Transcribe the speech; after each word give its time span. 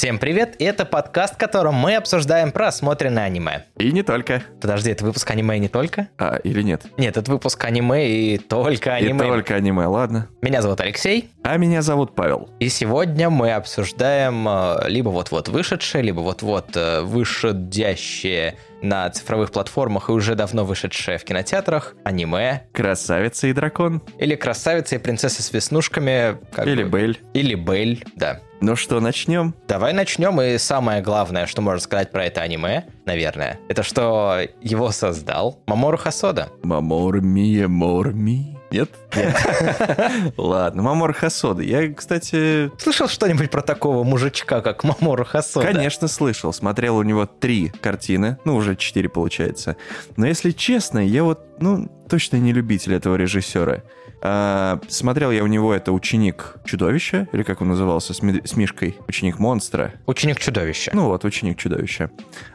Всем 0.00 0.18
привет, 0.18 0.56
это 0.58 0.86
подкаст, 0.86 1.34
в 1.34 1.36
котором 1.36 1.74
мы 1.74 1.94
обсуждаем 1.96 2.52
просмотренное 2.52 3.24
аниме. 3.24 3.66
И 3.76 3.92
не 3.92 4.02
только. 4.02 4.42
Подожди, 4.58 4.90
это 4.90 5.04
выпуск 5.04 5.30
аниме 5.30 5.58
и 5.58 5.60
не 5.60 5.68
только? 5.68 6.08
А, 6.16 6.36
или 6.36 6.62
нет? 6.62 6.86
Нет, 6.96 7.18
это 7.18 7.30
выпуск 7.30 7.62
аниме 7.62 8.08
и 8.08 8.38
только 8.38 8.94
аниме. 8.94 9.26
И 9.26 9.28
только 9.28 9.56
аниме, 9.56 9.84
ладно. 9.84 10.28
Меня 10.40 10.62
зовут 10.62 10.80
Алексей. 10.80 11.28
А 11.42 11.58
меня 11.58 11.82
зовут 11.82 12.14
Павел. 12.14 12.48
И 12.60 12.70
сегодня 12.70 13.28
мы 13.28 13.52
обсуждаем 13.52 14.48
э, 14.48 14.88
либо 14.88 15.10
вот-вот 15.10 15.50
вышедшее, 15.50 16.02
либо 16.02 16.20
вот-вот 16.20 16.74
э, 16.76 17.02
вышедящее 17.02 18.56
на 18.80 19.10
цифровых 19.10 19.52
платформах 19.52 20.08
и 20.08 20.12
уже 20.12 20.34
давно 20.34 20.64
вышедшее 20.64 21.18
в 21.18 21.24
кинотеатрах 21.24 21.94
аниме. 22.04 22.62
Красавица 22.72 23.48
и 23.48 23.52
дракон. 23.52 24.00
Или 24.18 24.34
красавица 24.34 24.94
и 24.94 24.98
принцесса 24.98 25.42
с 25.42 25.52
веснушками. 25.52 26.38
как 26.54 26.66
Или 26.66 26.84
бы. 26.84 27.00
Бель. 27.00 27.20
Или 27.34 27.54
Бель, 27.54 28.02
да. 28.16 28.40
Ну 28.62 28.76
что, 28.76 29.00
начнем? 29.00 29.54
Давай 29.66 29.94
начнем, 29.94 30.38
и 30.38 30.58
самое 30.58 31.00
главное, 31.00 31.46
что 31.46 31.62
можно 31.62 31.80
сказать 31.80 32.10
про 32.12 32.26
это 32.26 32.42
аниме, 32.42 32.84
наверное, 33.06 33.58
это 33.70 33.82
что 33.82 34.40
его 34.60 34.90
создал 34.90 35.58
Мамору 35.66 35.96
Хасода. 35.96 36.50
Мамор 36.62 37.22
Мия 37.22 37.68
Морми. 37.68 38.59
Нет? 38.70 38.90
Ладно, 40.36 40.82
Мамор 40.82 41.12
Хасода. 41.12 41.62
Я, 41.62 41.92
кстати, 41.92 42.70
Слышал 42.80 43.08
что-нибудь 43.08 43.50
про 43.50 43.62
такого 43.62 44.04
мужичка, 44.04 44.60
как 44.60 44.84
Мамору 44.84 45.24
Хасода? 45.24 45.66
конечно, 45.66 46.08
слышал. 46.08 46.52
Смотрел 46.52 46.96
у 46.96 47.02
него 47.02 47.26
три 47.26 47.70
картины. 47.80 48.38
Ну, 48.44 48.56
уже 48.56 48.76
четыре 48.76 49.08
получается. 49.08 49.76
Но 50.16 50.26
если 50.26 50.50
честно, 50.52 50.98
я 51.04 51.24
вот, 51.24 51.40
ну, 51.60 51.88
точно 52.08 52.36
не 52.36 52.52
любитель 52.52 52.94
этого 52.94 53.16
режиссера. 53.16 53.82
А, 54.22 54.78
смотрел 54.88 55.30
я 55.30 55.42
у 55.42 55.46
него 55.46 55.72
это 55.72 55.92
«Ученик 55.92 56.56
чудовища», 56.66 57.26
или 57.32 57.42
как 57.42 57.62
он 57.62 57.68
назывался, 57.68 58.12
с, 58.12 58.20
Ми- 58.22 58.42
с 58.44 58.54
Мишкой. 58.54 58.96
«Ученик 59.08 59.38
монстра». 59.38 59.94
Ученик 60.06 60.38
чудовища. 60.38 60.90
Ну 60.94 61.06
вот, 61.06 61.24
«Ученик 61.24 61.56
чудовища». 61.58 62.10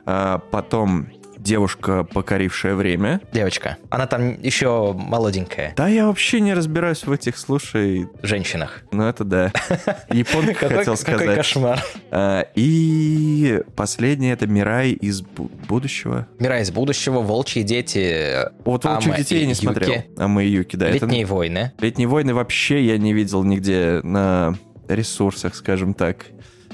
А, 0.05 0.39
потом 0.51 1.07
«Девушка, 1.45 2.03
покорившая 2.03 2.73
время». 2.75 3.21
Девочка. 3.31 3.77
Она 3.91 4.07
там 4.07 4.41
еще 4.41 4.93
молоденькая. 4.93 5.73
Да, 5.77 5.87
я 5.87 6.07
вообще 6.07 6.39
не 6.39 6.53
разбираюсь 6.55 7.03
в 7.05 7.11
этих, 7.11 7.37
слушай, 7.37 8.07
женщинах. 8.23 8.81
ну 8.91 9.03
это 9.03 9.23
да. 9.23 9.51
Японка 10.09 10.53
Какой, 10.55 10.77
хотел 10.77 10.95
какой 10.97 11.15
сказать. 11.17 11.35
кошмар. 11.37 11.79
А, 12.09 12.47
И 12.55 13.61
последнее 13.75 14.33
это 14.33 14.47
Мирай 14.47 14.91
из 14.91 15.21
бу- 15.21 15.51
будущего. 15.67 16.27
Мира 16.39 16.59
из 16.61 16.71
будущего, 16.71 17.19
волчьи 17.21 17.61
дети, 17.63 18.37
Вот 18.65 18.83
«Волчьих 18.83 19.07
Ама 19.09 19.17
детей 19.17 19.41
я 19.41 19.45
не 19.47 19.53
смотрел. 19.53 19.93
Ама 20.17 20.43
и 20.43 20.47
Юки, 20.49 20.75
да. 20.75 20.89
летние 20.89 21.25
войны. 21.25 21.71
Летние 21.79 22.07
войны 22.07 22.33
вообще 22.33 22.83
я 22.83 22.97
не 22.97 23.13
видел 23.13 23.43
нигде 23.43 24.01
на 24.03 24.55
ресурсах, 24.87 25.53
скажем 25.55 25.93
так. 25.93 26.25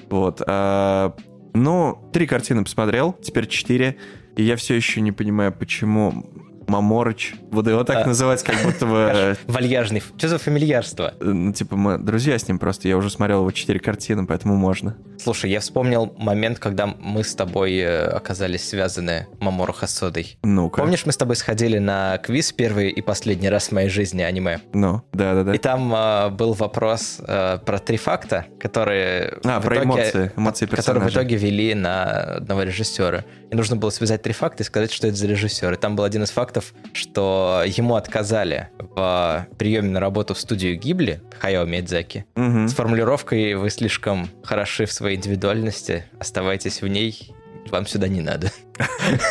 Вот. 0.10 0.42
а, 0.48 1.14
ну, 1.54 2.10
три 2.14 2.26
картины 2.28 2.64
посмотрел, 2.64 3.14
теперь 3.22 3.48
четыре. 3.48 3.98
И 4.36 4.44
я 4.44 4.56
все 4.56 4.76
еще 4.76 5.02
не 5.02 5.12
понимаю, 5.12 5.52
почему 5.52 6.26
Маморыч, 6.72 7.36
буду 7.52 7.70
его 7.72 7.84
так 7.84 8.06
А. 8.06 8.08
называть, 8.08 8.44
как 8.44 8.56
будто 8.64 8.86
бы... 8.86 9.38
Вальяжный. 9.48 10.02
Что 10.18 10.28
за 10.30 10.38
фамильярство? 10.38 11.14
э, 11.20 11.24
Ну, 11.26 11.52
типа, 11.54 11.76
мы 11.76 11.98
друзья 11.98 12.38
с 12.40 12.48
ним 12.48 12.60
просто. 12.60 12.88
Я 12.88 12.98
уже 12.98 13.10
смотрел 13.10 13.40
его 13.42 13.52
четыре 13.52 13.80
картины, 13.80 14.26
поэтому 14.26 14.56
можно. 14.56 14.96
Слушай, 15.20 15.52
я 15.52 15.60
вспомнил 15.60 16.14
момент, 16.18 16.60
когда 16.60 16.88
мы 16.88 17.24
с 17.24 17.36
тобой 17.36 17.76
э, 17.78 18.06
оказались 18.08 18.68
связаны 18.68 19.28
Мамору 19.40 19.74
Хасодой. 19.74 20.38
Ну-ка. 20.44 20.82
Помнишь, 20.82 21.06
мы 21.06 21.12
с 21.12 21.18
тобой 21.18 21.36
сходили 21.36 21.78
на 21.78 22.18
квиз 22.20 22.52
первый 22.54 22.90
и 22.90 23.02
последний 23.02 23.50
раз 23.50 23.68
в 23.68 23.72
моей 23.74 23.90
жизни 23.90 24.22
аниме? 24.22 24.62
Ну, 24.74 25.02
да-да-да. 25.12 25.54
И 25.54 25.58
там 25.58 25.94
э, 25.94 26.30
был 26.30 26.54
вопрос 26.54 27.18
э, 27.20 27.60
про 27.66 27.80
три 27.80 27.98
факта, 27.98 28.46
которые... 28.60 29.38
А, 29.44 29.60
про 29.60 29.76
итоге- 29.76 29.86
эмоции, 29.88 30.32
эмоции 30.38 30.66
Которые 30.66 30.82
в 30.84 30.86
персонажа. 30.86 31.20
итоге 31.20 31.36
вели 31.36 31.74
на 31.76 32.36
одного 32.38 32.64
режиссера. 32.64 33.26
И 33.52 33.56
нужно 33.56 33.76
было 33.76 33.90
связать 33.90 34.22
три 34.22 34.34
факта 34.34 34.64
и 34.64 34.66
сказать, 34.66 34.92
что 34.92 35.08
это 35.08 35.18
за 35.18 35.28
режиссер. 35.28 35.74
И 35.74 35.76
там 35.76 35.96
был 35.96 36.04
один 36.06 36.24
из 36.24 36.32
фактов, 36.32 36.61
что 36.94 37.64
ему 37.66 37.96
отказали 37.96 38.70
в 38.80 39.48
приеме 39.58 39.90
на 39.90 40.00
работу 40.00 40.34
в 40.34 40.40
студию 40.40 40.78
Гибли, 40.78 41.22
Хаяо 41.40 41.66
Мидзаки, 41.66 42.26
Мгм. 42.36 42.68
с 42.68 42.74
формулировкой 42.74 43.56
«Вы 43.56 43.70
слишком 43.70 44.30
хороши 44.44 44.86
в 44.86 44.92
своей 44.92 45.18
индивидуальности, 45.18 46.06
оставайтесь 46.20 46.82
в 46.82 46.88
ней, 46.88 47.34
вам 47.70 47.86
сюда 47.88 48.08
не 48.08 48.22
надо». 48.22 48.52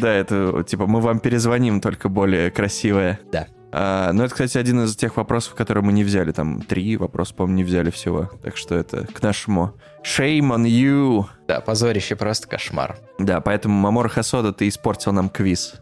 Да, 0.00 0.12
это 0.12 0.64
типа 0.66 0.86
мы 0.86 1.00
вам 1.00 1.20
перезвоним, 1.20 1.80
только 1.80 2.08
более 2.08 2.50
красивое. 2.50 3.18
Да. 3.32 3.46
А, 3.72 4.12
ну, 4.12 4.24
это, 4.24 4.32
кстати, 4.34 4.58
один 4.58 4.82
из 4.84 4.96
тех 4.96 5.16
вопросов, 5.16 5.54
которые 5.54 5.84
мы 5.84 5.92
не 5.92 6.02
взяли. 6.02 6.32
Там 6.32 6.60
три 6.60 6.96
вопроса, 6.96 7.34
по-моему, 7.34 7.58
не 7.58 7.64
взяли 7.64 7.90
всего. 7.90 8.28
Так 8.42 8.56
что 8.56 8.74
это 8.74 9.06
к 9.06 9.22
нашему 9.22 9.74
shame 10.02 10.50
on 10.50 10.64
you. 10.64 11.24
Да, 11.48 11.60
позорище, 11.60 12.16
просто 12.16 12.48
кошмар. 12.48 12.96
Да, 13.18 13.40
поэтому, 13.40 13.74
Мамор 13.78 14.08
Хасода, 14.08 14.52
ты 14.52 14.68
испортил 14.68 15.12
нам 15.12 15.28
квиз. 15.28 15.74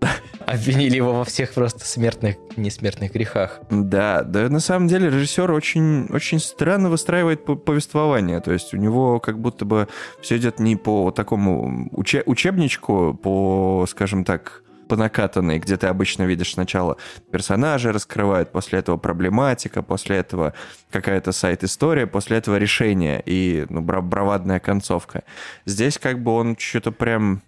Обвинили 0.46 0.96
его 0.96 1.12
во 1.12 1.24
всех 1.24 1.52
просто 1.52 1.84
смертных, 1.84 2.36
несмертных 2.56 3.12
грехах. 3.12 3.60
Да, 3.68 4.22
да, 4.22 4.48
на 4.48 4.60
самом 4.60 4.88
деле 4.88 5.10
режиссер 5.10 5.50
очень, 5.50 6.06
очень 6.06 6.38
странно 6.38 6.88
выстраивает 6.88 7.44
по- 7.44 7.54
повествование. 7.56 8.40
То 8.40 8.52
есть 8.52 8.72
у 8.72 8.78
него 8.78 9.20
как 9.20 9.38
будто 9.38 9.66
бы 9.66 9.88
все 10.22 10.38
идет 10.38 10.58
не 10.58 10.76
по 10.76 11.10
такому 11.10 11.88
уче- 11.92 12.22
учебничку, 12.24 13.12
по, 13.22 13.84
скажем 13.90 14.24
так, 14.24 14.62
по 14.88 14.96
накатанной, 14.96 15.58
где 15.58 15.76
ты 15.76 15.86
обычно 15.86 16.24
видишь 16.24 16.54
сначала 16.54 16.96
персонажи 17.30 17.92
раскрывают, 17.92 18.50
после 18.50 18.78
этого 18.80 18.96
проблематика, 18.96 19.82
после 19.82 20.16
этого 20.16 20.54
какая-то 20.90 21.32
сайт-история, 21.32 22.06
после 22.06 22.38
этого 22.38 22.56
решение 22.56 23.22
и 23.24 23.66
ну, 23.68 23.80
бра- 23.82 24.00
бравадная 24.00 24.58
концовка. 24.60 25.22
Здесь 25.66 25.98
как 25.98 26.22
бы 26.22 26.32
он 26.32 26.56
что-то 26.58 26.90
прям... 26.90 27.42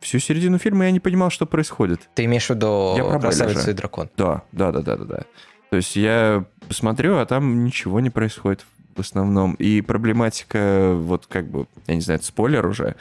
Всю 0.00 0.18
середину 0.18 0.58
фильма 0.58 0.84
я 0.84 0.90
не 0.92 1.00
понимал, 1.00 1.30
что 1.30 1.46
происходит. 1.46 2.08
Ты 2.14 2.26
имеешь 2.26 2.46
в 2.46 2.50
виду 2.50 2.94
Я 2.96 3.04
про 3.04 3.18
«Красавицу 3.18 3.54
Беллежа. 3.54 3.70
и 3.70 3.74
дракон»? 3.74 4.10
Да, 4.16 4.42
да, 4.52 4.70
да, 4.70 4.82
да, 4.82 4.96
да, 4.96 5.04
да. 5.04 5.22
То 5.70 5.76
есть 5.76 5.96
я 5.96 6.44
посмотрю, 6.68 7.16
а 7.16 7.26
там 7.26 7.64
ничего 7.64 7.98
не 8.00 8.10
происходит 8.10 8.64
в 8.94 9.00
основном. 9.00 9.54
И 9.54 9.80
проблематика, 9.80 10.92
вот 10.94 11.26
как 11.26 11.50
бы, 11.50 11.66
я 11.86 11.94
не 11.94 12.00
знаю, 12.02 12.18
это 12.18 12.26
спойлер 12.26 12.66
уже, 12.66 12.94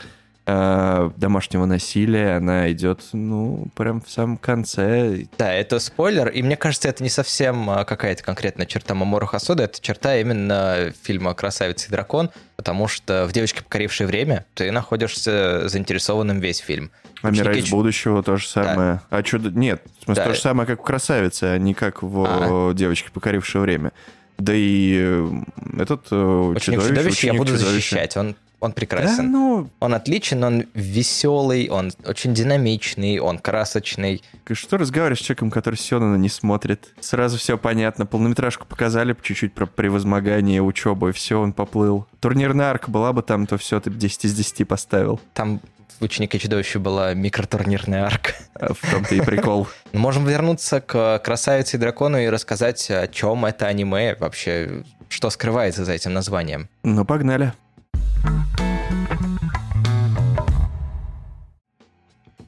э, 0.46 1.12
домашнего 1.18 1.66
насилия, 1.66 2.38
она 2.38 2.72
идет, 2.72 3.02
ну, 3.14 3.68
прям 3.76 4.02
в 4.02 4.10
самом 4.10 4.38
конце. 4.38 5.26
Да, 5.38 5.54
это 5.54 5.80
спойлер, 5.80 6.28
и 6.30 6.42
мне 6.42 6.56
кажется, 6.58 6.90
это 6.90 7.04
не 7.04 7.10
совсем 7.10 7.70
а, 7.70 7.84
какая-то 7.86 8.24
конкретная 8.24 8.66
черта 8.66 8.94
Мамору 8.94 9.26
Хасода, 9.28 9.64
это 9.64 9.82
черта 9.82 10.18
именно 10.18 10.94
фильма 11.04 11.34
«Красавица 11.34 11.88
и 11.88 11.92
дракон», 11.92 12.30
потому 12.56 12.88
что 12.88 13.26
в 13.26 13.32
«Девочке, 13.34 13.64
покорившей 13.64 14.06
время» 14.06 14.46
ты 14.54 14.72
находишься 14.72 15.68
заинтересованным 15.68 16.40
весь 16.40 16.60
фильм. 16.60 16.92
А 17.22 17.32
«Мира 17.32 17.56
из 17.56 17.70
будущего» 17.70 18.22
то 18.24 18.38
же 18.38 18.48
самое. 18.48 19.02
А 19.10 19.24
что... 19.24 19.38
Нет, 19.40 19.82
в 20.02 20.04
смысле, 20.06 20.24
Да. 20.24 20.30
то 20.30 20.36
же 20.36 20.42
самое, 20.42 20.68
как 20.68 20.80
в 20.80 20.84
«Красавице», 20.84 21.44
а 21.46 21.58
не 21.58 21.74
как 21.74 22.04
в 22.04 22.26
А. 22.26 22.74
«Девочке, 22.74 23.10
покорившей 23.12 23.62
время». 23.62 23.92
Да 24.38 24.52
и 24.54 24.96
э, 24.98 25.30
этот 25.80 26.08
э, 26.12 26.16
Ученик 26.16 26.62
чудовище, 26.82 26.90
чудовище 26.90 27.28
я 27.28 27.34
ученик 27.34 27.38
буду 27.38 27.52
чудовища. 27.54 27.74
защищать, 27.74 28.18
он, 28.18 28.36
он 28.66 28.72
Да, 28.72 28.76
прекрасен. 28.76 29.32
ну, 29.32 29.70
Он 29.80 29.94
отличен, 29.94 30.44
он 30.44 30.66
веселый, 30.74 31.70
он 31.70 31.92
очень 32.06 32.34
динамичный, 32.34 33.20
он 33.20 33.40
красочный. 33.40 34.24
Что 34.52 34.78
разговариваешь 34.78 35.20
с 35.20 35.24
человеком, 35.24 35.52
который 35.52 35.76
Сёнона 35.76 36.16
не 36.18 36.30
смотрит? 36.30 36.94
Сразу 37.00 37.38
все 37.38 37.58
понятно. 37.58 38.06
Полнометражку 38.06 38.66
показали 38.66 39.16
чуть-чуть 39.22 39.54
про 39.54 39.66
превозмогание, 39.66 40.62
учебу, 40.62 41.10
и 41.10 41.12
все, 41.12 41.40
он 41.40 41.54
поплыл. 41.54 42.08
Турнирная 42.20 42.68
арка 42.72 42.92
была 42.92 43.14
бы 43.14 43.22
там, 43.22 43.48
то 43.48 43.58
все, 43.58 43.80
ты 43.80 43.90
бы 43.92 43.98
10 43.98 44.26
из 44.26 44.34
10 44.36 44.68
поставил. 44.68 45.20
Там 45.34 45.62
в 46.00 46.04
«Ученике 46.04 46.40
чудовища» 46.40 46.78
была 46.80 47.14
микротурнирная 47.14 48.04
арка. 48.04 48.32
А 48.54 48.74
В 48.74 48.92
том-то 48.92 49.16
и 49.16 49.22
прикол. 49.22 49.68
Но 49.94 50.00
Можем 50.00 50.26
вернуться 50.26 50.82
к 50.82 51.20
«Красавице 51.24 51.78
и 51.78 51.80
дракону» 51.80 52.18
и 52.20 52.28
рассказать, 52.28 52.90
о 52.92 53.08
чем 53.08 53.46
это 53.46 53.68
аниме, 53.68 54.16
вообще, 54.20 54.84
что 55.08 55.30
скрывается 55.30 55.86
за 55.86 55.94
этим 55.94 56.12
названием. 56.14 56.68
Ну, 56.84 57.06
погнали. 57.06 57.54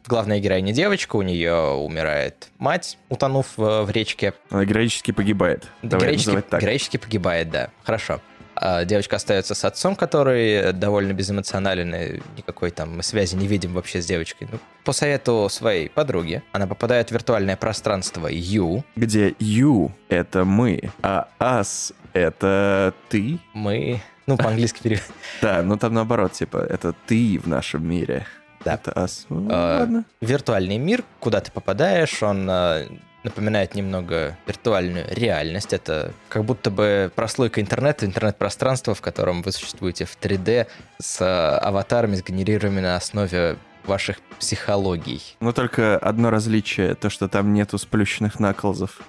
Главная 0.08 0.40
героиня 0.40 0.72
девочка, 0.72 1.18
у 1.18 1.22
нее 1.22 1.54
умирает 1.54 2.48
мать, 2.60 2.98
утонув 3.10 3.58
в, 3.58 3.84
в 3.84 3.92
речке. 3.92 4.34
Она 4.50 4.64
героически 4.64 5.12
погибает. 5.12 5.68
Давай 5.82 6.08
героически, 6.08 6.42
так. 6.50 6.62
героически 6.62 6.98
погибает, 6.98 7.50
да. 7.50 7.70
Хорошо. 7.84 8.22
А 8.56 8.86
девочка 8.86 9.18
остается 9.18 9.54
с 9.54 9.66
отцом, 9.66 9.98
который 9.98 10.72
довольно 10.72 11.12
безэмоционален, 11.12 11.94
и 11.94 12.22
никакой 12.38 12.72
там 12.72 13.02
связи 13.02 13.36
не 13.36 13.48
видим 13.48 13.74
вообще 13.74 14.02
с 14.02 14.06
девочкой. 14.06 14.48
Ну, 14.50 14.60
по 14.86 14.94
совету 14.94 15.48
своей 15.52 15.90
подруги, 15.90 16.42
она 16.54 16.68
попадает 16.68 17.10
в 17.10 17.12
виртуальное 17.12 17.58
пространство 17.58 18.28
Ю. 18.28 18.86
Где 18.96 19.32
you— 19.32 19.92
это 20.10 20.46
мы, 20.46 20.90
а 21.04 21.28
us— 21.40 21.94
это 22.14 22.94
ты. 23.10 23.40
Мы... 23.54 24.02
Ну, 24.26 24.38
по-английски 24.38 24.82
перевод. 24.82 25.04
Да, 25.42 25.62
ну 25.62 25.78
там 25.78 25.94
наоборот, 25.94 26.34
типа, 26.34 26.58
это 26.58 26.94
ты 27.06 27.40
в 27.40 27.48
нашем 27.48 27.88
мире. 27.88 28.26
Да. 28.68 28.76
Это 28.76 28.92
us. 28.92 29.26
Ну, 29.30 29.48
А, 29.52 29.80
ладно. 29.80 30.06
Виртуальный 30.22 30.78
мир, 30.78 31.04
куда 31.20 31.42
ты 31.42 31.52
попадаешь, 31.52 32.22
он 32.22 32.50
э, 32.50 32.88
напоминает 33.24 33.76
немного 33.76 34.38
виртуальную 34.46 35.06
реальность. 35.10 35.74
Это 35.74 36.12
как 36.30 36.44
будто 36.44 36.72
бы 36.72 37.12
прослойка 37.16 37.62
интернета, 37.62 38.06
интернет-пространства, 38.06 38.94
в 38.96 39.02
котором 39.02 39.42
вы 39.42 39.52
существуете 39.52 40.06
в 40.06 40.18
3D 40.20 40.68
с 41.02 41.22
э, 41.22 41.26
аватарами, 41.26 42.16
сгенерируемыми 42.16 42.82
на 42.82 42.96
основе 42.96 43.58
ваших 43.88 44.18
психологий. 44.40 45.22
Но 45.40 45.52
только 45.52 45.98
одно 45.98 46.30
различие, 46.30 46.96
то, 46.96 47.10
что 47.10 47.28
там 47.28 47.54
нету 47.54 47.78
сплющенных 47.78 48.40
наклзов. 48.40 49.02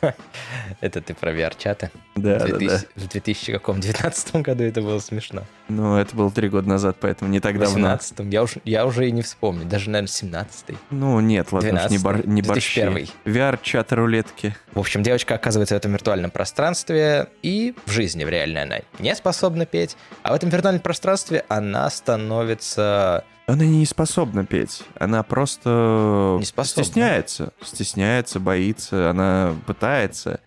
Это 0.80 1.00
ты 1.00 1.14
про 1.14 1.32
VR-чаты? 1.32 1.90
Да, 2.14 2.38
да, 2.38 2.58
да. 2.58 2.80
В 2.94 3.08
2019 3.08 4.36
году 4.36 4.64
это 4.64 4.80
было 4.80 4.98
смешно. 4.98 5.42
Ну, 5.68 5.96
это 5.96 6.14
было 6.14 6.30
три 6.30 6.48
года 6.48 6.68
назад, 6.68 6.96
поэтому 7.00 7.30
не 7.30 7.40
так 7.40 7.58
давно. 7.58 7.74
В 7.74 7.74
18 7.74 8.20
я, 8.32 8.42
уж, 8.42 8.54
я 8.64 8.86
уже 8.86 9.08
и 9.08 9.12
не 9.12 9.22
вспомню, 9.22 9.64
даже, 9.66 9.90
наверное, 9.90 10.08
17-й. 10.08 10.76
Ну, 10.90 11.20
нет, 11.20 11.52
ладно, 11.52 11.70
12 11.70 11.90
не, 11.90 11.98
бар, 11.98 12.26
не 12.26 12.42
борщи. 12.42 13.08
VR-чат 13.24 13.92
рулетки. 13.92 14.56
В 14.72 14.80
общем, 14.80 15.02
девочка 15.02 15.34
оказывается 15.34 15.74
в 15.74 15.78
этом 15.78 15.92
виртуальном 15.92 16.30
пространстве, 16.30 17.28
и 17.42 17.74
в 17.84 17.90
жизни, 17.90 18.24
в 18.24 18.28
реальной 18.28 18.62
она 18.62 18.76
не 18.98 19.14
способна 19.14 19.66
петь, 19.66 19.96
а 20.22 20.32
в 20.32 20.34
этом 20.34 20.48
виртуальном 20.50 20.82
пространстве 20.82 21.44
она 21.48 21.88
становится 21.90 23.24
она 23.46 23.64
не 23.64 23.86
способна 23.86 24.44
петь. 24.44 24.82
Она 24.98 25.22
просто 25.22 26.36
не 26.40 26.44
способна. 26.44 26.84
стесняется. 26.84 27.52
Стесняется, 27.62 28.40
боится, 28.40 29.08
она 29.10 29.54
пытается. 29.66 30.40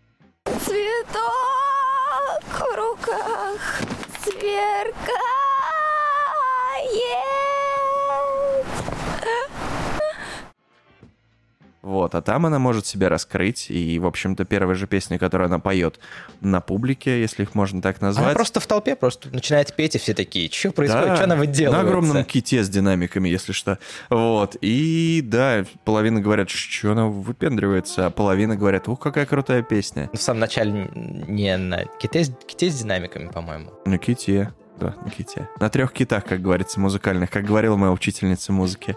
Вот, 11.90 12.14
а 12.14 12.22
там 12.22 12.46
она 12.46 12.60
может 12.60 12.86
себя 12.86 13.10
раскрыть, 13.10 13.72
и, 13.72 13.98
в 13.98 14.06
общем-то, 14.06 14.46
первая 14.46 14.76
же 14.76 14.86
песня, 14.86 15.18
которую 15.18 15.48
она 15.48 15.58
поет 15.58 16.00
на 16.40 16.62
публике, 16.62 17.20
если 17.20 17.42
их 17.42 17.56
можно 17.56 17.82
так 17.82 18.00
назвать. 18.00 18.28
Она 18.28 18.36
просто 18.36 18.60
в 18.60 18.68
толпе 18.68 18.96
просто 18.96 19.30
начинает 19.30 19.76
петь, 19.76 19.96
и 19.96 19.98
все 19.98 20.14
такие, 20.14 20.52
что 20.52 20.72
происходит, 20.72 21.08
да, 21.08 21.16
что 21.16 21.24
она 21.24 21.36
выделывается? 21.36 21.84
На 21.84 21.90
огромном 21.90 22.24
ките 22.26 22.64
с 22.64 22.70
динамиками, 22.70 23.28
если 23.28 23.54
что. 23.54 23.80
Вот, 24.12 24.56
и 24.62 25.22
да, 25.24 25.66
половина 25.84 26.22
говорят, 26.22 26.52
что 26.52 26.92
она 26.92 27.08
выпендривается, 27.08 28.06
а 28.06 28.12
половина 28.12 28.56
говорят, 28.56 28.88
ух, 28.88 29.00
какая 29.00 29.26
крутая 29.26 29.64
песня. 29.64 30.12
В 30.14 30.22
самом 30.22 30.42
начале 30.42 30.92
не 30.94 31.58
на 31.58 31.86
ките, 32.00 32.26
ките 32.46 32.70
с 32.70 32.82
динамиками, 32.82 33.32
по-моему. 33.32 33.72
На 33.86 33.98
ките, 33.98 34.54
да, 34.80 34.94
на 35.04 35.10
ките. 35.10 35.50
На 35.60 35.70
трех 35.70 35.92
китах, 35.92 36.24
как 36.24 36.40
говорится, 36.40 36.80
музыкальных, 36.80 37.32
как 37.32 37.46
говорила 37.46 37.76
моя 37.78 37.92
учительница 37.92 38.54
музыки. 38.54 38.96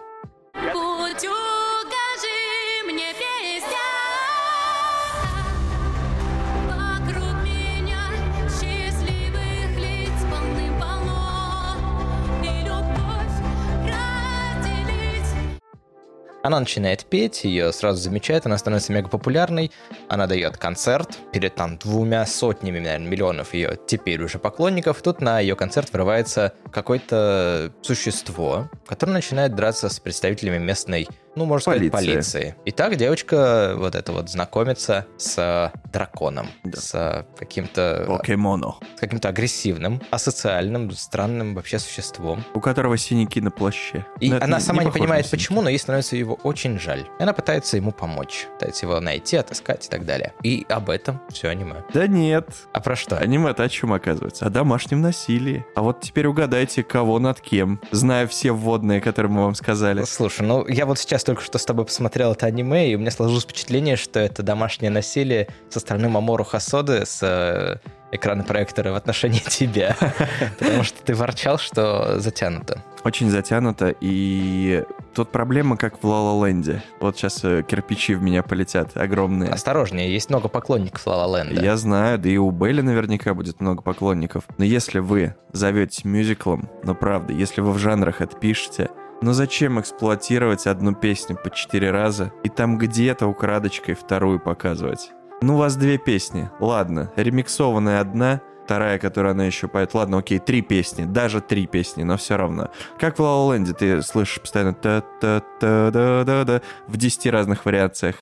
Она 16.43 16.59
начинает 16.59 17.05
петь, 17.05 17.45
ее 17.45 17.73
сразу 17.73 18.01
замечают, 18.01 18.47
она 18.47 18.59
становится 18.59 18.93
мега 18.93 19.09
популярной, 19.09 19.71
она 20.09 20.27
дает 20.27 20.57
концерт 20.57 21.19
перед 21.33 21.55
там 21.55 21.79
двумя 21.79 22.27
сотнями, 22.27 22.81
наверное, 22.81 23.09
миллионов 23.09 23.55
ее 23.55 23.79
теперь 23.87 24.23
уже 24.23 24.39
поклонников. 24.39 25.03
Тут 25.03 25.21
на 25.21 25.39
ее 25.39 25.55
концерт 25.55 25.93
врывается 25.93 26.53
какое-то 26.73 27.73
существо, 27.83 28.69
которое 28.87 29.13
начинает 29.13 29.55
драться 29.55 29.89
с 29.89 30.01
представителями 30.01 30.59
местной 30.59 31.09
ну, 31.35 31.45
можно 31.47 31.73
сказать, 31.73 31.91
полиции. 31.91 32.55
И 32.65 32.71
так 32.71 32.97
девочка 32.97 33.75
вот 33.77 33.95
это 33.95 34.13
вот 34.13 34.29
знакомится 34.29 35.07
с 35.17 35.73
драконом, 35.93 36.49
да. 36.65 36.81
с 36.81 37.27
каким-то... 37.39 38.05
Покемону. 38.07 38.77
С 38.97 39.01
каким-то 39.01 39.29
агрессивным, 39.29 40.01
асоциальным, 40.11 40.91
странным 40.93 41.55
вообще 41.55 41.79
существом. 41.79 42.45
У 42.55 42.61
которого 42.61 42.97
синяки 42.97 43.41
на 43.41 43.51
плаще. 43.51 44.07
И 44.21 44.31
но 44.31 44.39
она 44.41 44.61
сама 44.61 44.83
не, 44.83 44.87
не 44.87 44.93
понимает, 44.93 45.31
почему, 45.31 45.63
но 45.63 45.69
ей 45.69 45.79
становится 45.79 46.17
его 46.17 46.35
очень 46.43 46.79
жаль. 46.79 47.07
И 47.19 47.23
она 47.23 47.33
пытается 47.33 47.77
ему 47.77 47.93
помочь, 47.93 48.47
пытается 48.55 48.87
его 48.87 49.01
найти, 49.01 49.37
отыскать 49.37 49.87
и 49.87 49.89
так 49.89 50.05
далее. 50.05 50.35
И 50.43 50.67
об 50.69 50.91
этом 50.91 51.21
все 51.31 51.49
аниме. 51.49 51.85
Да 51.93 52.07
нет. 52.07 52.49
А 52.73 52.81
про 52.81 52.97
что? 52.97 53.17
Аниме-то 53.17 53.63
о 53.63 53.69
чем 53.69 53.93
оказывается? 53.93 54.47
О 54.47 54.51
домашнем 54.51 55.01
насилии. 55.01 55.65
А 55.75 55.83
вот 55.83 56.01
теперь 56.01 56.27
угадайте, 56.27 56.83
кого 56.83 57.19
над 57.19 57.41
кем, 57.41 57.81
зная 57.91 58.27
все 58.27 58.53
вводные, 58.53 59.01
которые 59.01 59.33
мы 59.33 59.45
вам 59.45 59.55
сказали. 59.55 60.05
Слушай, 60.05 60.47
ну 60.47 60.67
я 60.69 60.87
вот 60.87 60.99
сейчас 60.99 61.22
только 61.25 61.43
что 61.43 61.59
с 61.59 61.65
тобой 61.65 61.85
посмотрел 61.85 62.33
это 62.33 62.47
аниме, 62.47 62.91
и 62.91 62.95
у 62.95 62.99
меня 62.99 63.11
сложилось 63.11 63.45
впечатление, 63.45 63.97
что 63.97 64.21
это 64.21 64.43
домашнее 64.43 64.91
насилие 64.91 65.49
со 65.71 65.81
стороны 65.81 66.09
Мамору 66.09 66.45
Хасоды 66.45 67.05
с 67.07 67.21
э, 67.23 67.79
экрана 68.13 68.45
проектора 68.45 68.93
в 68.93 68.95
отношении 68.95 69.39
тебя. 69.49 69.97
Потому 70.59 70.85
что 70.85 71.03
ты 71.03 71.15
ворчал, 71.15 71.59
что 71.59 72.21
затянуто. 72.21 72.83
Очень 73.05 73.31
затянуто, 73.31 73.95
и 74.01 74.85
тут 75.13 75.33
проблема, 75.33 75.77
как 75.77 76.03
в 76.03 76.07
Ла 76.07 76.47
Ленде. 76.47 76.85
Вот 77.01 77.17
сейчас 77.17 77.43
э, 77.43 77.65
кирпичи 77.67 78.15
в 78.15 78.23
меня 78.23 78.45
полетят 78.45 78.97
огромные. 78.97 79.51
Осторожнее, 79.51 80.13
есть 80.13 80.31
много 80.31 80.49
поклонников 80.49 81.05
Ла 81.07 81.27
Ленда. 81.39 81.61
Я 81.61 81.77
знаю, 81.77 82.19
да 82.19 82.29
и 82.29 82.37
у 82.37 82.51
Белли 82.51 82.81
наверняка 82.81 83.35
будет 83.35 83.61
много 83.61 83.83
поклонников. 83.83 84.45
Но 84.57 84.65
если 84.65 85.01
вы 85.01 85.35
зовете 85.53 86.07
мюзиклом, 86.07 86.71
но 86.85 86.95
правда, 86.95 87.33
если 87.33 87.61
вы 87.61 87.73
в 87.73 87.79
жанрах 87.79 88.21
это 88.21 88.37
пишете, 88.37 88.91
но 89.23 89.33
зачем 89.33 89.81
эксплуатировать 89.81 90.67
одну 90.67 90.95
песню 90.95 91.39
по 91.43 91.51
четыре 91.51 91.91
раза 91.91 92.33
и 92.43 92.49
там 92.49 92.77
где-то 92.77 93.27
украдочкой 93.27 93.95
вторую 93.95 94.41
показывать? 94.41 95.13
Ну, 95.41 95.55
у 95.55 95.59
вас 95.59 95.77
две 95.77 95.97
песни. 95.99 96.51
Ладно, 96.61 97.11
ремиксованная 97.17 98.01
одна, 98.01 98.41
вторая, 98.65 98.99
которую 98.99 99.33
она 99.33 99.45
еще 99.45 99.69
поет. 99.69 99.95
Ладно, 99.95 100.19
окей, 100.19 100.39
три 100.39 100.63
песни, 100.63 101.05
даже 101.05 101.41
три 101.41 101.67
песни, 101.67 102.03
но 102.03 102.17
все 102.17 102.37
равно. 102.37 102.71
Как 102.99 103.19
в 103.19 103.23
Ла 103.23 103.55
Ленде 103.55 103.73
ты 103.73 104.03
слышишь 104.03 104.41
постоянно 104.41 104.75
та-та-та-да-да-да 104.75 106.63
в 106.87 106.97
десяти 106.97 107.31
разных 107.31 107.65
вариациях. 107.65 108.17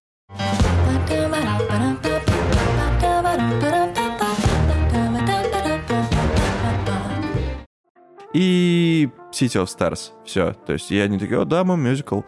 И 8.32 9.08
City 9.32 9.62
of 9.62 9.66
Stars. 9.66 10.10
Все. 10.24 10.54
То 10.66 10.72
есть 10.72 10.90
я 10.90 11.08
не 11.08 11.18
такой, 11.18 11.42
о, 11.42 11.44
да, 11.44 11.64
мой 11.64 11.76
мюзикл. 11.76 12.20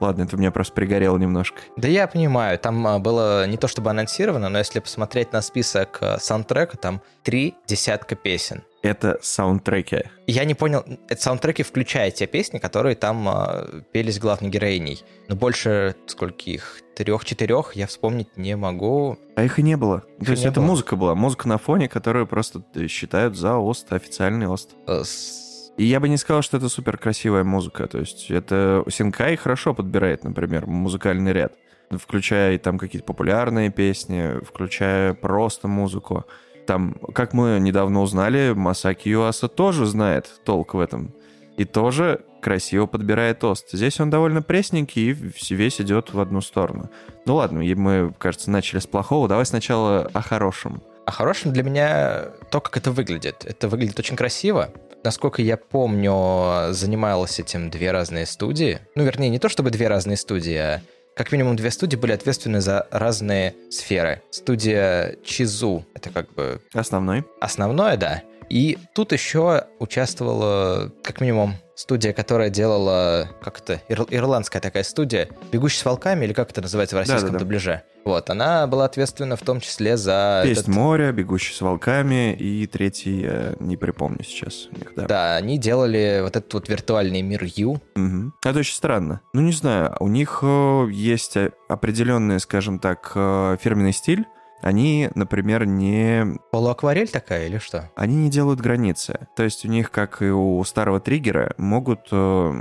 Ладно, 0.00 0.22
это 0.22 0.36
меня 0.36 0.50
просто 0.50 0.72
пригорело 0.74 1.16
немножко. 1.18 1.60
Да 1.76 1.88
я 1.88 2.06
понимаю, 2.06 2.58
там 2.58 2.86
а, 2.86 2.98
было 2.98 3.46
не 3.46 3.56
то 3.56 3.68
чтобы 3.68 3.90
анонсировано, 3.90 4.48
но 4.48 4.58
если 4.58 4.80
посмотреть 4.80 5.32
на 5.32 5.42
список 5.42 5.98
а, 6.00 6.18
саундтрека, 6.18 6.76
там 6.76 7.00
три 7.22 7.54
десятка 7.66 8.14
песен. 8.14 8.62
Это 8.82 9.18
саундтреки. 9.20 10.04
Я 10.28 10.44
не 10.44 10.54
понял, 10.54 10.84
это 11.08 11.20
саундтреки, 11.20 11.64
включая 11.64 12.12
те 12.12 12.28
песни, 12.28 12.58
которые 12.58 12.94
там 12.94 13.28
э, 13.28 13.82
пелись 13.92 14.20
главной 14.20 14.50
героиней. 14.50 15.02
Но 15.26 15.34
больше, 15.34 15.96
сколько 16.06 16.44
их, 16.44 16.80
трех-четырех, 16.94 17.74
я 17.74 17.88
вспомнить 17.88 18.36
не 18.36 18.56
могу. 18.56 19.18
А 19.34 19.42
их 19.42 19.58
и 19.58 19.62
не 19.62 19.76
было. 19.76 20.04
Их 20.20 20.26
То 20.26 20.30
есть 20.30 20.44
это 20.44 20.60
было. 20.60 20.66
музыка 20.68 20.94
была, 20.94 21.16
музыка 21.16 21.48
на 21.48 21.58
фоне, 21.58 21.88
которую 21.88 22.28
просто 22.28 22.62
считают 22.86 23.36
за 23.36 23.58
ОСТ, 23.58 23.92
официальный 23.94 24.46
ОСТ. 24.46 24.70
С 24.86 25.47
и 25.78 25.84
я 25.84 26.00
бы 26.00 26.08
не 26.08 26.16
сказал, 26.16 26.42
что 26.42 26.56
это 26.56 26.68
супер 26.68 26.98
красивая 26.98 27.44
музыка. 27.44 27.86
То 27.86 27.98
есть 27.98 28.32
это 28.32 28.84
Синкай 28.90 29.36
хорошо 29.36 29.74
подбирает, 29.74 30.24
например, 30.24 30.66
музыкальный 30.66 31.32
ряд. 31.32 31.52
Включая 31.90 32.58
там 32.58 32.78
какие-то 32.78 33.06
популярные 33.06 33.70
песни, 33.70 34.44
включая 34.44 35.14
просто 35.14 35.68
музыку. 35.68 36.24
Там, 36.66 36.94
как 37.14 37.32
мы 37.32 37.58
недавно 37.60 38.02
узнали, 38.02 38.52
Масаки 38.54 39.08
Юаса 39.08 39.46
тоже 39.46 39.86
знает 39.86 40.28
толк 40.44 40.74
в 40.74 40.80
этом. 40.80 41.14
И 41.56 41.64
тоже 41.64 42.24
красиво 42.42 42.86
подбирает 42.86 43.38
тост. 43.38 43.70
Здесь 43.70 44.00
он 44.00 44.10
довольно 44.10 44.42
пресненький 44.42 45.10
и 45.12 45.54
весь 45.54 45.80
идет 45.80 46.12
в 46.12 46.18
одну 46.18 46.40
сторону. 46.40 46.90
Ну 47.24 47.36
ладно, 47.36 47.62
мы, 47.76 48.12
кажется, 48.18 48.50
начали 48.50 48.80
с 48.80 48.86
плохого. 48.88 49.28
Давай 49.28 49.46
сначала 49.46 50.10
о 50.12 50.22
хорошем. 50.22 50.82
О 51.06 51.12
хорошем 51.12 51.52
для 51.52 51.62
меня 51.62 52.24
то, 52.50 52.60
как 52.60 52.76
это 52.76 52.90
выглядит. 52.90 53.44
Это 53.46 53.68
выглядит 53.68 53.98
очень 54.00 54.16
красиво 54.16 54.70
насколько 55.04 55.42
я 55.42 55.56
помню, 55.56 56.72
занималась 56.72 57.38
этим 57.38 57.70
две 57.70 57.90
разные 57.90 58.26
студии. 58.26 58.78
Ну, 58.94 59.04
вернее, 59.04 59.28
не 59.28 59.38
то 59.38 59.48
чтобы 59.48 59.70
две 59.70 59.88
разные 59.88 60.16
студии, 60.16 60.56
а 60.56 60.80
как 61.18 61.32
минимум 61.32 61.56
две 61.56 61.72
студии 61.72 61.96
были 61.96 62.12
ответственны 62.12 62.60
за 62.60 62.86
разные 62.92 63.56
сферы. 63.70 64.22
Студия 64.30 65.16
Чизу— 65.24 65.84
это 65.94 66.10
как 66.10 66.32
бы... 66.32 66.60
Основной. 66.72 67.24
Основное, 67.40 67.96
да. 67.96 68.22
И 68.48 68.78
тут 68.94 69.12
еще 69.12 69.64
участвовала, 69.78 70.90
как 71.04 71.20
минимум, 71.20 71.54
студия, 71.74 72.12
которая 72.12 72.50
делала, 72.50 73.28
как 73.40 73.58
это, 73.60 73.80
ир- 73.88 74.06
ирландская 74.10 74.60
такая 74.60 74.82
студия, 74.82 75.28
«Бегущий 75.52 75.78
с 75.78 75.84
волками», 75.84 76.24
или 76.24 76.32
как 76.32 76.50
это 76.50 76.60
называется 76.62 76.96
в 76.96 76.98
российском 76.98 77.26
Да-да-да. 77.28 77.44
дубляже. 77.44 77.82
Вот, 78.04 78.30
она 78.30 78.66
была 78.66 78.86
ответственна 78.86 79.36
в 79.36 79.42
том 79.42 79.60
числе 79.60 79.96
за... 79.96 80.40
Песнь 80.44 80.62
этот- 80.62 80.74
моря, 80.74 81.12
бегущий 81.12 81.52
с 81.54 81.60
волками 81.60 82.32
и 82.32 82.66
третий, 82.66 83.20
я 83.20 83.52
не 83.60 83.76
припомню 83.76 84.24
сейчас. 84.24 84.68
них, 84.72 84.92
да. 84.96 85.06
Да, 85.06 85.36
они 85.36 85.58
делали 85.58 86.20
вот 86.22 86.34
этот 86.34 86.52
вот 86.54 86.68
виртуальный 86.68 87.22
мир 87.22 87.44
Ю. 87.44 87.80
Мгм. 87.96 88.34
Это 88.44 88.58
очень 88.60 88.74
странно. 88.74 89.20
Ну, 89.34 89.42
не 89.42 89.52
знаю, 89.52 89.94
у 90.00 90.08
них 90.08 90.40
э, 90.42 90.86
есть 90.90 91.36
э, 91.36 91.50
определенный, 91.68 92.40
скажем 92.40 92.78
так, 92.78 93.12
э, 93.14 93.56
фирменный 93.60 93.92
стиль. 93.92 94.24
Они, 94.60 95.08
например, 95.14 95.66
не 95.66 96.36
Полуакварель 96.50 97.08
такая 97.08 97.46
или 97.46 97.58
что? 97.58 97.90
они 97.94 98.16
не 98.16 98.30
делают 98.30 98.60
границы. 98.60 99.28
То 99.36 99.44
есть 99.44 99.64
у 99.64 99.68
них, 99.68 99.90
как 99.90 100.20
и 100.22 100.30
у 100.30 100.62
старого 100.64 100.98
триггера, 101.00 101.54
могут 101.58 102.08
э, 102.10 102.52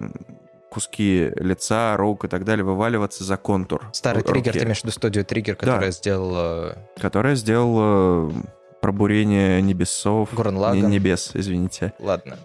куски 0.70 1.32
лица, 1.38 1.98
рук 1.98 2.26
и 2.26 2.28
так 2.28 2.44
далее 2.46 2.64
вываливаться 2.64 3.24
за 3.24 3.38
контур. 3.38 3.90
Старый 3.94 4.22
ру- 4.22 4.28
триггер, 4.28 4.52
руки, 4.52 4.60
ты 4.60 4.66
имеешь 4.66 4.82
в 4.82 4.84
виду 4.84 4.92
студию 4.94 5.26
Триггер, 5.26 5.56
которая 5.56 5.92
сделала 5.92 6.78
Которая 7.02 7.34
сделала 7.36 8.32
пробурение 8.80 9.60
небесов. 9.62 10.30
Не- 10.32 10.60
Лаганн. 10.60 10.92
небес, 10.92 11.32
извините. 11.34 11.94
Ладно. 12.00 12.38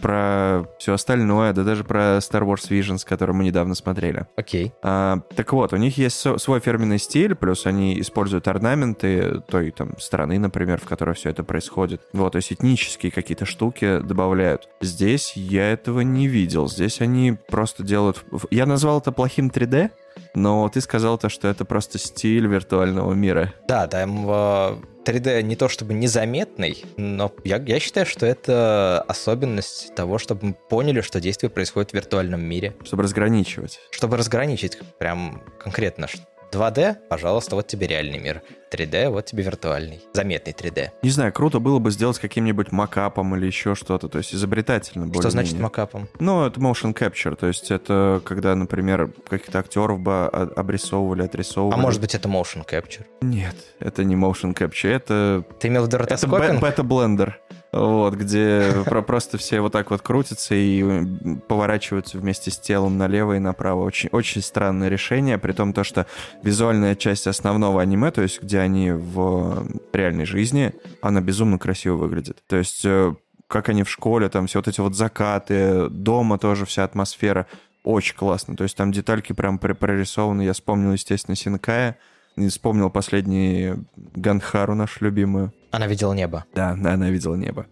Про 0.00 0.66
все 0.78 0.94
остальное, 0.94 1.52
да 1.52 1.62
даже 1.62 1.84
про 1.84 2.18
Star 2.18 2.42
Wars 2.42 2.68
Visions, 2.68 3.06
который 3.06 3.34
мы 3.34 3.44
недавно 3.44 3.74
смотрели. 3.74 4.26
Окей. 4.36 4.72
А, 4.82 5.20
так 5.36 5.52
вот, 5.52 5.72
у 5.72 5.76
них 5.76 5.98
есть 5.98 6.18
со- 6.18 6.38
свой 6.38 6.60
фирменный 6.60 6.98
стиль, 6.98 7.34
плюс 7.34 7.64
они 7.66 8.00
используют 8.00 8.48
орнаменты 8.48 9.40
той 9.48 9.70
там 9.70 9.98
страны, 9.98 10.38
например, 10.38 10.80
в 10.80 10.84
которой 10.84 11.14
все 11.14 11.30
это 11.30 11.44
происходит. 11.44 12.02
Вот, 12.12 12.32
то 12.32 12.36
есть 12.36 12.52
этнические 12.52 13.12
какие-то 13.12 13.44
штуки 13.44 14.00
добавляют. 14.00 14.68
Здесь 14.80 15.34
я 15.36 15.70
этого 15.72 16.00
не 16.00 16.26
видел. 16.26 16.68
Здесь 16.68 17.00
они 17.00 17.36
просто 17.48 17.82
делают... 17.82 18.24
Я 18.50 18.66
назвал 18.66 18.98
это 18.98 19.12
плохим 19.12 19.48
3D, 19.48 19.90
но 20.34 20.68
ты 20.68 20.80
сказал 20.80 21.18
то, 21.18 21.28
что 21.28 21.48
это 21.48 21.64
просто 21.64 21.98
стиль 21.98 22.46
виртуального 22.46 23.12
мира. 23.12 23.54
Да, 23.68 23.86
там 23.86 24.24
э, 24.28 24.76
3D 25.08 25.42
не 25.42 25.56
то 25.56 25.68
чтобы 25.68 25.94
незаметный, 25.94 26.84
но 26.96 27.32
я, 27.44 27.56
я 27.56 27.80
считаю, 27.80 28.04
что 28.04 28.26
это 28.26 29.04
особенность 29.08 29.94
того, 29.94 30.18
чтобы 30.18 30.48
мы 30.48 30.54
поняли, 30.68 31.00
что 31.00 31.20
действие 31.20 31.48
происходит 31.48 31.92
в 31.92 31.94
виртуальном 31.94 32.42
мире. 32.42 32.74
Чтобы 32.84 33.04
разграничивать. 33.04 33.80
Чтобы 33.90 34.18
разграничить 34.18 34.78
прям 34.98 35.42
конкретно. 35.58 36.08
Ш- 36.52 36.58
2D, 36.58 36.96
пожалуйста, 37.08 37.54
вот 37.56 37.66
тебе 37.66 37.86
реальный 37.86 38.18
мир. 38.18 38.42
3D, 38.70 39.08
вот 39.08 39.24
тебе 39.24 39.42
виртуальный. 39.44 40.00
Заметный 40.12 40.52
3D. 40.52 40.90
Не 41.02 41.08
знаю, 41.08 41.32
круто 41.32 41.58
было 41.58 41.78
бы 41.78 41.90
сделать 41.90 42.18
каким-нибудь 42.18 42.70
макапом 42.70 43.34
или 43.34 43.46
еще 43.46 43.74
что-то, 43.74 44.08
то 44.08 44.18
есть 44.18 44.34
изобретательно 44.34 45.06
Что 45.06 45.14
более-менее. 45.14 45.30
значит 45.46 45.58
макапом? 45.58 46.08
Ну, 46.20 46.44
это 46.44 46.60
motion 46.60 46.92
capture, 46.94 47.34
то 47.34 47.46
есть 47.46 47.70
это 47.70 48.20
когда, 48.26 48.54
например, 48.54 49.10
каких-то 49.28 49.60
актеров 49.60 50.00
бы 50.00 50.26
обрисовывали, 50.26 51.22
А 51.22 51.24
отрисовывали. 51.24 51.80
может 51.80 52.00
быть, 52.02 52.14
это 52.14 52.28
motion 52.28 52.62
capture? 52.68 53.06
Нет, 53.22 53.54
это 53.80 54.04
не 54.04 54.16
motion 54.16 54.54
capture, 54.54 54.90
это, 54.90 55.44
Ты 55.60 55.68
имел 55.68 55.84
в 55.84 55.86
виду 55.86 55.96
это 55.96 56.26
бета-блендер. 56.60 57.40
Вот, 57.70 58.14
где 58.14 58.72
про- 58.86 59.02
просто 59.02 59.36
все 59.36 59.60
вот 59.60 59.72
так 59.72 59.90
вот 59.90 60.00
крутятся 60.00 60.54
и 60.54 61.04
поворачиваются 61.48 62.18
вместе 62.18 62.50
с 62.50 62.58
телом 62.58 62.96
налево 62.96 63.34
и 63.36 63.38
направо. 63.38 63.84
Очень, 63.84 64.08
очень 64.12 64.40
странное 64.40 64.88
решение, 64.88 65.36
при 65.38 65.52
том 65.52 65.72
то, 65.72 65.84
что 65.84 66.06
визуальная 66.42 66.94
часть 66.94 67.26
основного 67.26 67.82
аниме, 67.82 68.10
то 68.10 68.22
есть 68.22 68.42
где 68.42 68.60
они 68.60 68.92
в 68.92 69.66
реальной 69.92 70.24
жизни, 70.24 70.72
она 71.02 71.20
безумно 71.20 71.58
красиво 71.58 71.96
выглядит. 71.96 72.42
То 72.46 72.56
есть 72.56 72.84
э, 72.84 73.14
как 73.48 73.68
они 73.68 73.82
в 73.82 73.90
школе, 73.90 74.28
там 74.28 74.46
все 74.46 74.60
вот 74.60 74.68
эти 74.68 74.80
вот 74.80 74.94
закаты, 74.94 75.88
дома 75.90 76.38
тоже 76.38 76.64
вся 76.64 76.84
атмосфера. 76.84 77.46
Очень 77.84 78.16
классно. 78.16 78.56
То 78.56 78.64
есть 78.64 78.76
там 78.76 78.92
детальки 78.92 79.32
прям 79.32 79.58
пр- 79.58 79.74
прорисованы. 79.74 80.42
Я 80.42 80.52
вспомнил, 80.52 80.92
естественно, 80.92 81.34
Синкая. 81.36 81.96
И 82.38 82.48
вспомнил 82.48 82.90
последний 82.90 83.74
Ганхару, 83.96 84.74
нашу 84.74 85.04
любимую. 85.04 85.52
Она 85.70 85.86
видела 85.86 86.12
небо. 86.12 86.44
Да, 86.54 86.76
да, 86.78 86.94
она 86.94 87.10
видела 87.10 87.34
небо. 87.34 87.66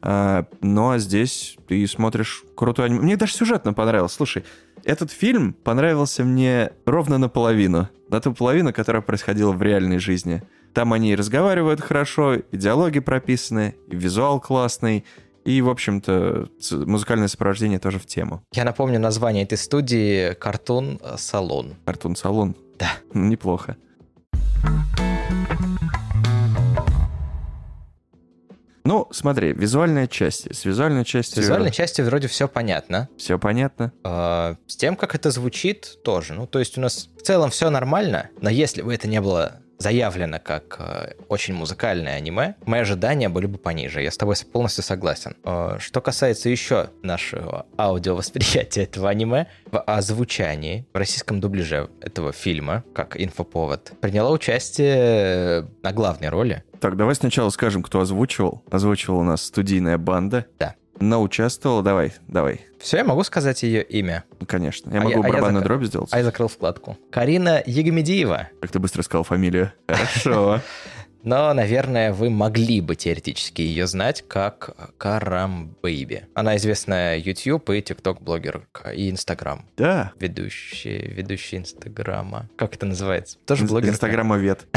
А, 0.00 0.46
но 0.60 0.98
здесь 0.98 1.56
ты 1.68 1.86
смотришь 1.86 2.44
крутой 2.56 2.86
аниме. 2.86 3.00
Мне 3.00 3.16
даже 3.16 3.32
сюжетно 3.32 3.72
понравилось. 3.74 4.12
Слушай, 4.12 4.44
этот 4.84 5.10
фильм 5.10 5.52
понравился 5.52 6.24
мне 6.24 6.70
ровно 6.86 7.18
наполовину. 7.18 7.88
На 8.08 8.20
ту 8.20 8.32
половину, 8.32 8.72
которая 8.72 9.02
происходила 9.02 9.52
в 9.52 9.62
реальной 9.62 9.98
жизни. 9.98 10.42
Там 10.72 10.92
они 10.92 11.12
и 11.12 11.16
разговаривают 11.16 11.80
хорошо, 11.80 12.34
и 12.34 12.56
диалоги 12.56 13.00
прописаны, 13.00 13.74
и 13.88 13.96
визуал 13.96 14.40
классный, 14.40 15.04
и, 15.44 15.62
в 15.62 15.70
общем-то, 15.70 16.48
музыкальное 16.86 17.28
сопровождение 17.28 17.78
тоже 17.78 17.98
в 17.98 18.06
тему. 18.06 18.42
Я 18.52 18.64
напомню 18.64 19.00
название 19.00 19.44
этой 19.44 19.58
студии 19.58 20.34
«Картун 20.34 21.00
Салон». 21.16 21.74
Картун-салон. 21.84 22.54
Да. 22.78 22.90
Ну, 23.12 23.24
Неплохо. 23.24 23.76
Ну, 28.84 29.06
смотри, 29.10 29.52
визуальная 29.52 30.06
часть. 30.06 30.54
С 30.54 30.64
визуальной 30.64 31.04
С 31.04 31.08
частью... 31.08 31.42
визуальной 31.42 31.70
части 31.70 32.00
вроде 32.00 32.26
все 32.26 32.48
понятно. 32.48 33.10
Все 33.18 33.38
понятно. 33.38 33.92
А, 34.02 34.56
С 34.66 34.76
тем, 34.76 34.96
как 34.96 35.14
это 35.14 35.30
звучит, 35.30 36.02
тоже. 36.02 36.32
Ну, 36.32 36.46
то 36.46 36.58
есть 36.58 36.78
у 36.78 36.80
нас 36.80 37.10
в 37.18 37.22
целом 37.22 37.50
все 37.50 37.68
нормально, 37.68 38.30
но 38.40 38.48
если 38.48 38.80
бы 38.80 38.94
это 38.94 39.06
не 39.06 39.20
было 39.20 39.60
заявлено 39.78 40.38
как 40.38 40.76
э, 40.78 41.12
очень 41.28 41.54
музыкальное 41.54 42.16
аниме, 42.16 42.56
мои 42.66 42.80
ожидания 42.80 43.28
были 43.28 43.46
бы 43.46 43.58
пониже. 43.58 44.02
Я 44.02 44.10
с 44.10 44.16
тобой 44.16 44.34
полностью 44.52 44.84
согласен. 44.84 45.36
Э, 45.44 45.78
что 45.78 46.00
касается 46.00 46.48
еще 46.48 46.90
нашего 47.02 47.66
аудиовосприятия 47.78 48.82
этого 48.84 49.08
аниме, 49.08 49.46
в 49.70 49.80
озвучании, 49.80 50.86
в 50.92 50.96
российском 50.96 51.40
дубляже 51.40 51.88
этого 52.00 52.32
фильма, 52.32 52.84
как 52.94 53.20
инфоповод, 53.20 53.92
приняла 54.00 54.30
участие 54.30 54.96
э, 54.96 55.64
на 55.82 55.92
главной 55.92 56.28
роли. 56.28 56.64
Так, 56.80 56.96
давай 56.96 57.14
сначала 57.14 57.50
скажем, 57.50 57.82
кто 57.82 58.00
озвучивал. 58.00 58.62
Озвучивала 58.70 59.20
у 59.20 59.24
нас 59.24 59.42
студийная 59.42 59.98
банда. 59.98 60.46
Да. 60.58 60.74
Но 61.00 61.22
участвовала, 61.22 61.82
давай, 61.82 62.12
давай. 62.28 62.62
Все, 62.80 62.98
я 62.98 63.04
могу 63.04 63.22
сказать 63.24 63.62
ее 63.62 63.82
имя. 63.82 64.24
Конечно. 64.46 64.90
Я 64.92 64.98
А 65.00 65.02
могу 65.02 65.10
я- 65.10 65.16
а 65.16 65.26
я 65.26 65.32
барабанную 65.32 65.62
зак- 65.62 65.66
дробь 65.66 65.84
сделать. 65.84 66.08
А 66.12 66.18
я 66.18 66.24
закрыл 66.24 66.48
вкладку. 66.48 66.96
Карина 67.10 67.62
Егомедиева. 67.66 68.48
Как 68.60 68.70
ты 68.70 68.78
быстро 68.78 69.02
сказал 69.02 69.24
фамилию. 69.24 69.72
Хорошо. 69.88 70.60
Но, 71.22 71.52
наверное, 71.52 72.12
вы 72.12 72.30
могли 72.30 72.80
бы 72.80 72.96
теоретически 72.96 73.62
ее 73.62 73.86
знать 73.86 74.24
как 74.26 74.92
Карам 74.98 75.76
Бэйби. 75.82 76.26
Она 76.34 76.56
известная 76.56 77.18
YouTube 77.18 77.70
и 77.70 77.80
TikTok 77.80 78.22
блогерка 78.22 78.90
и 78.90 79.10
Инстаграм. 79.10 79.64
Да. 79.76 80.12
Ведущая, 80.18 80.98
ведущая 80.98 81.58
Инстаграма. 81.58 82.48
Как 82.56 82.74
это 82.74 82.86
называется? 82.86 83.38
Тоже 83.46 83.64
блогерка? 83.64 83.94
Инстаграмовед. 83.94 84.66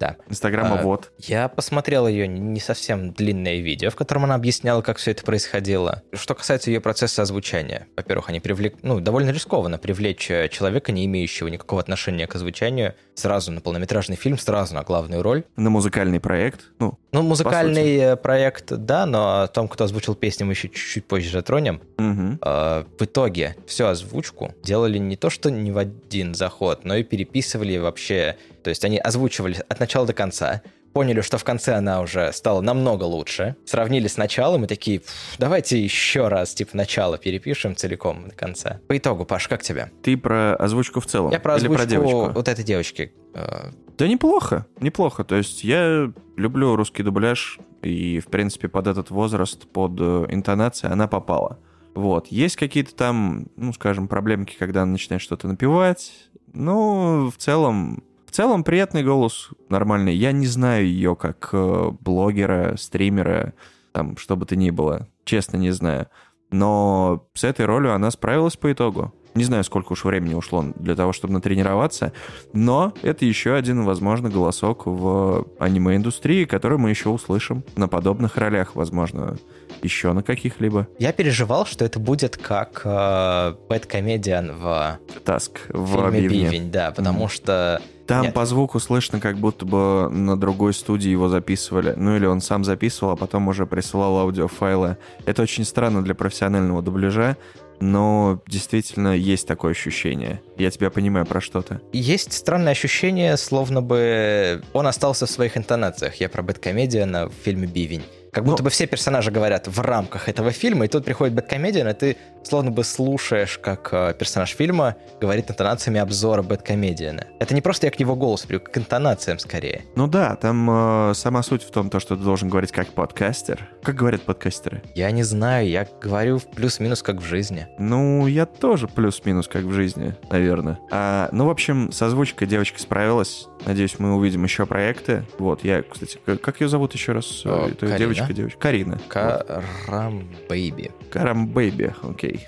Да. 0.00 0.16
Инстаграмовод. 0.28 1.12
Я 1.18 1.48
посмотрел 1.48 2.08
ее 2.08 2.26
не 2.26 2.58
совсем 2.58 3.12
длинное 3.12 3.60
видео, 3.60 3.90
в 3.90 3.96
котором 3.96 4.24
она 4.24 4.34
объясняла, 4.34 4.80
как 4.80 4.96
все 4.96 5.10
это 5.10 5.22
происходило. 5.24 6.02
Что 6.14 6.34
касается 6.34 6.70
ее 6.70 6.80
процесса 6.80 7.20
озвучания. 7.22 7.86
Во-первых, 7.96 8.30
они 8.30 8.40
привлек... 8.40 8.76
ну, 8.82 9.00
довольно 9.00 9.30
рискованно 9.30 9.76
привлечь 9.76 10.30
э, 10.30 10.48
человека, 10.48 10.90
не 10.90 11.04
имеющего 11.04 11.48
никакого 11.48 11.82
отношения 11.82 12.26
к 12.26 12.34
озвучанию, 12.34 12.94
сразу 13.14 13.52
на 13.52 13.60
полнометражный 13.60 14.16
фильм, 14.16 14.38
сразу 14.38 14.74
на 14.74 14.82
главную 14.82 15.22
роль. 15.22 15.44
На 15.70 15.74
музыкальный 15.74 16.18
проект. 16.18 16.72
Ну, 16.80 16.98
Ну, 17.12 17.22
музыкальный 17.22 17.96
э, 17.96 18.16
проект, 18.16 18.72
да, 18.72 19.06
но 19.06 19.42
о 19.42 19.46
том, 19.46 19.68
кто 19.68 19.84
озвучил 19.84 20.16
песню, 20.16 20.46
мы 20.46 20.52
еще 20.54 20.68
чуть-чуть 20.68 21.04
позже 21.06 21.30
затронем. 21.30 21.80
мгм. 21.96 22.40
Э, 22.44 22.84
В 22.98 23.02
итоге 23.04 23.54
всю 23.66 23.86
озвучку 23.86 24.52
делали 24.64 24.98
не 24.98 25.16
то, 25.16 25.30
что 25.30 25.48
не 25.50 25.70
в 25.70 25.78
один 25.78 26.34
заход, 26.34 26.84
но 26.84 26.96
и 26.96 27.04
переписывали 27.04 27.78
вообще. 27.78 28.36
То 28.64 28.70
есть 28.70 28.84
они 28.84 28.98
озвучивали 28.98 29.56
от 29.68 29.78
начала 29.78 30.06
до 30.06 30.12
конца, 30.12 30.62
поняли, 30.92 31.20
что 31.20 31.38
в 31.38 31.44
конце 31.44 31.74
она 31.74 32.00
уже 32.00 32.32
стала 32.32 32.60
намного 32.60 33.04
лучше, 33.04 33.56
сравнили 33.64 34.08
с 34.08 34.16
началом 34.16 34.64
и 34.64 34.66
такие, 34.66 35.00
«Пф, 35.00 35.36
давайте 35.38 35.82
еще 35.82 36.28
раз, 36.28 36.54
типа, 36.54 36.76
начало 36.76 37.18
перепишем 37.18 37.76
целиком 37.76 38.28
до 38.28 38.34
конца. 38.34 38.80
По 38.88 38.96
итогу, 38.96 39.24
Паш, 39.24 39.48
как 39.48 39.62
тебе? 39.62 39.90
Ты 40.02 40.16
про 40.16 40.54
озвучку 40.56 41.00
в 41.00 41.06
целом? 41.06 41.30
Я 41.30 41.40
про 41.40 41.56
Или 41.56 41.66
озвучку 41.66 41.82
про 41.82 41.86
девочку? 41.90 42.30
вот 42.34 42.48
этой 42.48 42.64
девочки. 42.64 43.12
Э, 43.34 43.70
Да 43.98 44.08
неплохо, 44.08 44.66
неплохо. 44.80 45.24
То 45.24 45.36
есть 45.36 45.62
я 45.64 46.10
люблю 46.36 46.74
русский 46.76 47.02
дубляж, 47.02 47.58
и, 47.82 48.20
в 48.20 48.26
принципе, 48.26 48.68
под 48.68 48.86
этот 48.86 49.10
возраст, 49.10 49.66
под 49.68 49.92
э, 50.00 50.26
интонации 50.30 50.90
она 50.90 51.06
попала. 51.08 51.58
Вот. 51.94 52.26
Есть 52.28 52.56
какие-то 52.56 52.94
там, 52.94 53.46
ну, 53.56 53.72
скажем, 53.72 54.06
проблемки, 54.08 54.54
когда 54.58 54.82
она 54.82 54.92
начинает 54.92 55.22
что-то 55.22 55.48
напевать. 55.48 56.12
Ну, 56.52 57.30
в 57.30 57.36
целом, 57.36 58.02
в 58.30 58.32
целом 58.32 58.62
приятный 58.62 59.02
голос, 59.02 59.48
нормальный. 59.68 60.14
Я 60.14 60.30
не 60.30 60.46
знаю 60.46 60.86
ее 60.86 61.16
как 61.16 61.48
э, 61.52 61.90
блогера, 61.98 62.76
стримера, 62.78 63.54
там, 63.90 64.16
что 64.16 64.36
бы 64.36 64.46
то 64.46 64.54
ни 64.54 64.70
было. 64.70 65.08
Честно, 65.24 65.56
не 65.56 65.72
знаю. 65.72 66.06
Но 66.52 67.26
с 67.34 67.42
этой 67.42 67.66
ролью 67.66 67.92
она 67.92 68.08
справилась 68.12 68.56
по 68.56 68.70
итогу. 68.70 69.12
Не 69.34 69.42
знаю, 69.42 69.64
сколько 69.64 69.94
уж 69.94 70.04
времени 70.04 70.34
ушло 70.34 70.64
для 70.76 70.94
того, 70.94 71.12
чтобы 71.12 71.34
натренироваться, 71.34 72.12
но 72.52 72.92
это 73.02 73.24
еще 73.24 73.54
один, 73.54 73.84
возможно, 73.84 74.30
голосок 74.30 74.86
в 74.86 75.48
аниме-индустрии, 75.58 76.44
который 76.44 76.78
мы 76.78 76.90
еще 76.90 77.08
услышим 77.08 77.64
на 77.74 77.88
подобных 77.88 78.36
ролях, 78.36 78.76
возможно, 78.76 79.38
еще 79.82 80.12
на 80.12 80.22
каких-либо. 80.22 80.86
Я 81.00 81.12
переживал, 81.12 81.66
что 81.66 81.84
это 81.84 81.98
будет 81.98 82.36
как 82.36 82.82
э, 82.84 83.54
Бэт 83.68 83.86
Комедиан 83.86 84.52
в 84.56 85.00
Таск 85.24 85.62
в 85.68 86.12
фильме. 86.12 86.28
«Бивень», 86.28 86.70
да, 86.70 86.92
потому 86.92 87.26
что... 87.28 87.82
Там 88.10 88.22
Нет. 88.22 88.34
по 88.34 88.44
звуку 88.44 88.80
слышно, 88.80 89.20
как 89.20 89.38
будто 89.38 89.64
бы 89.64 90.08
на 90.10 90.36
другой 90.36 90.74
студии 90.74 91.08
его 91.08 91.28
записывали. 91.28 91.94
Ну 91.96 92.16
или 92.16 92.26
он 92.26 92.40
сам 92.40 92.64
записывал, 92.64 93.12
а 93.12 93.16
потом 93.16 93.46
уже 93.46 93.66
присылал 93.66 94.18
аудиофайлы. 94.18 94.96
Это 95.26 95.42
очень 95.42 95.64
странно 95.64 96.02
для 96.02 96.16
профессионального 96.16 96.82
дубляжа, 96.82 97.36
но 97.78 98.42
действительно 98.48 99.16
есть 99.16 99.46
такое 99.46 99.70
ощущение. 99.70 100.42
Я 100.58 100.72
тебя 100.72 100.90
понимаю 100.90 101.24
про 101.24 101.40
что-то. 101.40 101.82
Есть 101.92 102.32
странное 102.32 102.72
ощущение, 102.72 103.36
словно 103.36 103.80
бы 103.80 104.60
он 104.72 104.88
остался 104.88 105.26
в 105.26 105.30
своих 105.30 105.56
интонациях. 105.56 106.16
Я 106.16 106.28
про 106.28 106.42
Бэткомедиана 106.42 107.28
в 107.28 107.32
фильме 107.44 107.68
«Бивень». 107.68 108.02
Как 108.32 108.44
будто 108.44 108.62
Ну- 108.62 108.64
бы 108.64 108.70
все 108.70 108.86
персонажи 108.86 109.30
говорят 109.30 109.66
в 109.66 109.80
рамках 109.80 110.28
этого 110.28 110.52
фильма, 110.52 110.84
и 110.84 110.88
тут 110.88 111.04
приходит 111.04 111.34
Бэткомедиан, 111.34 111.88
и 111.88 111.92
ты 111.94 112.16
словно 112.44 112.70
бы 112.70 112.84
слушаешь, 112.84 113.58
как 113.58 113.88
э, 113.92 114.14
персонаж 114.18 114.50
фильма 114.50 114.96
говорит 115.20 115.50
интонациями 115.50 116.00
обзора 116.00 116.42
Бэткомедиана. 116.42 117.26
Это 117.38 117.54
не 117.54 117.60
просто 117.60 117.86
я 117.86 117.90
к 117.90 117.98
его 118.00 118.14
голосу 118.14 118.46
привык, 118.46 118.70
к 118.70 118.78
интонациям 118.78 119.38
скорее. 119.38 119.82
Ну 119.96 120.06
да, 120.06 120.36
там 120.36 121.10
э, 121.10 121.14
сама 121.14 121.42
суть 121.42 121.62
в 121.62 121.70
том, 121.70 121.90
то, 121.90 121.98
что 122.00 122.16
ты 122.16 122.22
должен 122.22 122.48
говорить 122.48 122.72
как 122.72 122.88
подкастер. 122.88 123.68
Как 123.82 123.94
говорят 123.96 124.22
подкастеры? 124.22 124.82
Я 124.94 125.10
не 125.10 125.22
знаю, 125.22 125.68
я 125.68 125.86
говорю 126.00 126.40
плюс-минус 126.54 127.02
как 127.02 127.16
в 127.16 127.24
жизни. 127.24 127.66
Ну, 127.78 128.26
я 128.26 128.46
тоже 128.46 128.86
плюс-минус, 128.88 129.48
как 129.48 129.64
в 129.64 129.72
жизни, 129.72 130.14
наверное. 130.30 130.78
А, 130.90 131.28
ну, 131.32 131.46
в 131.46 131.50
общем, 131.50 131.90
с 131.92 132.00
озвучкой 132.00 132.46
девочка 132.46 132.80
справилась. 132.80 133.46
Надеюсь, 133.66 133.98
мы 133.98 134.14
увидим 134.14 134.44
еще 134.44 134.64
проекты. 134.66 135.24
Вот, 135.38 135.64
я, 135.64 135.82
кстати, 135.82 136.18
как, 136.24 136.60
ее 136.60 136.68
зовут 136.68 136.94
еще 136.94 137.12
раз? 137.12 137.42
О, 137.44 137.68
Это 137.68 137.86
Карина. 137.86 138.19
Девочка, 138.26 138.34
девочка. 138.34 138.60
Карина. 138.60 138.98
Вот. 138.98 139.46
Karrambaby. 139.86 140.90
Karrambaby, 141.10 141.94
окей. 142.02 142.46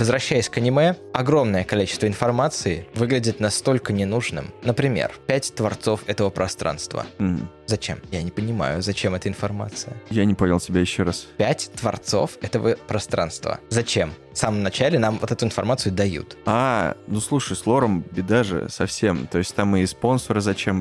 Возвращаясь 0.00 0.48
к 0.48 0.56
аниме, 0.56 0.96
огромное 1.12 1.62
количество 1.62 2.06
информации 2.06 2.86
выглядит 2.94 3.38
настолько 3.38 3.92
ненужным. 3.92 4.46
Например, 4.62 5.12
пять 5.26 5.54
творцов 5.54 6.00
этого 6.06 6.30
пространства. 6.30 7.04
М, 7.18 7.50
Зачем? 7.70 8.00
Я 8.10 8.20
не 8.24 8.32
понимаю, 8.32 8.82
зачем 8.82 9.14
эта 9.14 9.28
информация. 9.28 9.96
Я 10.10 10.24
не 10.24 10.34
понял 10.34 10.58
тебя 10.58 10.80
еще 10.80 11.04
раз. 11.04 11.28
Пять 11.36 11.70
творцов 11.76 12.36
этого 12.42 12.74
пространства. 12.88 13.60
Зачем? 13.68 14.12
В 14.32 14.36
самом 14.36 14.64
начале 14.64 14.98
нам 14.98 15.18
вот 15.20 15.30
эту 15.30 15.44
информацию 15.44 15.92
дают. 15.92 16.36
А, 16.46 16.96
ну 17.06 17.20
слушай, 17.20 17.56
с 17.56 17.64
лором 17.66 18.04
беда 18.10 18.42
же 18.42 18.68
совсем. 18.68 19.28
То 19.28 19.38
есть 19.38 19.54
там 19.54 19.76
и 19.76 19.86
спонсоры 19.86 20.40
зачем, 20.40 20.80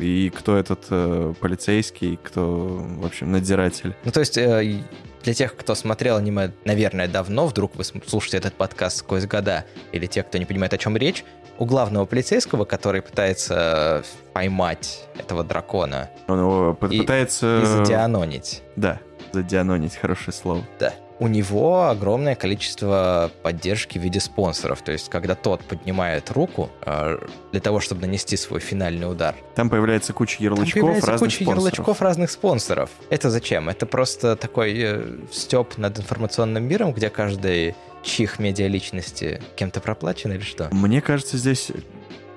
и 0.00 0.30
кто 0.30 0.56
этот 0.56 0.86
э, 0.90 1.34
полицейский, 1.38 2.18
кто, 2.20 2.84
в 2.98 3.06
общем, 3.06 3.30
надзиратель. 3.30 3.94
Ну, 4.04 4.10
то 4.10 4.18
есть, 4.18 4.36
э, 4.38 4.82
для 5.22 5.34
тех, 5.34 5.54
кто 5.54 5.76
смотрел 5.76 6.16
аниме, 6.16 6.52
наверное, 6.64 7.06
давно, 7.06 7.46
вдруг 7.46 7.76
вы 7.76 7.84
слушаете 7.84 8.38
этот 8.38 8.54
подкаст 8.54 8.98
сквозь 8.98 9.26
года, 9.26 9.66
или 9.92 10.06
те, 10.06 10.24
кто 10.24 10.38
не 10.38 10.46
понимает, 10.46 10.72
о 10.74 10.78
чем 10.78 10.96
речь, 10.96 11.24
у 11.58 11.64
главного 11.64 12.06
полицейского, 12.06 12.64
который 12.64 13.02
пытается 13.02 14.04
поймать 14.38 15.04
этого 15.18 15.42
дракона 15.42 16.10
Он 16.28 16.38
его 16.38 16.74
п- 16.74 16.86
И- 16.94 17.00
пытается... 17.00 17.60
и 17.60 17.66
задианонить, 17.66 18.62
Да, 18.76 19.00
задианонить, 19.32 19.96
хорошее 19.96 20.32
слово. 20.32 20.62
Да. 20.78 20.94
У 21.18 21.26
него 21.26 21.88
огромное 21.88 22.36
количество 22.36 23.32
поддержки 23.42 23.98
в 23.98 24.02
виде 24.02 24.20
спонсоров. 24.20 24.80
То 24.82 24.92
есть, 24.92 25.08
когда 25.10 25.34
тот 25.34 25.64
поднимает 25.64 26.30
руку 26.30 26.70
э, 26.86 27.18
для 27.50 27.60
того, 27.60 27.80
чтобы 27.80 28.02
нанести 28.02 28.36
свой 28.36 28.60
финальный 28.60 29.10
удар, 29.10 29.34
Там 29.56 29.68
появляется 29.70 30.12
куча 30.12 30.36
там 30.36 30.44
ярлычков 30.44 30.72
появляется 30.82 31.10
разных 31.10 31.26
куча 31.30 31.42
спонсоров. 31.44 31.64
ярлычков 31.72 32.00
разных 32.00 32.30
спонсоров. 32.30 32.90
Это 33.10 33.30
зачем? 33.30 33.68
Это 33.68 33.86
просто 33.86 34.36
такой 34.36 34.78
э, 34.80 35.02
степ 35.32 35.76
над 35.78 35.98
информационным 35.98 36.62
миром, 36.62 36.92
где 36.92 37.10
каждый 37.10 37.74
чих 38.04 38.38
медиа-личности 38.38 39.42
кем-то 39.56 39.80
проплачен 39.80 40.30
или 40.32 40.42
что? 40.42 40.68
Мне 40.70 41.00
кажется, 41.00 41.36
здесь 41.36 41.72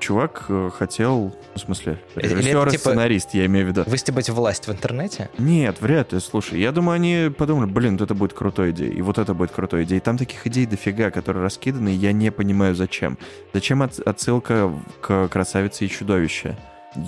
чувак 0.02 0.46
э, 0.50 0.70
хотел, 0.78 1.34
в 1.56 1.60
смысле, 1.60 1.98
режиссер 2.16 2.68
и 2.68 2.72
типа- 2.72 2.80
сценарист, 2.90 3.34
я 3.34 3.46
имею 3.46 3.68
в 3.68 3.70
виду. 3.70 3.84
Выстебать 3.86 4.30
власть 4.30 4.68
в 4.68 4.72
интернете? 4.72 5.30
Нет, 5.38 5.78
вряд 5.80 6.12
ли, 6.12 6.20
слушай. 6.20 6.60
Я 6.60 6.72
думаю, 6.74 6.96
они 6.96 7.32
подумали, 7.38 7.70
блин, 7.70 7.94
вот 7.98 8.02
это 8.04 8.14
будет 8.16 8.34
крутой 8.34 8.72
идеей, 8.72 8.94
и 8.96 9.02
вот 9.02 9.18
это 9.18 9.34
будет 9.34 9.52
крутой 9.52 9.84
идеей. 9.84 10.02
Там 10.02 10.18
таких 10.18 10.46
идей 10.48 10.66
дофига, 10.66 11.12
которые 11.12 11.44
раскиданы, 11.44 11.90
и 11.90 11.96
я 11.96 12.12
не 12.12 12.32
понимаю, 12.32 12.76
зачем. 12.76 13.18
Зачем 13.54 13.82
от- 13.84 14.00
отсылка 14.00 14.74
к 15.02 15.28
«Красавице 15.30 15.86
и 15.86 15.90
чудовище»? 15.90 16.58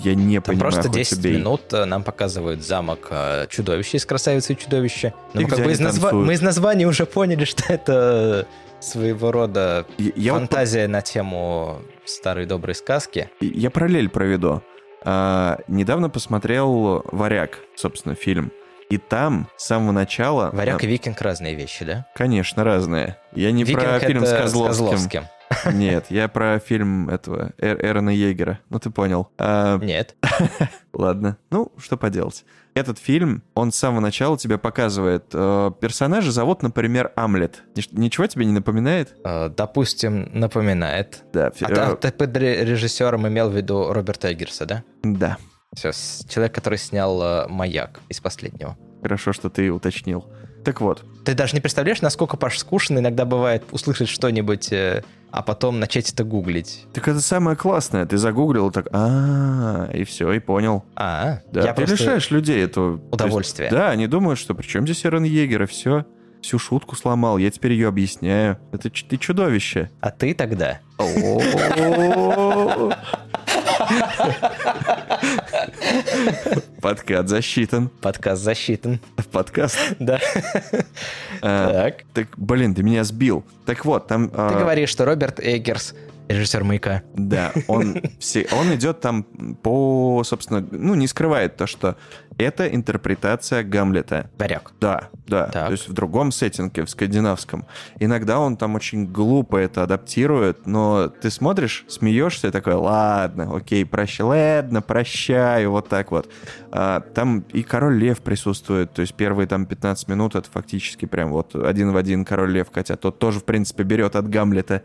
Я 0.02 0.14
не 0.14 0.36
Там 0.36 0.44
понимаю, 0.54 0.60
просто 0.72 0.88
хоть 0.88 0.96
10 0.96 1.18
убей. 1.18 1.36
минут 1.36 1.60
э, 1.72 1.84
нам 1.84 2.02
показывают 2.04 2.62
замок 2.64 3.08
э, 3.10 3.46
чудовища 3.50 3.98
из 3.98 4.06
красавицы 4.06 4.54
и 4.54 4.56
чудовища. 4.56 5.08
И 5.34 5.38
Но 5.38 5.40
мы, 5.42 5.48
как 5.48 5.58
бы 5.62 5.70
из 5.72 5.78
назва- 5.80 6.12
мы 6.14 6.32
из 6.32 6.40
названия 6.40 6.86
уже 6.86 7.04
поняли, 7.04 7.44
что 7.52 7.70
это 7.70 8.46
своего 8.80 9.30
рода 9.30 9.86
Я, 9.98 10.12
я 10.16 10.32
вот 10.32 10.38
фантазия 10.40 10.88
на 10.88 11.02
тему 11.02 11.82
старой 12.06 12.46
доброй 12.46 12.74
сказки. 12.74 13.30
Я 13.40 13.70
параллель 13.70 14.08
проведу. 14.08 14.62
А, 15.02 15.58
недавно 15.68 16.08
посмотрел 16.08 17.04
«Варяг», 17.12 17.58
собственно, 17.76 18.14
фильм. 18.14 18.52
И 18.90 18.98
там 18.98 19.48
с 19.56 19.66
самого 19.66 19.92
начала... 19.92 20.50
Варяг 20.52 20.82
а, 20.82 20.86
и 20.86 20.88
викинг 20.88 21.20
разные 21.20 21.54
вещи, 21.54 21.84
да? 21.84 22.06
Конечно, 22.14 22.64
разные. 22.64 23.16
Я 23.32 23.50
не 23.52 23.64
викинг 23.64 23.84
про 23.84 23.98
фильм 23.98 24.22
это 24.22 24.36
с 24.36 24.40
Козловским. 24.40 25.24
Нет, 25.72 26.06
я 26.10 26.28
про 26.28 26.58
фильм 26.58 27.08
этого 27.08 27.52
Эр- 27.58 27.84
Эрона 27.84 28.10
Егера. 28.10 28.60
Ну, 28.70 28.78
ты 28.78 28.90
понял. 28.90 29.30
А, 29.38 29.78
Нет. 29.78 30.14
ладно. 30.92 31.36
Ну, 31.50 31.72
что 31.78 31.96
поделать. 31.96 32.44
Этот 32.74 32.98
фильм, 32.98 33.42
он 33.54 33.70
с 33.70 33.76
самого 33.76 34.00
начала 34.00 34.36
тебе 34.36 34.58
показывает. 34.58 35.26
э, 35.32 35.70
персонажа 35.80 36.32
зовут, 36.32 36.62
например, 36.62 37.12
Амлет. 37.14 37.62
Нич- 37.76 37.88
Ничего 37.92 38.26
тебе 38.26 38.44
не 38.46 38.52
напоминает? 38.52 39.14
Э, 39.24 39.48
Допустим, 39.48 40.28
напоминает. 40.32 41.22
Да. 41.32 41.46
А 41.46 41.50
ты, 41.50 41.72
э, 41.72 41.96
ты 41.96 42.10
под 42.10 42.36
ре- 42.36 42.64
режиссером 42.64 43.28
имел 43.28 43.48
в 43.48 43.56
виду 43.56 43.92
Роберта 43.92 44.32
Эггерса, 44.32 44.66
да? 44.66 44.82
да. 45.04 45.38
Все, 45.72 45.92
человек, 46.28 46.54
который 46.54 46.78
снял 46.78 47.20
э, 47.22 47.46
«Маяк» 47.48 48.00
из 48.08 48.20
последнего. 48.20 48.76
Хорошо, 49.02 49.32
что 49.32 49.50
ты 49.50 49.70
уточнил. 49.70 50.24
Так 50.64 50.80
вот, 50.80 51.04
Ты 51.24 51.34
даже 51.34 51.54
не 51.54 51.60
представляешь, 51.60 52.00
насколько, 52.00 52.36
Паш, 52.36 52.58
скучно 52.58 52.98
иногда 52.98 53.24
бывает 53.24 53.64
услышать 53.70 54.08
что-нибудь, 54.08 54.72
э, 54.72 55.02
а 55.34 55.42
потом 55.42 55.80
начать 55.80 56.12
это 56.12 56.22
гуглить. 56.22 56.86
Так 56.92 57.08
это 57.08 57.20
самое 57.20 57.56
классное. 57.56 58.06
Ты 58.06 58.18
загуглил 58.18 58.70
так, 58.70 58.86
а, 58.92 59.90
и 59.92 60.04
все, 60.04 60.32
и 60.32 60.38
понял. 60.38 60.84
А, 60.94 61.40
Да, 61.50 61.64
я 61.64 61.74
ты 61.74 61.82
лишаешь 61.82 62.30
людей 62.30 62.62
этого 62.62 62.98
то 62.98 63.02
есть, 63.02 63.14
удовольствия. 63.14 63.68
да, 63.68 63.90
они 63.90 64.06
думают, 64.06 64.38
что 64.38 64.54
при 64.54 64.64
чем 64.64 64.84
здесь 64.84 65.04
Эрон 65.04 65.24
Егер, 65.24 65.64
и 65.64 65.66
все. 65.66 66.06
Всю 66.40 66.60
шутку 66.60 66.94
сломал, 66.94 67.38
я 67.38 67.50
теперь 67.50 67.72
ее 67.72 67.88
объясняю. 67.88 68.58
Это 68.70 68.90
ты 68.90 69.16
чудовище. 69.16 69.90
А 70.00 70.12
ты 70.12 70.34
тогда? 70.34 70.78
О. 75.64 76.60
Подкат 76.80 77.28
засчитан. 77.28 77.88
Подкаст 78.00 78.42
засчитан. 78.42 79.00
Подкаст. 79.32 79.78
Да. 79.98 80.20
А, 81.42 81.72
Так. 81.72 82.04
Так, 82.12 82.28
блин, 82.38 82.74
ты 82.74 82.82
меня 82.82 83.04
сбил. 83.04 83.44
Так 83.66 83.84
вот, 83.84 84.06
там... 84.06 84.28
Ты 84.28 84.36
а, 84.36 84.58
говоришь, 84.58 84.88
что 84.90 85.04
Роберт 85.04 85.40
Эггерс, 85.40 85.94
режиссер 86.28 86.64
«Маяка». 86.64 87.02
Да, 87.14 87.52
он, 87.68 88.00
все, 88.18 88.46
он 88.52 88.74
идет 88.74 89.00
там 89.00 89.24
по, 89.62 90.22
собственно, 90.24 90.66
ну, 90.70 90.94
не 90.94 91.06
скрывает 91.06 91.56
то, 91.56 91.66
что 91.66 91.96
это 92.38 92.66
интерпретация 92.66 93.62
Гамлета. 93.62 94.30
Варяг. 94.38 94.72
Да, 94.80 95.08
да. 95.26 95.46
Так. 95.46 95.66
То 95.66 95.72
есть 95.72 95.88
в 95.88 95.92
другом 95.92 96.32
сеттинге, 96.32 96.84
в 96.84 96.90
скандинавском. 96.90 97.66
Иногда 97.98 98.38
он 98.38 98.56
там 98.56 98.74
очень 98.74 99.06
глупо 99.06 99.56
это 99.56 99.82
адаптирует, 99.82 100.66
но 100.66 101.08
ты 101.08 101.30
смотришь, 101.30 101.84
смеешься 101.88 102.48
и 102.48 102.50
такой, 102.50 102.74
ладно, 102.74 103.56
окей, 103.56 103.84
прощай, 103.84 104.26
ладно, 104.26 104.82
прощаю, 104.82 105.70
вот 105.70 105.88
так 105.88 106.10
вот. 106.10 106.30
А, 106.70 107.00
там 107.00 107.40
и 107.52 107.62
Король 107.62 107.96
Лев 107.96 108.20
присутствует, 108.20 108.92
то 108.92 109.02
есть 109.02 109.14
первые 109.14 109.46
там 109.46 109.66
15 109.66 110.08
минут 110.08 110.34
это 110.34 110.50
фактически 110.50 111.06
прям 111.06 111.30
вот 111.30 111.54
один 111.54 111.92
в 111.92 111.96
один 111.96 112.24
Король 112.24 112.52
Лев, 112.52 112.68
хотя 112.72 112.96
тот 112.96 113.18
тоже, 113.18 113.40
в 113.40 113.44
принципе, 113.44 113.82
берет 113.82 114.16
от 114.16 114.28
Гамлета 114.28 114.82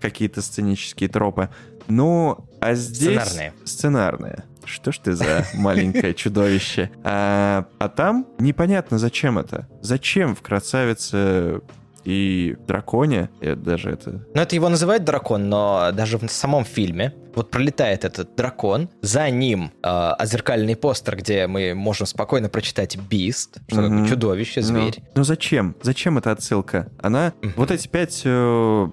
какие-то 0.00 0.42
сценические 0.42 1.08
тропы. 1.08 1.48
Ну, 1.88 2.46
а 2.60 2.74
здесь... 2.74 3.20
Сценарные. 3.20 3.52
Сценарные. 3.64 4.44
Что 4.64 4.92
ж 4.92 4.98
ты 4.98 5.12
за 5.12 5.46
маленькое 5.54 6.14
чудовище? 6.14 6.90
А, 7.04 7.66
а 7.78 7.88
там 7.88 8.26
непонятно, 8.38 8.98
зачем 8.98 9.38
это. 9.38 9.66
Зачем 9.80 10.34
в 10.34 10.42
красавице 10.42 11.60
и 12.04 12.56
драконе, 12.66 13.30
я 13.40 13.54
даже 13.56 13.90
это... 13.90 14.26
Ну, 14.34 14.40
это 14.40 14.54
его 14.54 14.68
называют 14.68 15.04
дракон, 15.04 15.48
но 15.48 15.90
даже 15.92 16.18
в 16.18 16.26
самом 16.28 16.64
фильме 16.64 17.14
вот 17.34 17.50
пролетает 17.50 18.04
этот 18.04 18.34
дракон, 18.34 18.88
за 19.02 19.28
ним 19.30 19.72
э, 19.82 19.88
озеркальный 19.88 20.76
постер, 20.76 21.16
где 21.16 21.46
мы 21.46 21.74
можем 21.74 22.06
спокойно 22.06 22.48
прочитать 22.48 22.96
«Бист», 22.96 23.58
что 23.68 23.88
бы 23.88 24.08
чудовище, 24.08 24.62
зверь. 24.62 24.94
Ну, 24.98 25.04
ну 25.16 25.24
зачем? 25.24 25.76
Зачем 25.82 26.18
эта 26.18 26.32
отсылка? 26.32 26.90
Она... 27.00 27.32
Мгм. 27.42 27.52
Вот 27.56 27.70
эти 27.70 27.86
пять 27.86 28.22
э, 28.24 28.88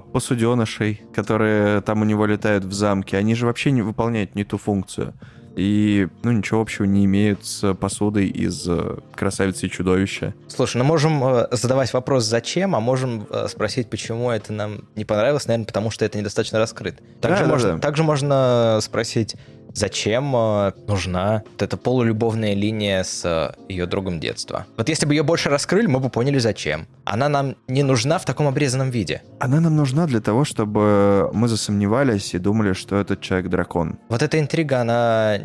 посуденышей, 0.00 1.02
которые 1.14 1.80
там 1.80 2.02
у 2.02 2.04
него 2.04 2.26
летают 2.26 2.64
в 2.64 2.72
замке, 2.72 3.16
они 3.16 3.34
же 3.34 3.46
вообще 3.46 3.70
не 3.70 3.82
выполняют 3.82 4.34
не 4.34 4.44
ту 4.44 4.58
функцию. 4.58 5.14
И, 5.56 6.08
ну, 6.24 6.32
ничего 6.32 6.60
общего 6.60 6.84
не 6.84 7.04
имеют 7.04 7.46
с 7.46 7.74
посудой 7.74 8.26
из 8.26 8.66
э, 8.68 8.96
«Красавицы 9.14 9.66
и 9.66 9.70
чудовища». 9.70 10.34
Слушай, 10.48 10.78
ну 10.78 10.84
можем 10.84 11.22
э, 11.24 11.46
задавать 11.52 11.92
вопрос 11.92 12.24
«зачем?», 12.24 12.74
а 12.74 12.80
можем 12.80 13.24
э, 13.30 13.46
спросить, 13.48 13.88
почему 13.88 14.32
это 14.32 14.52
нам 14.52 14.88
не 14.96 15.04
понравилось, 15.04 15.46
наверное, 15.46 15.66
потому 15.66 15.92
что 15.92 16.04
это 16.04 16.18
недостаточно 16.18 16.58
раскрыто. 16.58 17.04
Также, 17.20 17.42
Да, 17.42 17.44
да, 17.44 17.52
можно, 17.52 17.72
да. 17.74 17.78
также 17.78 18.02
можно 18.02 18.78
спросить, 18.82 19.36
зачем 19.74 20.34
э, 20.34 20.72
нужна 20.86 21.42
вот 21.52 21.62
эта 21.62 21.76
полулюбовная 21.76 22.54
линия 22.54 23.02
с 23.02 23.24
э, 23.24 23.52
ее 23.68 23.86
другом 23.86 24.20
детства. 24.20 24.66
Вот 24.76 24.88
если 24.88 25.06
бы 25.06 25.14
ее 25.14 25.22
больше 25.22 25.50
раскрыли, 25.50 25.86
мы 25.86 26.00
бы 26.00 26.08
поняли, 26.08 26.38
зачем. 26.38 26.86
Она 27.04 27.28
нам 27.28 27.56
не 27.68 27.82
нужна 27.82 28.18
в 28.18 28.24
таком 28.24 28.46
обрезанном 28.46 28.90
виде. 28.90 29.22
Она 29.40 29.60
нам 29.60 29.76
нужна 29.76 30.06
для 30.06 30.20
того, 30.20 30.44
чтобы 30.44 31.30
мы 31.32 31.48
засомневались 31.48 32.34
и 32.34 32.38
думали, 32.38 32.72
что 32.72 32.96
этот 32.96 33.20
человек 33.20 33.50
дракон. 33.50 33.98
Вот 34.08 34.22
эта 34.22 34.40
интрига, 34.40 34.80
она 34.80 35.38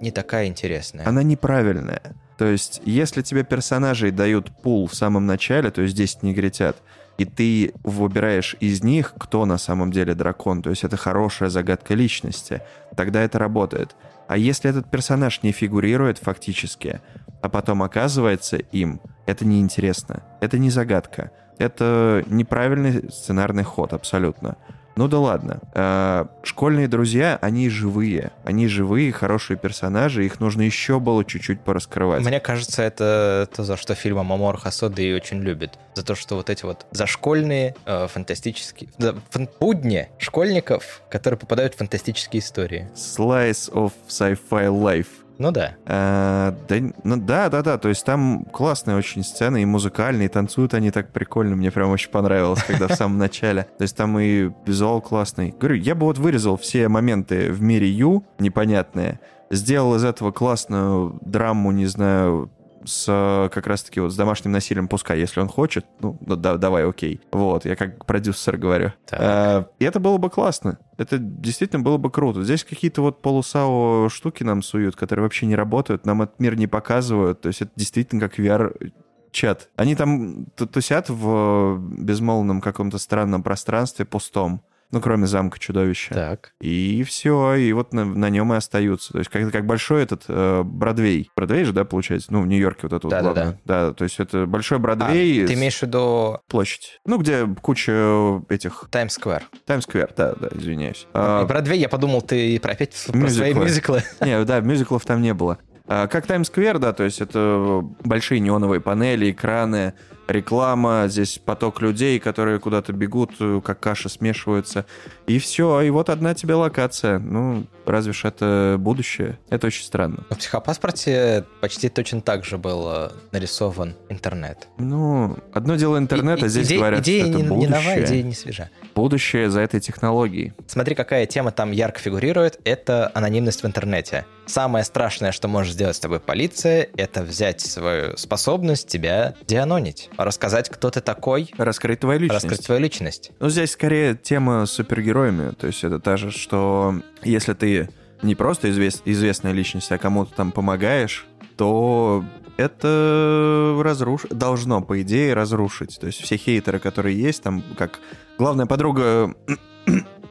не 0.00 0.10
такая 0.10 0.46
интересная. 0.46 1.06
Она 1.08 1.22
неправильная. 1.22 2.02
То 2.38 2.46
есть, 2.46 2.80
если 2.86 3.20
тебе 3.20 3.44
персонажей 3.44 4.10
дают 4.10 4.50
пул 4.62 4.86
в 4.86 4.94
самом 4.94 5.26
начале, 5.26 5.70
то 5.70 5.82
есть 5.82 5.94
10 5.94 6.22
негритят, 6.22 6.76
и 7.20 7.26
ты 7.26 7.74
выбираешь 7.84 8.56
из 8.60 8.82
них, 8.82 9.12
кто 9.18 9.44
на 9.44 9.58
самом 9.58 9.92
деле 9.92 10.14
дракон, 10.14 10.62
то 10.62 10.70
есть 10.70 10.84
это 10.84 10.96
хорошая 10.96 11.50
загадка 11.50 11.92
личности, 11.92 12.62
тогда 12.96 13.20
это 13.20 13.38
работает. 13.38 13.94
А 14.26 14.38
если 14.38 14.70
этот 14.70 14.90
персонаж 14.90 15.42
не 15.42 15.52
фигурирует 15.52 16.16
фактически, 16.16 17.02
а 17.42 17.50
потом 17.50 17.82
оказывается 17.82 18.56
им, 18.56 19.02
это 19.26 19.44
неинтересно. 19.44 20.22
Это 20.40 20.56
не 20.56 20.70
загадка. 20.70 21.30
Это 21.58 22.24
неправильный 22.26 23.12
сценарный 23.12 23.64
ход 23.64 23.92
абсолютно. 23.92 24.56
Ну 25.00 25.08
да 25.08 25.18
ладно. 25.18 25.60
А, 25.72 26.28
школьные 26.42 26.86
друзья, 26.86 27.38
они 27.40 27.70
живые. 27.70 28.32
Они 28.44 28.68
живые, 28.68 29.12
хорошие 29.12 29.56
персонажи. 29.56 30.26
Их 30.26 30.40
нужно 30.40 30.60
еще 30.60 31.00
было 31.00 31.24
чуть-чуть 31.24 31.62
пораскрывать. 31.62 32.22
Мне 32.22 32.38
кажется, 32.38 32.82
это 32.82 33.48
то, 33.56 33.64
за 33.64 33.78
что 33.78 33.94
фильм 33.94 34.18
Амамор 34.18 34.58
Хасода 34.58 35.00
и 35.00 35.10
очень 35.14 35.40
любит. 35.40 35.78
За 35.94 36.04
то, 36.04 36.14
что 36.14 36.36
вот 36.36 36.50
эти 36.50 36.66
вот 36.66 36.84
зашкольные, 36.90 37.74
э, 37.86 38.08
фантастические... 38.08 38.90
да, 38.98 39.14
фан- 39.30 39.48
будни 39.58 40.10
школьников, 40.18 41.00
которые 41.08 41.38
попадают 41.38 41.72
в 41.72 41.78
фантастические 41.78 42.40
истории. 42.40 42.86
Slice 42.94 43.72
of 43.72 43.92
sci-fi 44.06 44.68
life. 44.68 45.08
Ну 45.40 45.52
да. 45.52 45.72
А, 45.86 46.54
да, 46.68 46.76
ну 47.02 47.16
да, 47.16 47.48
да, 47.48 47.62
да. 47.62 47.78
То 47.78 47.88
есть 47.88 48.04
там 48.04 48.44
классные 48.52 48.98
очень 48.98 49.24
сцены, 49.24 49.62
и 49.62 49.64
музыкальные, 49.64 50.26
и 50.26 50.28
танцуют 50.28 50.74
они 50.74 50.90
так 50.90 51.12
прикольно. 51.12 51.56
Мне 51.56 51.70
прям 51.70 51.88
очень 51.88 52.10
понравилось, 52.10 52.62
когда 52.62 52.88
в 52.88 52.92
самом 52.92 53.16
начале. 53.16 53.62
То 53.78 53.82
есть 53.82 53.96
там 53.96 54.18
и 54.18 54.50
визуал 54.66 55.00
классный. 55.00 55.54
Говорю, 55.58 55.76
я 55.76 55.94
бы 55.94 56.04
вот 56.04 56.18
вырезал 56.18 56.58
все 56.58 56.88
моменты 56.88 57.50
в 57.50 57.62
мире 57.62 57.88
Ю 57.88 58.22
непонятные, 58.38 59.18
сделал 59.50 59.94
из 59.94 60.04
этого 60.04 60.30
классную 60.30 61.18
драму, 61.22 61.70
не 61.70 61.86
знаю, 61.86 62.50
с 62.84 63.06
э, 63.08 63.48
как 63.50 63.66
раз-таки 63.66 64.00
вот 64.00 64.12
с 64.12 64.16
домашним 64.16 64.52
насилием, 64.52 64.88
пускай, 64.88 65.18
если 65.18 65.40
он 65.40 65.48
хочет, 65.48 65.86
ну, 66.00 66.18
да, 66.20 66.56
давай, 66.56 66.88
окей. 66.88 67.20
Вот, 67.32 67.64
я 67.64 67.76
как 67.76 68.04
продюсер 68.06 68.56
говорю. 68.56 68.92
А, 69.12 69.66
и 69.78 69.84
это 69.84 70.00
было 70.00 70.18
бы 70.18 70.30
классно. 70.30 70.78
Это 70.96 71.18
действительно 71.18 71.82
было 71.82 71.96
бы 71.96 72.10
круто. 72.10 72.42
Здесь 72.42 72.64
какие-то 72.64 73.02
вот 73.02 73.22
полусао 73.22 74.08
штуки 74.08 74.42
нам 74.42 74.62
суют, 74.62 74.96
которые 74.96 75.24
вообще 75.24 75.46
не 75.46 75.56
работают, 75.56 76.06
нам 76.06 76.22
этот 76.22 76.40
мир 76.40 76.56
не 76.56 76.66
показывают. 76.66 77.40
То 77.40 77.48
есть 77.48 77.62
это 77.62 77.70
действительно 77.76 78.20
как 78.20 78.38
VR 78.38 78.92
чат. 79.30 79.68
Они 79.76 79.94
там 79.94 80.46
тусят 80.56 81.08
в 81.08 81.78
безмолвном 81.78 82.60
каком-то 82.60 82.98
странном 82.98 83.42
пространстве 83.42 84.04
пустом. 84.04 84.62
Ну, 84.92 85.00
кроме 85.00 85.26
замка 85.26 85.58
чудовища. 85.58 86.12
Так. 86.14 86.52
И 86.60 87.04
все, 87.06 87.54
и 87.54 87.72
вот 87.72 87.92
на, 87.92 88.04
на 88.04 88.28
нем 88.28 88.52
и 88.52 88.56
остаются. 88.56 89.12
То 89.12 89.18
есть 89.20 89.30
как, 89.30 89.50
как 89.52 89.64
большой 89.66 90.02
этот 90.02 90.24
э, 90.28 90.62
Бродвей. 90.64 91.30
Бродвей 91.36 91.64
же, 91.64 91.72
да, 91.72 91.84
получается? 91.84 92.32
Ну, 92.32 92.42
в 92.42 92.46
Нью-Йорке 92.46 92.80
вот 92.84 92.92
это 92.94 93.06
вот 93.06 93.10
Да-да-да. 93.10 93.32
главное. 93.34 93.60
Да, 93.64 93.92
то 93.92 94.04
есть 94.04 94.18
это 94.18 94.46
большой 94.46 94.78
А, 94.78 94.80
Бродвей. 94.80 95.46
ты 95.46 95.54
с- 95.54 95.58
имеешь 95.58 95.78
в 95.78 95.82
виду 95.82 96.38
площадь. 96.48 97.00
Ну, 97.06 97.18
где 97.18 97.46
куча 97.62 98.42
этих... 98.48 98.88
Таймс-сквер. 98.90 99.44
Таймс-сквер, 99.66 100.10
да, 100.16 100.34
да, 100.34 100.48
извиняюсь. 100.52 101.02
И 101.04 101.08
А, 101.14 101.44
Бродвей, 101.46 101.78
я 101.78 101.88
подумал, 101.88 102.22
ты 102.22 102.58
про 102.58 102.72
опять 102.72 102.90
про 103.06 103.28
свои 103.28 103.52
Мюзиклы. 103.54 103.64
мюзиклы. 103.64 104.02
Не, 104.26 104.44
да, 104.44 104.60
мюзиклов 104.60 105.04
там 105.04 105.22
не 105.22 105.34
было. 105.34 105.58
А, 105.86 106.06
Как 106.08 106.26
Таймс-сквер, 106.26 106.78
да, 106.78 106.92
то 106.92 107.04
есть 107.04 107.20
это 107.20 107.80
большие 108.04 108.40
неоновые 108.40 108.80
панели, 108.80 109.30
экраны, 109.30 109.94
реклама, 110.30 111.04
здесь 111.08 111.38
поток 111.44 111.80
людей, 111.80 112.18
которые 112.18 112.58
куда-то 112.58 112.92
бегут, 112.92 113.32
э, 113.40 113.60
как 113.64 113.80
каша 113.80 114.08
смешиваются. 114.08 114.86
И 115.26 115.38
все, 115.38 115.80
и 115.82 115.90
вот 115.90 116.08
одна 116.10 116.34
тебе 116.34 116.54
локация. 116.54 117.18
Ну, 117.18 117.66
разве 117.86 118.12
ж 118.12 118.24
это 118.24 118.76
будущее? 118.78 119.38
Это 119.50 119.66
очень 119.68 119.84
странно. 119.84 120.24
В 120.30 120.36
психопаспорте 120.36 121.44
почти 121.60 121.88
точно 121.88 122.20
так 122.20 122.44
же 122.44 122.58
был 122.58 122.86
э, 122.90 123.10
нарисован 123.32 123.94
интернет. 124.08 124.68
Ну, 124.78 125.36
одно 125.52 125.76
дело 125.76 125.98
интернет, 125.98 126.42
И- 126.42 126.48
здесь 126.48 126.66
идея, 126.68 126.78
говорят, 126.78 127.00
идея 127.00 127.22
что 127.24 127.30
это 127.30 127.36
не, 127.38 127.42
не 127.42 127.48
будущее. 127.48 127.70
новая, 127.76 128.04
идея 128.06 128.22
не 128.22 128.34
свежа. 128.34 128.70
Будущее 128.94 129.50
за 129.50 129.60
этой 129.60 129.80
технологией. 129.80 130.52
Смотри, 130.66 130.94
какая 130.94 131.26
тема 131.26 131.50
там 131.52 131.70
ярко 131.72 131.98
фигурирует, 132.00 132.60
это 132.64 133.10
анонимность 133.14 133.62
в 133.62 133.66
интернете. 133.66 134.26
Самое 134.46 134.84
страшное, 134.84 135.30
что 135.32 135.46
может 135.48 135.74
сделать 135.74 135.94
с 135.96 136.00
тобой 136.00 136.18
полиция, 136.18 136.88
это 136.96 137.22
взять 137.22 137.60
свою 137.60 138.16
способность 138.16 138.88
тебя 138.88 139.34
дианонить. 139.46 140.10
Рассказать, 140.24 140.68
кто 140.68 140.90
ты 140.90 141.00
такой, 141.00 141.50
Раскрыть 141.56 142.00
твою 142.00 142.20
личность. 142.20 142.44
раскрыть 142.44 142.66
твою 142.66 142.80
личность. 142.80 143.32
Ну, 143.40 143.48
здесь 143.48 143.70
скорее 143.72 144.14
тема 144.14 144.66
с 144.66 144.72
супергероями. 144.72 145.52
То 145.52 145.66
есть 145.66 145.82
это 145.84 145.98
та 145.98 146.16
же, 146.16 146.30
что 146.30 146.94
если 147.22 147.54
ты 147.54 147.88
не 148.22 148.34
просто 148.34 148.68
извест- 148.68 149.02
известная 149.04 149.52
личность, 149.52 149.90
а 149.92 149.98
кому-то 149.98 150.34
там 150.34 150.52
помогаешь, 150.52 151.26
то 151.56 152.24
это 152.56 153.80
разруш... 153.82 154.26
должно, 154.30 154.82
по 154.82 155.00
идее, 155.00 155.34
разрушить. 155.34 155.98
То 155.98 156.06
есть 156.06 156.20
все 156.20 156.36
хейтеры, 156.36 156.78
которые 156.78 157.18
есть, 157.20 157.42
там, 157.42 157.62
как 157.76 158.00
главная 158.38 158.66
подруга... 158.66 159.34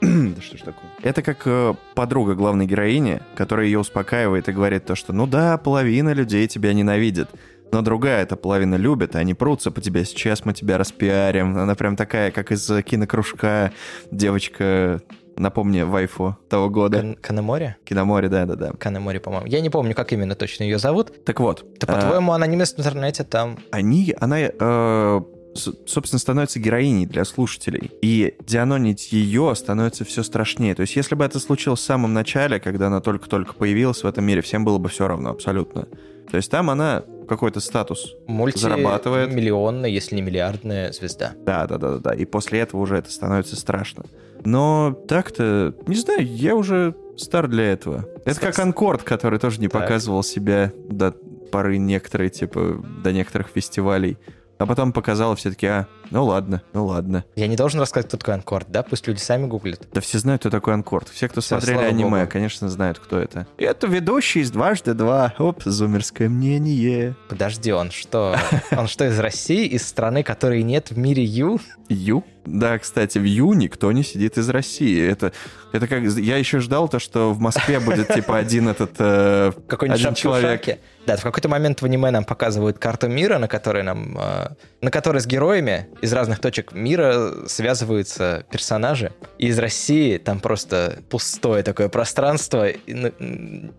Да 0.02 0.42
что 0.42 0.58
ж 0.58 0.62
такое? 0.62 0.90
Это 1.04 1.22
как 1.22 1.40
э, 1.44 1.74
подруга 1.94 2.34
главной 2.34 2.66
героини, 2.66 3.22
которая 3.36 3.66
ее 3.66 3.80
успокаивает 3.80 4.48
и 4.48 4.54
говорит 4.54 4.86
то, 4.86 4.96
что 4.96 5.12
ну 5.12 5.28
да, 5.28 5.58
половина 5.58 6.14
людей 6.14 6.48
тебя 6.48 6.72
ненавидит, 6.72 7.28
но 7.72 7.82
другая 7.82 8.24
эта 8.24 8.36
половина 8.36 8.76
любит, 8.76 9.16
они 9.16 9.34
прутся 9.34 9.72
по 9.72 9.82
тебе. 9.82 10.06
Сейчас 10.06 10.46
мы 10.46 10.54
тебя 10.54 10.78
распиарим. 10.78 11.58
Она 11.58 11.76
прям 11.76 11.96
такая, 11.96 12.32
как 12.32 12.52
из 12.52 12.68
кинокружка 12.84 13.72
девочка, 14.12 15.02
напомни, 15.36 15.82
вайфу 15.82 16.38
того 16.50 16.70
года. 16.70 17.00
Кан- 17.00 17.16
Канемори? 17.16 17.76
Киноморе, 17.86 18.30
да-да-да. 18.30 18.72
Канемори, 18.74 19.20
по-моему. 19.20 19.48
Я 19.48 19.62
не 19.62 19.70
помню, 19.70 19.96
как 19.96 20.12
именно 20.14 20.36
точно 20.36 20.64
ее 20.64 20.80
зовут. 20.80 21.26
Так 21.26 21.40
вот. 21.40 21.66
Да, 21.80 21.88
а, 21.88 21.96
по-твоему, 21.96 22.34
анонимность 22.34 22.76
в 22.76 22.80
интернете 22.80 23.24
там... 23.24 23.58
они, 23.72 24.14
она, 24.20 24.40
э, 24.40 25.22
собственно, 25.56 26.20
становится 26.20 26.60
героиней 26.60 27.06
для 27.06 27.26
слушателей. 27.26 27.92
И 28.02 28.36
дианонить 28.46 29.12
ее 29.12 29.54
становится 29.56 30.06
все 30.06 30.24
страшнее. 30.24 30.76
То 30.76 30.82
есть, 30.82 30.96
если 30.96 31.16
бы 31.16 31.24
это 31.24 31.40
случилось 31.40 31.80
в 31.80 31.84
самом 31.84 32.14
начале, 32.14 32.60
когда 32.60 32.88
она 32.88 33.00
только-только 33.02 33.54
появилась 33.54 34.04
в 34.04 34.08
этом 34.08 34.26
мире, 34.26 34.42
всем 34.42 34.66
было 34.66 34.78
бы 34.78 34.90
все 34.90 35.08
равно 35.08 35.30
абсолютно. 35.30 35.88
То 36.30 36.38
есть 36.38 36.50
там 36.52 36.70
она 36.70 37.04
какой-то 37.28 37.60
статус. 37.60 38.16
Зарабатывает. 38.56 39.28
Мультимиллионная, 39.28 39.90
если 39.90 40.16
не 40.16 40.22
миллиардная 40.22 40.92
звезда. 40.92 41.34
Да, 41.46 41.68
да, 41.68 41.78
да, 41.78 41.92
да, 41.92 41.98
да. 41.98 42.14
И 42.14 42.26
после 42.26 42.60
этого 42.60 42.82
уже 42.82 42.98
это 42.98 43.12
становится 43.12 43.56
страшно. 43.56 44.04
Но 44.46 44.98
так-то, 45.08 45.74
не 45.88 45.96
знаю, 45.96 46.26
я 46.26 46.56
уже 46.56 46.96
стар 47.18 47.48
для 47.48 47.72
этого. 47.72 48.06
Это 48.26 48.40
как 48.40 48.58
Анкорд, 48.60 49.04
который 49.04 49.40
тоже 49.40 49.60
не 49.60 49.68
Так. 49.68 49.82
показывал 49.82 50.24
себя 50.24 50.72
до 50.90 51.12
поры 51.52 51.78
некоторые, 51.78 52.30
типа, 52.30 52.82
до 53.04 53.12
некоторых 53.12 53.48
фестивалей. 53.48 54.18
А 54.60 54.66
потом 54.66 54.92
показал, 54.92 55.36
все 55.36 55.52
таки 55.52 55.68
а, 55.68 55.88
ну 56.12 56.26
ладно, 56.26 56.62
ну 56.74 56.86
ладно. 56.86 57.24
Я 57.38 57.48
не 57.48 57.56
должен 57.56 57.80
рассказать, 57.80 58.08
кто 58.10 58.18
такой 58.18 58.34
Анкорд, 58.34 58.70
да? 58.70 58.84
Пусть 58.84 59.08
люди 59.08 59.20
сами 59.20 59.46
гуглят. 59.48 59.88
Да 59.94 60.02
все 60.02 60.20
знают, 60.20 60.42
кто 60.42 60.50
такой 60.50 60.74
Анкорд. 60.74 61.08
Все, 61.08 61.30
кто 61.30 61.40
Всё, 61.40 61.60
смотрели 61.62 61.86
аниме, 61.86 62.20
богу. 62.20 62.30
конечно, 62.30 62.68
знают, 62.68 63.00
кто 63.00 63.18
это. 63.18 63.48
Это 63.58 63.88
ведущий 63.88 64.42
из 64.42 64.52
«Дважды 64.52 64.94
два». 64.94 65.34
Оп, 65.40 65.64
зумерское 65.64 66.28
мнение. 66.28 67.16
Подожди, 67.30 67.72
он 67.72 67.90
что? 67.92 68.36
Он 68.72 68.88
что, 68.88 69.06
из 69.08 69.18
России? 69.18 69.66
Из 69.66 69.88
страны, 69.88 70.24
которой 70.24 70.62
нет 70.64 70.92
в 70.92 70.98
мире 70.98 71.24
Ю? 71.24 71.62
Ю? 71.88 72.26
Да, 72.50 72.80
кстати, 72.80 73.18
в 73.18 73.24
Ю 73.24 73.54
никто 73.54 73.92
не 73.92 74.04
сидит 74.04 74.38
из 74.38 74.50
России. 74.50 75.08
Это, 75.08 75.32
это 75.72 75.88
как... 75.88 76.04
Я 76.04 76.38
еще 76.38 76.60
ждал 76.60 76.90
то, 76.90 77.00
что 77.00 77.32
в 77.34 77.40
Москве 77.40 77.80
будет, 77.80 78.14
типа, 78.14 78.38
один 78.38 78.70
этот... 78.70 78.92
э, 78.98 79.52
Какой-нибудь 79.68 80.02
Один 80.02 80.16
человек. 80.16 80.80
Да, 81.06 81.16
в 81.18 81.24
какой-то 81.24 81.50
момент 81.50 81.82
в 81.82 81.86
аниме 81.86 82.12
нам 82.12 82.24
показывают 82.24 82.78
карту 82.78 83.08
мира, 83.08 83.38
на 83.40 83.48
которой 83.48 83.84
нам 83.84 84.18
э, 84.20 84.50
на 84.82 84.92
которой 84.92 85.20
с 85.22 85.26
героями 85.26 85.88
из 86.02 86.14
разных 86.14 86.40
точек 86.40 86.72
мира 86.74 87.48
связываются 87.48 88.46
персонажи. 88.52 89.12
И 89.38 89.48
из 89.48 89.58
России 89.60 90.18
там 90.18 90.40
просто 90.40 91.00
пустое 91.10 91.64
такое 91.64 91.90
пространство, 91.90 92.68
и 92.70 93.12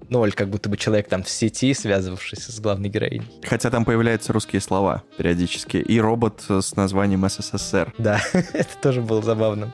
ноль, 0.08 0.32
как 0.32 0.48
будто 0.48 0.68
бы 0.68 0.76
человек 0.76 1.08
там 1.08 1.22
в 1.22 1.30
сети, 1.30 1.72
связывавшийся 1.72 2.52
с 2.52 2.60
главной 2.60 2.88
героиней. 2.88 3.30
Хотя 3.44 3.70
там 3.70 3.84
появляются 3.84 4.32
русские 4.32 4.60
слова 4.60 5.02
периодически. 5.16 5.78
И 5.78 6.00
робот 6.00 6.44
с 6.48 6.74
названием 6.76 7.28
СССР. 7.28 7.94
Да, 7.98 8.20
это 8.70 8.76
тоже 8.76 9.00
было 9.00 9.22
забавно. 9.22 9.70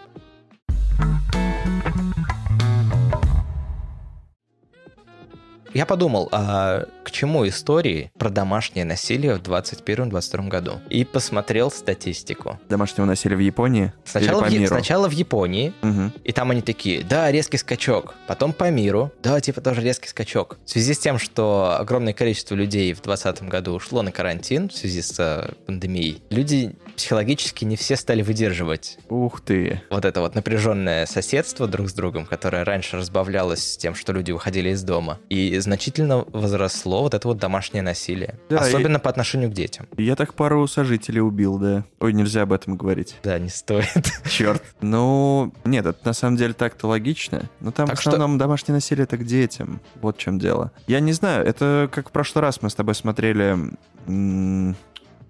Я 5.77 5.85
подумал, 5.85 6.31
а 6.33 6.87
к 7.05 7.11
чему 7.11 7.47
истории 7.47 8.11
про 8.19 8.31
домашнее 8.31 8.87
насилие 8.87 9.35
в 9.35 9.43
2021-2022 9.43 10.49
году? 10.49 10.73
И 10.89 11.05
посмотрел 11.05 11.71
статистику. 11.71 12.59
Домашнего 12.71 13.05
насилия 13.05 13.37
в 13.37 13.41
Японии? 13.41 13.93
Сначала, 14.07 14.43
в, 14.43 14.51
миру? 14.51 14.67
сначала 14.69 15.07
в 15.07 15.13
Японии, 15.13 15.75
Мгм. 15.83 16.15
и 16.25 16.33
там 16.33 16.51
они 16.51 16.63
такие, 16.63 17.05
да, 17.05 17.31
резкий 17.31 17.59
скачок. 17.59 18.15
Потом 18.27 18.55
по 18.55 18.71
миру, 18.71 19.13
да, 19.23 19.39
типа 19.39 19.61
тоже 19.61 19.83
резкий 19.83 20.09
скачок. 20.09 20.57
В 20.65 20.71
связи 20.71 20.95
с 20.95 20.99
тем, 20.99 21.19
что 21.19 21.77
огромное 21.79 22.15
количество 22.15 22.55
людей 22.55 22.95
в 22.95 23.03
2020 23.03 23.43
году 23.51 23.73
ушло 23.75 24.01
на 24.01 24.13
карантин 24.13 24.71
в 24.71 24.73
связи 24.75 25.03
с 25.03 25.15
э, 25.19 25.53
пандемией, 25.67 26.23
люди 26.31 26.73
психологически 26.97 27.67
не 27.67 27.77
все 27.77 27.97
стали 27.97 28.23
выдерживать 28.23 28.99
Ух 29.11 29.43
ты. 29.43 29.83
вот 29.91 30.07
это 30.07 30.23
вот 30.23 30.35
напряженное 30.35 31.05
соседство 31.05 31.69
друг 31.69 31.91
с 31.91 31.93
другом, 31.93 32.25
которое 32.25 32.65
раньше 32.65 32.97
разбавлялось 32.97 33.77
тем, 33.77 33.95
что 33.95 34.15
люди 34.15 34.31
выходили 34.33 34.71
из 34.71 34.83
дома. 34.83 35.19
И 35.29 35.59
значительно 35.67 36.25
возросло 36.33 37.03
вот 37.03 37.15
это 37.15 37.29
вот 37.29 37.39
домашнее 37.39 37.83
насилие. 37.83 38.39
Да, 38.49 38.59
Особенно 38.59 38.99
по 38.99 39.11
отношению 39.11 39.51
к 39.51 39.53
детям. 39.53 39.87
Я 39.97 40.17
так 40.17 40.35
пару 40.35 40.67
сожителей 40.67 41.21
убил, 41.21 41.59
да. 41.59 41.85
Ой, 42.01 42.13
нельзя 42.13 42.43
об 42.43 42.53
этом 42.53 42.77
говорить. 42.77 43.17
Да, 43.23 43.39
не 43.39 43.49
стоит. 43.51 43.87
Черт. 44.29 44.63
Ну, 44.81 45.53
нет, 45.65 45.87
это 45.87 45.99
на 46.05 46.13
самом 46.13 46.37
деле 46.37 46.55
так-то 46.55 46.87
логично. 46.89 47.51
Но 47.61 47.71
там 47.73 47.87
Так 47.87 47.99
в 47.99 48.01
что- 48.01 48.11
основном 48.11 48.39
домашнее 48.39 48.75
насилие 48.75 49.05
это 49.05 49.17
к 49.17 49.25
детям. 49.25 49.81
Вот 50.01 50.17
в 50.17 50.21
чем 50.21 50.39
дело. 50.39 50.73
Я 50.87 51.01
не 51.01 51.13
знаю, 51.13 51.45
это 51.47 51.89
как 51.93 52.09
в 52.09 52.13
прошлый 52.13 52.43
раз 52.43 52.63
мы 52.63 52.71
с 52.71 52.75
тобой 52.75 52.95
смотрели... 52.95 53.57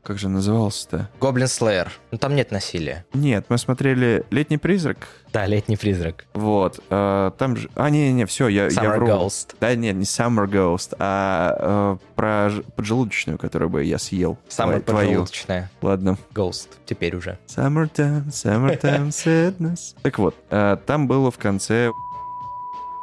Как 0.07 0.19
же 0.19 0.29
назывался-то? 0.29 1.11
Гоблин 1.21 1.49
Слеер. 1.49 1.91
Ну 2.13 2.19
там 2.19 2.37
нет 2.37 2.53
насилия. 2.53 3.05
Нет, 3.13 3.47
мы 3.49 3.59
смотрели 3.59 4.25
«Летний 4.31 4.57
призрак». 4.57 4.99
Да, 5.33 5.47
летний 5.47 5.77
призрак. 5.77 6.27
Вот. 6.33 6.79
э, 6.89 7.33
там 7.37 7.57
же... 7.57 7.69
А, 7.75 7.91
не-не, 7.91 8.25
все, 8.27 8.47
я, 8.47 8.67
я 8.67 8.69
Summer 8.69 8.97
вру. 8.99 9.09
Ghost. 9.09 9.57
Да, 9.61 9.75
нет, 9.75 9.97
не 9.97 10.05
Summer 10.05 10.47
Ghost, 10.47 10.95
а 11.01 11.99
э, 11.99 12.15
про 12.15 12.51
ж- 12.51 12.63
поджелудочную, 12.77 13.37
которую 13.37 13.69
бы 13.69 13.83
я 13.83 13.99
съел. 13.99 14.39
Твою. 14.49 14.81
поджелудочная. 14.83 15.73
Ладно. 15.83 16.17
Ghost. 16.33 16.69
Теперь 16.87 17.17
уже. 17.17 17.37
Summertime, 17.49 18.29
summertime 18.29 19.09
sadness. 19.59 19.97
Так 20.03 20.21
вот, 20.21 20.37
э, 20.51 20.77
там 20.87 21.09
было 21.09 21.33
в 21.33 21.39
конце 21.39 21.91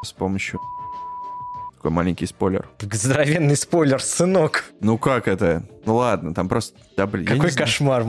с 0.05 0.13
помощью... 0.13 0.61
Такой 1.83 1.95
маленький 1.95 2.25
спойлер. 2.27 2.69
Здоровенный 2.79 3.57
спойлер, 3.57 4.01
сынок. 4.01 4.71
Ну 4.79 4.97
как 4.97 5.27
это? 5.27 5.67
Ну 5.85 5.95
ладно, 5.95 6.33
там 6.33 6.47
просто... 6.47 6.79
Да, 6.95 7.05
блин, 7.07 7.25
Какой 7.25 7.51
кошмар. 7.51 8.05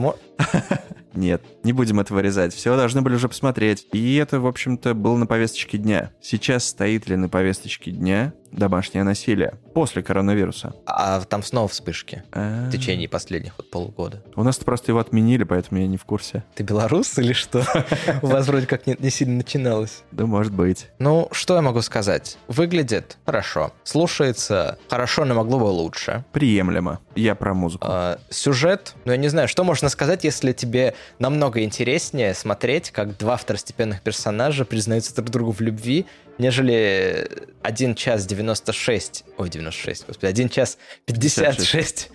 Нет, 1.13 1.43
не 1.65 1.73
будем 1.73 1.99
это 1.99 2.13
вырезать. 2.13 2.53
Все 2.53 2.77
должны 2.77 3.01
были 3.01 3.15
уже 3.15 3.27
посмотреть. 3.27 3.85
И 3.91 4.15
это, 4.15 4.39
в 4.39 4.47
общем-то, 4.47 4.93
было 4.93 5.17
на 5.17 5.27
повесточке 5.27 5.77
дня. 5.77 6.11
Сейчас 6.21 6.65
стоит 6.69 7.09
ли 7.09 7.17
на 7.17 7.27
повесточке 7.27 7.91
дня 7.91 8.33
домашнее 8.51 9.03
насилие 9.03 9.55
после 9.73 10.03
коронавируса? 10.03 10.73
А 10.85 11.21
там 11.21 11.43
снова 11.43 11.67
вспышки 11.67 12.23
А, 12.31 12.67
в 12.67 12.71
течение 12.71 13.09
последних 13.09 13.53
вот 13.57 13.69
полугода. 13.69 14.23
У 14.35 14.43
нас 14.43 14.57
просто 14.57 14.91
его 14.91 14.99
отменили, 14.99 15.43
поэтому 15.43 15.81
я 15.81 15.87
не 15.87 15.97
в 15.97 16.05
курсе. 16.05 16.43
Ты 16.55 16.63
белорус 16.63 17.17
или 17.17 17.33
что? 17.33 17.63
У 18.21 18.27
вас 18.27 18.47
вроде 18.47 18.67
как 18.67 18.87
не, 18.87 18.95
не 18.99 19.09
сильно 19.09 19.35
начиналось. 19.37 20.03
Да, 20.11 20.25
может 20.25 20.53
быть. 20.53 20.87
Ну, 20.99 21.27
что 21.31 21.55
я 21.55 21.61
могу 21.61 21.81
сказать? 21.81 22.37
Выглядит 22.47 23.17
хорошо. 23.25 23.73
Слушается 23.83 24.77
хорошо, 24.89 25.25
но 25.25 25.35
могло 25.35 25.59
бы 25.59 25.65
лучше. 25.65 26.23
Приемлемо. 26.31 26.99
Я 27.15 27.35
про 27.35 27.53
музыку. 27.53 27.85
А, 27.87 28.19
сюжет, 28.29 28.95
ну 29.05 29.11
я 29.11 29.17
не 29.17 29.27
знаю, 29.27 29.47
что 29.47 29.63
можно 29.63 29.89
сказать, 29.89 30.23
если 30.23 30.53
тебе 30.53 30.93
намного 31.19 31.63
интереснее 31.63 32.33
смотреть, 32.33 32.91
как 32.91 33.17
два 33.17 33.37
второстепенных 33.37 34.01
персонажа 34.01 34.65
признаются 34.65 35.15
друг 35.15 35.29
другу 35.29 35.51
в 35.51 35.61
любви, 35.61 36.05
нежели 36.37 37.27
1 37.63 37.95
час 37.95 38.25
96, 38.25 39.25
ой, 39.37 39.49
96, 39.49 40.07
господи, 40.07 40.29
1 40.29 40.49
час 40.49 40.77
56, 41.05 42.09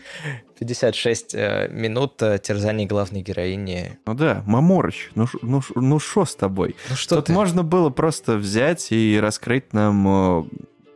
56 0.58 1.34
э, 1.34 1.68
минут 1.70 2.20
э, 2.22 2.38
терзаний 2.38 2.86
главной 2.86 3.22
героини. 3.22 3.98
Ну 4.06 4.14
да, 4.14 4.42
Маморыч, 4.46 5.10
ну 5.14 5.26
ш- 5.26 5.38
ну 5.42 5.62
ну 5.74 5.98
шо 5.98 6.24
с 6.24 6.34
тобой? 6.36 6.76
Ну 6.90 6.96
что 6.96 7.16
Тут 7.16 7.26
ты? 7.26 7.32
можно 7.32 7.62
было 7.62 7.90
просто 7.90 8.36
взять 8.36 8.92
и 8.92 9.18
раскрыть 9.20 9.72
нам 9.72 10.06
э, 10.06 10.44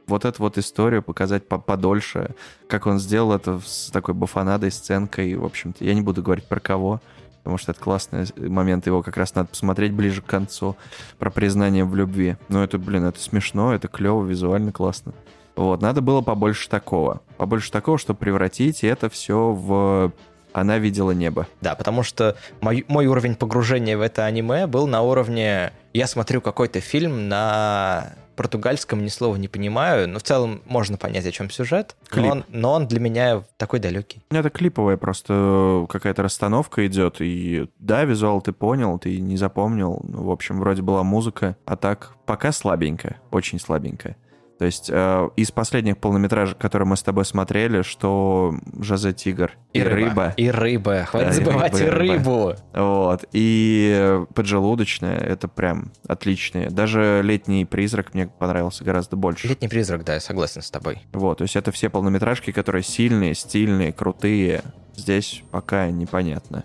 вот 0.06 0.24
эту 0.26 0.42
вот 0.42 0.58
историю, 0.58 1.02
показать 1.02 1.48
по- 1.48 1.58
подольше, 1.58 2.34
как 2.68 2.86
он 2.86 2.98
сделал 2.98 3.32
это 3.32 3.58
с 3.64 3.90
такой 3.90 4.12
бафонадой, 4.14 4.70
сценкой, 4.70 5.34
в 5.34 5.44
общем-то. 5.44 5.82
Я 5.84 5.94
не 5.94 6.02
буду 6.02 6.22
говорить 6.22 6.44
про 6.44 6.60
кого, 6.60 7.00
потому 7.44 7.58
что 7.58 7.72
это 7.72 7.80
классный 7.80 8.26
момент, 8.36 8.86
его 8.86 9.02
как 9.02 9.18
раз 9.18 9.34
надо 9.34 9.50
посмотреть 9.50 9.92
ближе 9.92 10.22
к 10.22 10.26
концу, 10.26 10.76
про 11.18 11.30
признание 11.30 11.84
в 11.84 11.94
любви. 11.94 12.38
Ну 12.48 12.62
это, 12.62 12.78
блин, 12.78 13.04
это 13.04 13.20
смешно, 13.20 13.74
это 13.74 13.86
клево, 13.86 14.24
визуально 14.24 14.72
классно. 14.72 15.12
Вот, 15.54 15.82
надо 15.82 16.00
было 16.00 16.22
побольше 16.22 16.70
такого. 16.70 17.20
Побольше 17.36 17.70
такого, 17.70 17.98
чтобы 17.98 18.18
превратить 18.18 18.82
это 18.82 19.10
все 19.10 19.52
в 19.52 20.10
«Она 20.54 20.78
видела 20.78 21.10
небо». 21.10 21.46
Да, 21.60 21.74
потому 21.74 22.02
что 22.02 22.34
мой, 22.62 22.86
мой 22.88 23.06
уровень 23.06 23.34
погружения 23.34 23.98
в 23.98 24.00
это 24.00 24.24
аниме 24.24 24.66
был 24.66 24.86
на 24.86 25.02
уровне... 25.02 25.72
Я 25.92 26.06
смотрю 26.06 26.40
какой-то 26.40 26.80
фильм 26.80 27.28
на 27.28 28.14
португальском, 28.34 29.02
ни 29.02 29.08
слова 29.08 29.36
не 29.36 29.48
понимаю, 29.48 30.08
но 30.08 30.18
в 30.18 30.22
целом 30.22 30.62
можно 30.66 30.96
понять, 30.96 31.26
о 31.26 31.32
чем 31.32 31.50
сюжет, 31.50 31.96
Клип. 32.08 32.24
но 32.24 32.30
он, 32.30 32.44
но 32.48 32.72
он 32.72 32.86
для 32.86 33.00
меня 33.00 33.44
такой 33.56 33.80
далекий. 33.80 34.22
Это 34.30 34.50
клиповая 34.50 34.96
просто 34.96 35.86
какая-то 35.88 36.22
расстановка 36.22 36.86
идет, 36.86 37.16
и 37.20 37.68
да, 37.78 38.04
визуал 38.04 38.40
ты 38.40 38.52
понял, 38.52 38.98
ты 38.98 39.18
не 39.20 39.36
запомнил, 39.36 40.00
ну, 40.04 40.24
в 40.24 40.30
общем, 40.30 40.60
вроде 40.60 40.82
была 40.82 41.02
музыка, 41.02 41.56
а 41.64 41.76
так 41.76 42.14
пока 42.26 42.52
слабенькая, 42.52 43.20
очень 43.30 43.58
слабенькая. 43.58 44.16
То 44.58 44.66
есть 44.66 44.88
э, 44.88 45.28
из 45.36 45.50
последних 45.50 45.98
полнометражек, 45.98 46.58
которые 46.58 46.86
мы 46.86 46.96
с 46.96 47.02
тобой 47.02 47.24
смотрели, 47.24 47.82
что 47.82 48.54
Жозе 48.78 49.12
Тигр 49.12 49.52
и, 49.72 49.82
рыба, 49.82 50.32
И 50.36 50.48
рыба. 50.48 51.04
Хватит 51.04 51.28
Да, 51.28 51.34
и 51.34 51.44
забывать 51.44 51.80
и 51.80 51.84
рыба, 51.84 51.96
и 51.96 52.08
рыба. 52.08 52.14
рыбу. 52.14 52.54
вот, 52.72 53.24
и 53.32 54.20
поджелудочная, 54.34 55.16
это 55.18 55.48
прям 55.48 55.92
отличные. 56.06 56.70
Даже 56.70 57.20
летний 57.24 57.64
призрак 57.64 58.14
мне 58.14 58.28
понравился 58.28 58.84
гораздо 58.84 59.16
больше. 59.16 59.48
Летний 59.48 59.68
призрак, 59.68 60.04
да, 60.04 60.14
я 60.14 60.20
согласен 60.20 60.62
с 60.62 60.70
тобой. 60.70 61.02
Вот, 61.12 61.38
то 61.38 61.42
есть 61.42 61.56
это 61.56 61.72
все 61.72 61.90
полнометражки, 61.90 62.52
которые 62.52 62.84
сильные, 62.84 63.34
стильные, 63.34 63.92
крутые. 63.92 64.62
Здесь 64.94 65.42
пока 65.50 65.90
непонятно, 65.90 66.62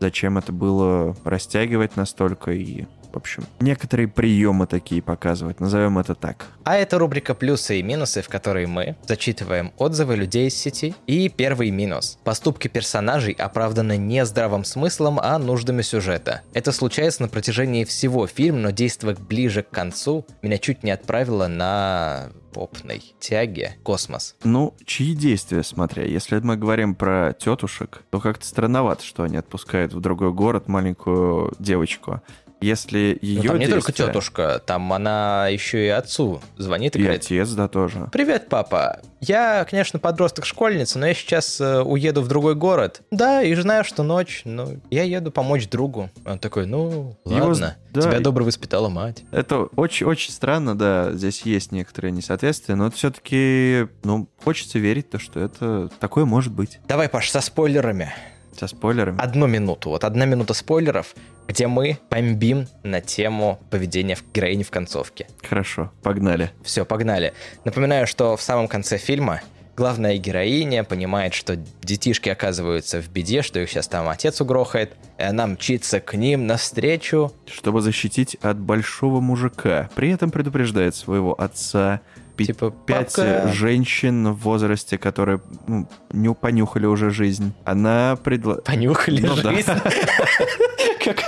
зачем 0.00 0.38
это 0.38 0.52
было 0.52 1.16
растягивать 1.24 1.96
настолько 1.96 2.50
и, 2.50 2.86
в 3.12 3.16
общем, 3.16 3.44
некоторые 3.60 4.08
приемы 4.08 4.66
такие 4.66 5.02
показывать, 5.02 5.60
назовем 5.60 5.98
это 5.98 6.14
так. 6.14 6.46
А 6.64 6.76
это 6.76 6.98
рубрика 6.98 7.34
«Плюсы 7.34 7.78
и 7.78 7.82
минусы», 7.82 8.22
в 8.22 8.28
которой 8.28 8.66
мы 8.66 8.96
зачитываем 9.06 9.72
отзывы 9.76 10.16
людей 10.16 10.48
из 10.48 10.56
сети. 10.56 10.94
И 11.06 11.28
первый 11.28 11.70
минус. 11.70 12.18
Поступки 12.24 12.68
персонажей 12.68 13.32
оправданы 13.32 13.96
не 13.96 14.24
здравым 14.24 14.64
смыслом, 14.64 15.18
а 15.20 15.38
нуждами 15.38 15.82
сюжета. 15.82 16.42
Это 16.52 16.72
случается 16.72 17.22
на 17.22 17.28
протяжении 17.28 17.84
всего 17.84 18.26
фильма, 18.26 18.58
но 18.58 18.70
действуя 18.70 19.16
ближе 19.16 19.62
к 19.62 19.70
концу, 19.70 20.26
меня 20.42 20.58
чуть 20.58 20.82
не 20.82 20.90
отправило 20.90 21.46
на 21.46 22.30
попной 22.52 23.14
тяге 23.20 23.76
космос. 23.82 24.34
Ну, 24.42 24.74
чьи 24.84 25.14
действия, 25.14 25.62
смотря. 25.62 26.04
Если 26.04 26.38
мы 26.40 26.56
говорим 26.56 26.94
про 26.94 27.32
тетушек, 27.38 28.02
то 28.10 28.20
как-то 28.20 28.46
странновато, 28.46 29.04
что 29.04 29.22
они 29.22 29.36
отпускают 29.36 29.92
в 29.92 30.00
другой 30.00 30.32
город 30.32 30.68
маленькую 30.68 31.54
девочку. 31.58 32.20
Если 32.60 33.18
Ну, 33.22 33.28
ее 33.28 33.42
там 33.50 33.58
не 33.58 33.66
только 33.68 33.92
действия- 33.92 34.06
тетушка, 34.06 34.60
там 34.64 34.92
она 34.92 35.46
еще 35.48 35.86
и 35.86 35.88
отцу 35.88 36.40
звонит 36.56 36.96
и 36.96 36.98
И 36.98 37.02
говорит, 37.02 37.22
отец, 37.22 37.50
да, 37.50 37.68
тоже. 37.68 38.08
Привет, 38.12 38.48
папа. 38.48 39.00
Я, 39.20 39.64
конечно, 39.68 39.98
подросток-школьница, 39.98 40.98
но 40.98 41.06
я 41.06 41.14
сейчас 41.14 41.60
э, 41.60 41.80
уеду 41.82 42.20
в 42.22 42.28
другой 42.28 42.54
город. 42.56 43.02
Да, 43.10 43.42
и 43.42 43.54
знаю, 43.54 43.84
что 43.84 44.02
ночь, 44.02 44.42
но 44.44 44.68
я 44.90 45.02
еду 45.04 45.30
помочь 45.30 45.68
другу. 45.68 46.10
Он 46.24 46.38
такой, 46.38 46.66
ну, 46.66 47.16
Его 47.24 47.48
ладно. 47.48 47.76
с- 47.90 47.92
да, 47.94 48.00
Тебя 48.02 48.20
добро 48.20 48.44
воспитала 48.44 48.88
мать. 48.88 49.24
Это 49.30 49.62
очень-очень 49.76 50.32
странно, 50.32 50.76
да, 50.76 51.12
здесь 51.12 51.42
есть 51.42 51.72
некоторые 51.72 52.10
несоответствия, 52.12 52.74
но 52.74 52.90
все-таки, 52.90 53.86
ну, 54.04 54.28
хочется 54.44 54.78
верить, 54.78 55.10
то, 55.10 55.18
что 55.18 55.40
это 55.40 55.88
такое 56.00 56.24
может 56.24 56.52
быть. 56.52 56.78
Давай, 56.88 57.08
Паш, 57.08 57.30
со 57.30 57.40
спойлерами. 57.40 58.12
Со 58.58 58.66
спойлерами. 58.66 59.20
Одну 59.20 59.46
минуту. 59.46 59.90
Вот 59.90 60.04
одна 60.04 60.24
минута 60.24 60.52
спойлеров, 60.54 61.14
где 61.46 61.66
мы 61.68 61.98
бомбим 62.10 62.66
на 62.82 63.00
тему 63.00 63.60
поведения 63.70 64.16
в- 64.16 64.24
героини 64.34 64.62
в 64.64 64.70
концовке. 64.70 65.28
Хорошо, 65.48 65.92
погнали. 66.02 66.50
Все, 66.62 66.84
погнали. 66.84 67.32
Напоминаю, 67.64 68.06
что 68.06 68.36
в 68.36 68.42
самом 68.42 68.66
конце 68.68 68.98
фильма 68.98 69.40
главная 69.76 70.16
героиня 70.16 70.82
понимает, 70.82 71.34
что 71.34 71.54
детишки 71.82 72.28
оказываются 72.28 73.00
в 73.00 73.08
беде, 73.10 73.42
что 73.42 73.60
их 73.60 73.70
сейчас 73.70 73.86
там 73.86 74.08
отец 74.08 74.40
угрохает, 74.40 74.94
и 75.18 75.22
она 75.22 75.46
мчится 75.46 76.00
к 76.00 76.14
ним 76.14 76.48
навстречу. 76.48 77.32
Чтобы 77.46 77.80
защитить 77.80 78.34
от 78.42 78.58
большого 78.58 79.20
мужика. 79.20 79.88
При 79.94 80.10
этом 80.10 80.32
предупреждает 80.32 80.96
своего 80.96 81.40
отца, 81.40 82.00
Типа, 82.46 82.70
пять 82.70 83.14
«Папка». 83.14 83.52
женщин 83.52 84.32
в 84.32 84.38
возрасте, 84.38 84.98
которые 84.98 85.40
ну, 85.66 85.88
не 86.12 86.32
понюхали 86.34 86.86
уже 86.86 87.10
жизнь. 87.10 87.52
Она 87.64 88.16
предла... 88.22 88.56
Понюхали 88.56 89.20
Ну 89.20 89.36
да. 89.36 89.52
жизнь. 89.52 89.70
Как 91.04 91.24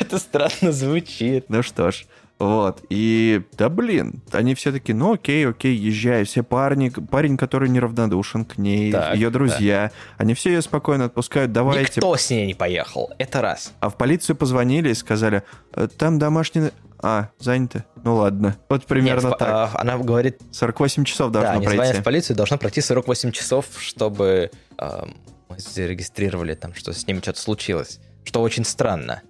это 0.00 0.18
странно 0.18 0.72
звучит. 0.72 1.46
Ну 1.48 1.62
что 1.62 1.90
ж, 1.90 2.04
вот. 2.42 2.82
И, 2.88 3.42
да 3.56 3.68
блин, 3.68 4.20
они 4.32 4.56
все 4.56 4.72
таки 4.72 4.92
ну 4.92 5.12
окей, 5.14 5.46
окей, 5.48 5.76
езжай. 5.76 6.24
Все 6.24 6.42
парни, 6.42 6.88
парень, 6.88 7.36
который 7.36 7.68
неравнодушен 7.68 8.44
к 8.44 8.58
ней, 8.58 8.90
Так, 8.90 9.14
ее 9.14 9.30
друзья, 9.30 9.92
они 10.18 10.34
все 10.34 10.50
ее 10.50 10.62
спокойно 10.62 11.04
отпускают, 11.04 11.52
давайте. 11.52 11.94
Никто 11.96 12.16
с 12.16 12.30
ней 12.30 12.46
не 12.46 12.54
поехал. 12.54 13.12
Это 13.18 13.42
раз. 13.42 13.72
А 13.78 13.88
в 13.88 13.96
полицию 13.96 14.34
позвонили 14.34 14.90
и 14.90 14.94
сказали, 14.94 15.44
«Э, 15.74 15.86
там 15.96 16.18
домашний... 16.18 16.70
А, 17.04 17.30
занято. 17.38 17.84
Ну 18.04 18.16
ладно. 18.16 18.56
Вот 18.68 18.86
примерно 18.86 19.28
Нет, 19.28 19.38
так. 19.38 19.48
а, 19.48 19.70
Она 19.74 19.98
говорит, 19.98 20.38
48 20.52 21.04
часов 21.04 21.32
да, 21.32 21.40
должно 21.40 21.56
они 21.58 21.66
звонят 21.66 21.84
пройти. 21.86 22.00
в 22.00 22.04
полицию, 22.04 22.36
должно 22.36 22.58
пройти 22.58 22.80
48 22.80 23.32
часов, 23.32 23.66
чтобы 23.78 24.52
а, 24.78 25.08
мы 25.48 25.58
зарегистрировали 25.58 26.54
там, 26.54 26.74
что 26.74 26.92
с 26.92 27.06
ними 27.06 27.18
что-то 27.18 27.40
случилось. 27.40 27.98
Что 28.24 28.40
очень 28.42 28.64
странно. 28.64 29.22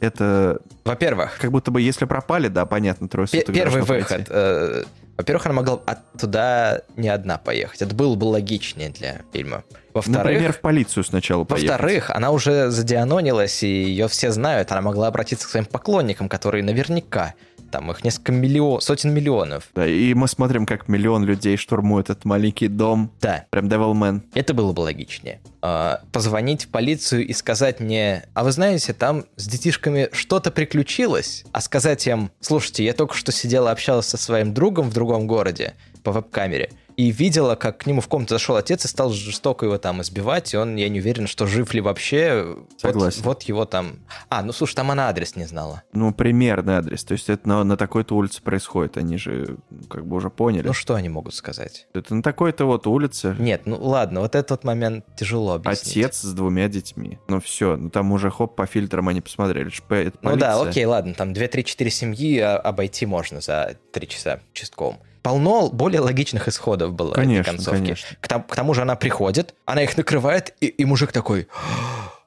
Это 0.00 0.60
Во-первых, 0.84 1.38
как 1.40 1.50
будто 1.50 1.70
бы 1.70 1.80
если 1.80 2.04
пропали, 2.06 2.48
да, 2.48 2.64
понятно, 2.66 3.08
трое 3.08 3.28
суток 3.28 3.54
первый 3.54 3.82
выход. 3.82 4.26
э, 4.28 4.84
Во-первых, 5.16 5.44
она 5.46 5.54
могла 5.56 5.74
от- 5.84 6.12
туда 6.18 6.80
не 6.96 7.08
одна 7.10 7.36
поехать. 7.36 7.82
Это 7.82 7.94
было 7.94 8.14
бы 8.14 8.24
логичнее 8.24 8.88
для 8.88 9.20
фильма. 9.32 9.62
Например, 9.92 9.92
Во-вторых, 9.92 10.56
в 10.56 10.60
полицию 10.60 11.04
сначала 11.04 11.44
поехать. 11.44 11.68
Во-вторых, 11.68 12.10
она 12.10 12.30
уже 12.30 12.70
задианонилась, 12.70 13.62
и 13.62 13.66
ее 13.68 14.08
все 14.08 14.30
знают. 14.30 14.72
Она 14.72 14.80
могла 14.80 15.08
обратиться 15.08 15.46
к 15.46 15.50
своим 15.50 15.66
поклонникам, 15.66 16.28
которые 16.30 16.64
наверняка, 16.64 17.34
там 17.70 17.90
их 17.90 18.02
несколько 18.02 18.32
миллион, 18.32 18.80
сотен 18.80 19.12
миллионов. 19.12 19.64
Да, 19.74 19.86
и 19.86 20.14
мы 20.14 20.26
смотрим, 20.26 20.64
как 20.64 20.88
миллион 20.88 21.24
людей 21.24 21.56
штурмует 21.56 22.08
этот 22.08 22.24
маленький 22.24 22.68
дом. 22.68 23.12
Да, 23.20 23.44
Прям 23.50 23.66
Devilman. 23.68 24.22
это 24.34 24.54
было 24.54 24.72
бы 24.72 24.80
логичнее. 24.80 25.40
А, 25.62 26.00
позвонить 26.12 26.64
в 26.64 26.68
полицию 26.68 27.26
и 27.26 27.32
сказать 27.34 27.80
мне, 27.80 28.24
а 28.32 28.44
вы 28.44 28.52
знаете, 28.52 28.94
там 28.94 29.26
с 29.36 29.46
детишками 29.46 30.08
что-то 30.12 30.50
приключилось, 30.50 31.44
а 31.52 31.60
сказать 31.60 32.06
им, 32.06 32.30
слушайте, 32.40 32.84
я 32.84 32.94
только 32.94 33.14
что 33.14 33.30
сидела, 33.30 33.70
общалась 33.70 34.06
со 34.06 34.16
своим 34.16 34.54
другом 34.54 34.88
в 34.88 34.94
другом 34.94 35.26
городе 35.26 35.74
по 36.02 36.12
веб-камере, 36.12 36.70
и 36.96 37.10
видела, 37.12 37.54
как 37.54 37.78
к 37.78 37.86
нему 37.86 38.02
в 38.02 38.08
комнату 38.08 38.34
зашел 38.34 38.56
отец 38.56 38.84
и 38.84 38.88
стал 38.88 39.10
жестоко 39.10 39.64
его 39.64 39.78
там 39.78 40.02
избивать, 40.02 40.52
и 40.52 40.56
он, 40.58 40.76
я 40.76 40.88
не 40.90 41.00
уверен, 41.00 41.26
что 41.26 41.46
жив 41.46 41.72
ли 41.72 41.80
вообще. 41.80 42.56
Вот- 42.56 42.80
Согласен. 42.80 43.22
Вот, 43.22 43.42
его 43.44 43.64
там... 43.64 44.00
А, 44.28 44.42
ну 44.42 44.52
слушай, 44.52 44.74
там 44.74 44.90
она 44.90 45.08
адрес 45.08 45.34
не 45.34 45.46
знала. 45.46 45.82
Ну, 45.94 46.12
примерный 46.12 46.74
адрес. 46.74 47.04
То 47.04 47.12
есть 47.12 47.30
это 47.30 47.48
на, 47.48 47.64
на 47.64 47.76
такой-то 47.78 48.14
улице 48.16 48.42
происходит. 48.42 48.98
Они 48.98 49.16
же 49.16 49.56
ну, 49.70 49.84
как 49.84 50.06
бы 50.06 50.16
уже 50.16 50.28
поняли. 50.28 50.66
Ну 50.66 50.74
что 50.74 50.94
они 50.94 51.08
могут 51.08 51.34
сказать? 51.34 51.86
Это 51.94 52.14
на 52.14 52.22
такой-то 52.22 52.66
вот 52.66 52.86
улице. 52.86 53.34
Нет, 53.38 53.62
ну 53.64 53.78
ладно, 53.80 54.20
вот 54.20 54.34
этот 54.34 54.50
вот 54.50 54.64
момент 54.64 55.04
тяжело 55.16 55.49
объяснить. 55.54 55.96
Отец 56.06 56.20
с 56.22 56.32
двумя 56.32 56.68
детьми. 56.68 57.18
Ну 57.28 57.40
все, 57.40 57.76
ну 57.76 57.90
там 57.90 58.12
уже 58.12 58.30
хоп, 58.30 58.56
по 58.56 58.66
фильтрам 58.66 59.08
они 59.08 59.20
посмотрели. 59.20 59.68
что 59.70 59.94
это 59.94 60.18
Ну 60.22 60.36
да, 60.36 60.60
окей, 60.60 60.84
ладно, 60.84 61.14
там 61.14 61.32
2-3-4 61.32 61.90
семьи 61.90 62.38
а, 62.38 62.56
обойти 62.56 63.06
можно 63.06 63.40
за 63.40 63.76
3 63.92 64.08
часа 64.08 64.40
участковым. 64.52 64.98
Полно 65.22 65.68
более 65.68 66.00
логичных 66.00 66.48
исходов 66.48 66.94
было 66.94 67.12
Конечно, 67.12 67.50
этой 67.50 67.56
концовки. 67.56 67.78
конечно. 67.78 68.16
К, 68.20 68.28
там- 68.28 68.42
к 68.42 68.54
тому 68.56 68.72
же 68.72 68.82
она 68.82 68.96
приходит, 68.96 69.54
она 69.66 69.82
их 69.82 69.96
накрывает, 69.96 70.54
и, 70.60 70.66
и 70.66 70.84
мужик 70.84 71.12
такой... 71.12 71.46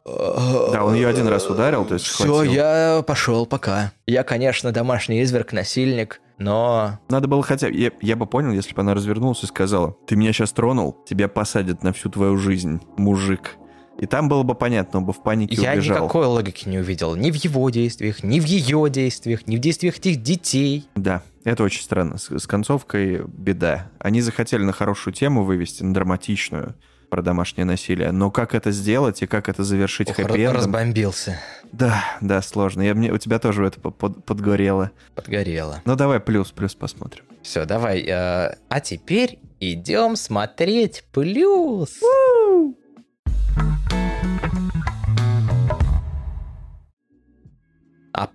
Да, 0.06 0.84
он 0.84 0.96
ее 0.96 1.08
один 1.08 1.28
раз 1.28 1.50
ударил, 1.50 1.86
то 1.86 1.94
есть 1.94 2.06
Все, 2.06 2.26
схватил. 2.26 2.52
я 2.52 3.04
пошел, 3.08 3.46
пока. 3.46 3.94
Я, 4.06 4.24
конечно, 4.24 4.72
домашний 4.74 5.22
изверг, 5.24 5.54
насильник, 5.54 6.20
но... 6.38 7.00
Надо 7.10 7.28
было 7.28 7.44
хотя 7.44 7.68
бы... 7.68 7.74
Я, 7.74 7.92
я 8.02 8.16
бы 8.16 8.26
понял, 8.26 8.52
если 8.52 8.74
бы 8.74 8.82
она 8.82 8.94
развернулась 8.94 9.44
и 9.44 9.48
сказала, 9.48 9.96
ты 10.08 10.16
меня 10.16 10.34
сейчас 10.34 10.52
тронул, 10.52 10.98
тебя 11.08 11.28
посадят 11.28 11.84
на 11.84 11.94
всю 11.94 12.10
твою 12.10 12.38
жизнь, 12.38 12.82
мужик. 12.98 13.58
И 14.00 14.08
там 14.08 14.28
было 14.28 14.44
бы 14.44 14.56
понятно, 14.56 15.00
он 15.00 15.06
бы 15.06 15.14
в 15.14 15.22
панике 15.22 15.56
Я 15.62 15.74
убежал. 15.74 15.98
никакой 15.98 16.26
логики 16.26 16.68
не 16.68 16.80
увидел. 16.80 17.16
Ни 17.16 17.30
в 17.30 17.36
его 17.36 17.70
действиях, 17.70 18.24
ни 18.24 18.40
в 18.40 18.46
ее 18.46 18.90
действиях, 18.90 19.46
ни 19.48 19.56
в 19.56 19.60
действиях 19.60 19.98
этих 20.00 20.22
детей. 20.22 20.88
Да, 20.96 21.22
это 21.44 21.64
очень 21.64 21.84
странно. 21.84 22.18
С, 22.18 22.30
с 22.40 22.48
концовкой 22.48 23.22
беда. 23.28 23.92
Они 24.00 24.22
захотели 24.22 24.64
на 24.64 24.72
хорошую 24.72 25.14
тему 25.14 25.44
вывести, 25.44 25.84
на 25.84 25.94
драматичную, 25.94 26.76
про 27.14 27.22
домашнее 27.22 27.64
насилие. 27.66 28.12
Но 28.12 28.32
как 28.32 28.56
это 28.56 28.72
сделать 28.72 29.22
и 29.22 29.28
как 29.28 29.48
это 29.48 29.64
завершить 29.64 30.10
Ох, 30.10 30.18
хэппи-эндом? 30.18 30.54
разбомбился. 30.54 31.40
Да, 31.72 32.04
да, 32.22 32.42
сложно. 32.42 32.82
Я, 32.82 32.96
мне, 32.96 33.12
у 33.12 33.20
тебя 33.20 33.38
тоже 33.38 33.68
это 33.68 33.80
по- 33.80 33.92
под- 33.92 34.26
подгорело. 34.26 34.90
Подгорело. 35.14 35.80
Ну 35.86 35.96
давай 35.96 36.20
плюс, 36.20 36.50
плюс 36.52 36.74
посмотрим. 36.74 37.24
Все, 37.44 37.66
давай. 37.66 38.00
э, 38.02 38.56
а 38.68 38.80
теперь 38.82 39.38
идем 39.60 40.16
смотреть 40.16 41.04
плюс. 41.12 41.92
А 42.02 42.23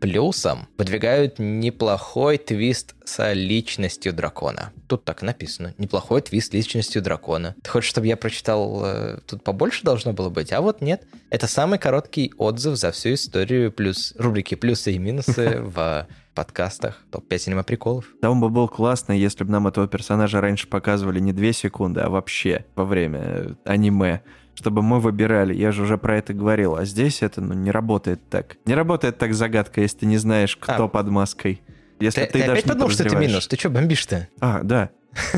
плюсом 0.01 0.69
выдвигают 0.79 1.39
неплохой 1.39 2.39
твист 2.39 2.95
с 3.05 3.33
личностью 3.33 4.13
дракона. 4.13 4.73
Тут 4.87 5.05
так 5.05 5.23
написано. 5.23 5.75
Неплохой 5.79 6.23
твист 6.23 6.51
с 6.51 6.55
личностью 6.55 7.03
дракона. 7.03 7.55
Ты 7.63 7.71
хочешь, 7.71 7.91
чтобы 7.91 8.07
я 8.07 8.17
прочитал? 8.17 8.83
э, 8.85 9.19
тут 9.27 9.43
побольше 9.43 9.85
должно 9.85 10.13
было 10.13 10.31
быть? 10.31 10.53
А 10.53 10.61
вот 10.61 10.81
нет. 10.81 11.07
Это 11.31 11.47
самый 11.47 11.79
короткий 11.79 12.33
отзыв 12.39 12.77
за 12.77 12.93
всю 12.93 13.15
историю 13.15 13.73
плюс 13.73 14.15
рубрики 14.17 14.55
плюсы 14.55 14.93
и 14.93 14.99
минусы 14.99 15.61
в 15.61 16.07
подкастах 16.35 17.03
топ-5 17.11 17.39
синема 17.39 17.65
приколов. 17.65 18.05
Там 18.23 18.41
бы 18.41 18.49
был 18.49 18.69
классно, 18.69 19.13
если 19.13 19.43
бы 19.43 19.51
нам 19.51 19.67
этого 19.67 19.89
персонажа 19.89 20.41
раньше 20.41 20.69
показывали 20.69 21.19
не 21.19 21.33
две 21.33 21.53
секунды, 21.53 22.01
а 22.01 22.09
вообще 22.09 22.65
во 22.77 22.85
время 22.85 23.57
аниме. 23.65 24.23
Чтобы 24.59 24.83
мы 24.83 24.99
выбирали, 24.99 25.55
я 25.55 25.71
же 25.71 25.83
уже 25.83 25.99
про 25.99 26.19
это 26.19 26.35
говорил. 26.35 26.75
А 26.75 26.85
здесь 26.85 27.23
это 27.23 27.41
ну, 27.41 27.55
не 27.55 27.71
работает 27.71 28.21
так. 28.29 28.57
Не 28.65 28.75
работает 28.75 29.17
так 29.17 29.33
загадка, 29.33 29.81
если 29.83 29.99
ты 29.99 30.07
не 30.07 30.17
знаешь, 30.17 30.57
кто 30.57 30.87
А. 30.87 30.89
под 30.89 31.07
маской. 31.11 31.63
Если 32.01 32.23
Ты, 32.23 32.27
ты, 32.27 32.33
ты 32.33 32.39
даже 32.41 32.53
опять 32.53 32.65
не 32.65 32.69
подумал, 32.71 32.91
что 32.91 33.05
это 33.05 33.15
минус? 33.15 33.47
Ты 33.47 33.57
что, 33.57 33.71
бомбишь-то? 33.71 34.27
А, 34.41 34.63
да. 34.65 34.91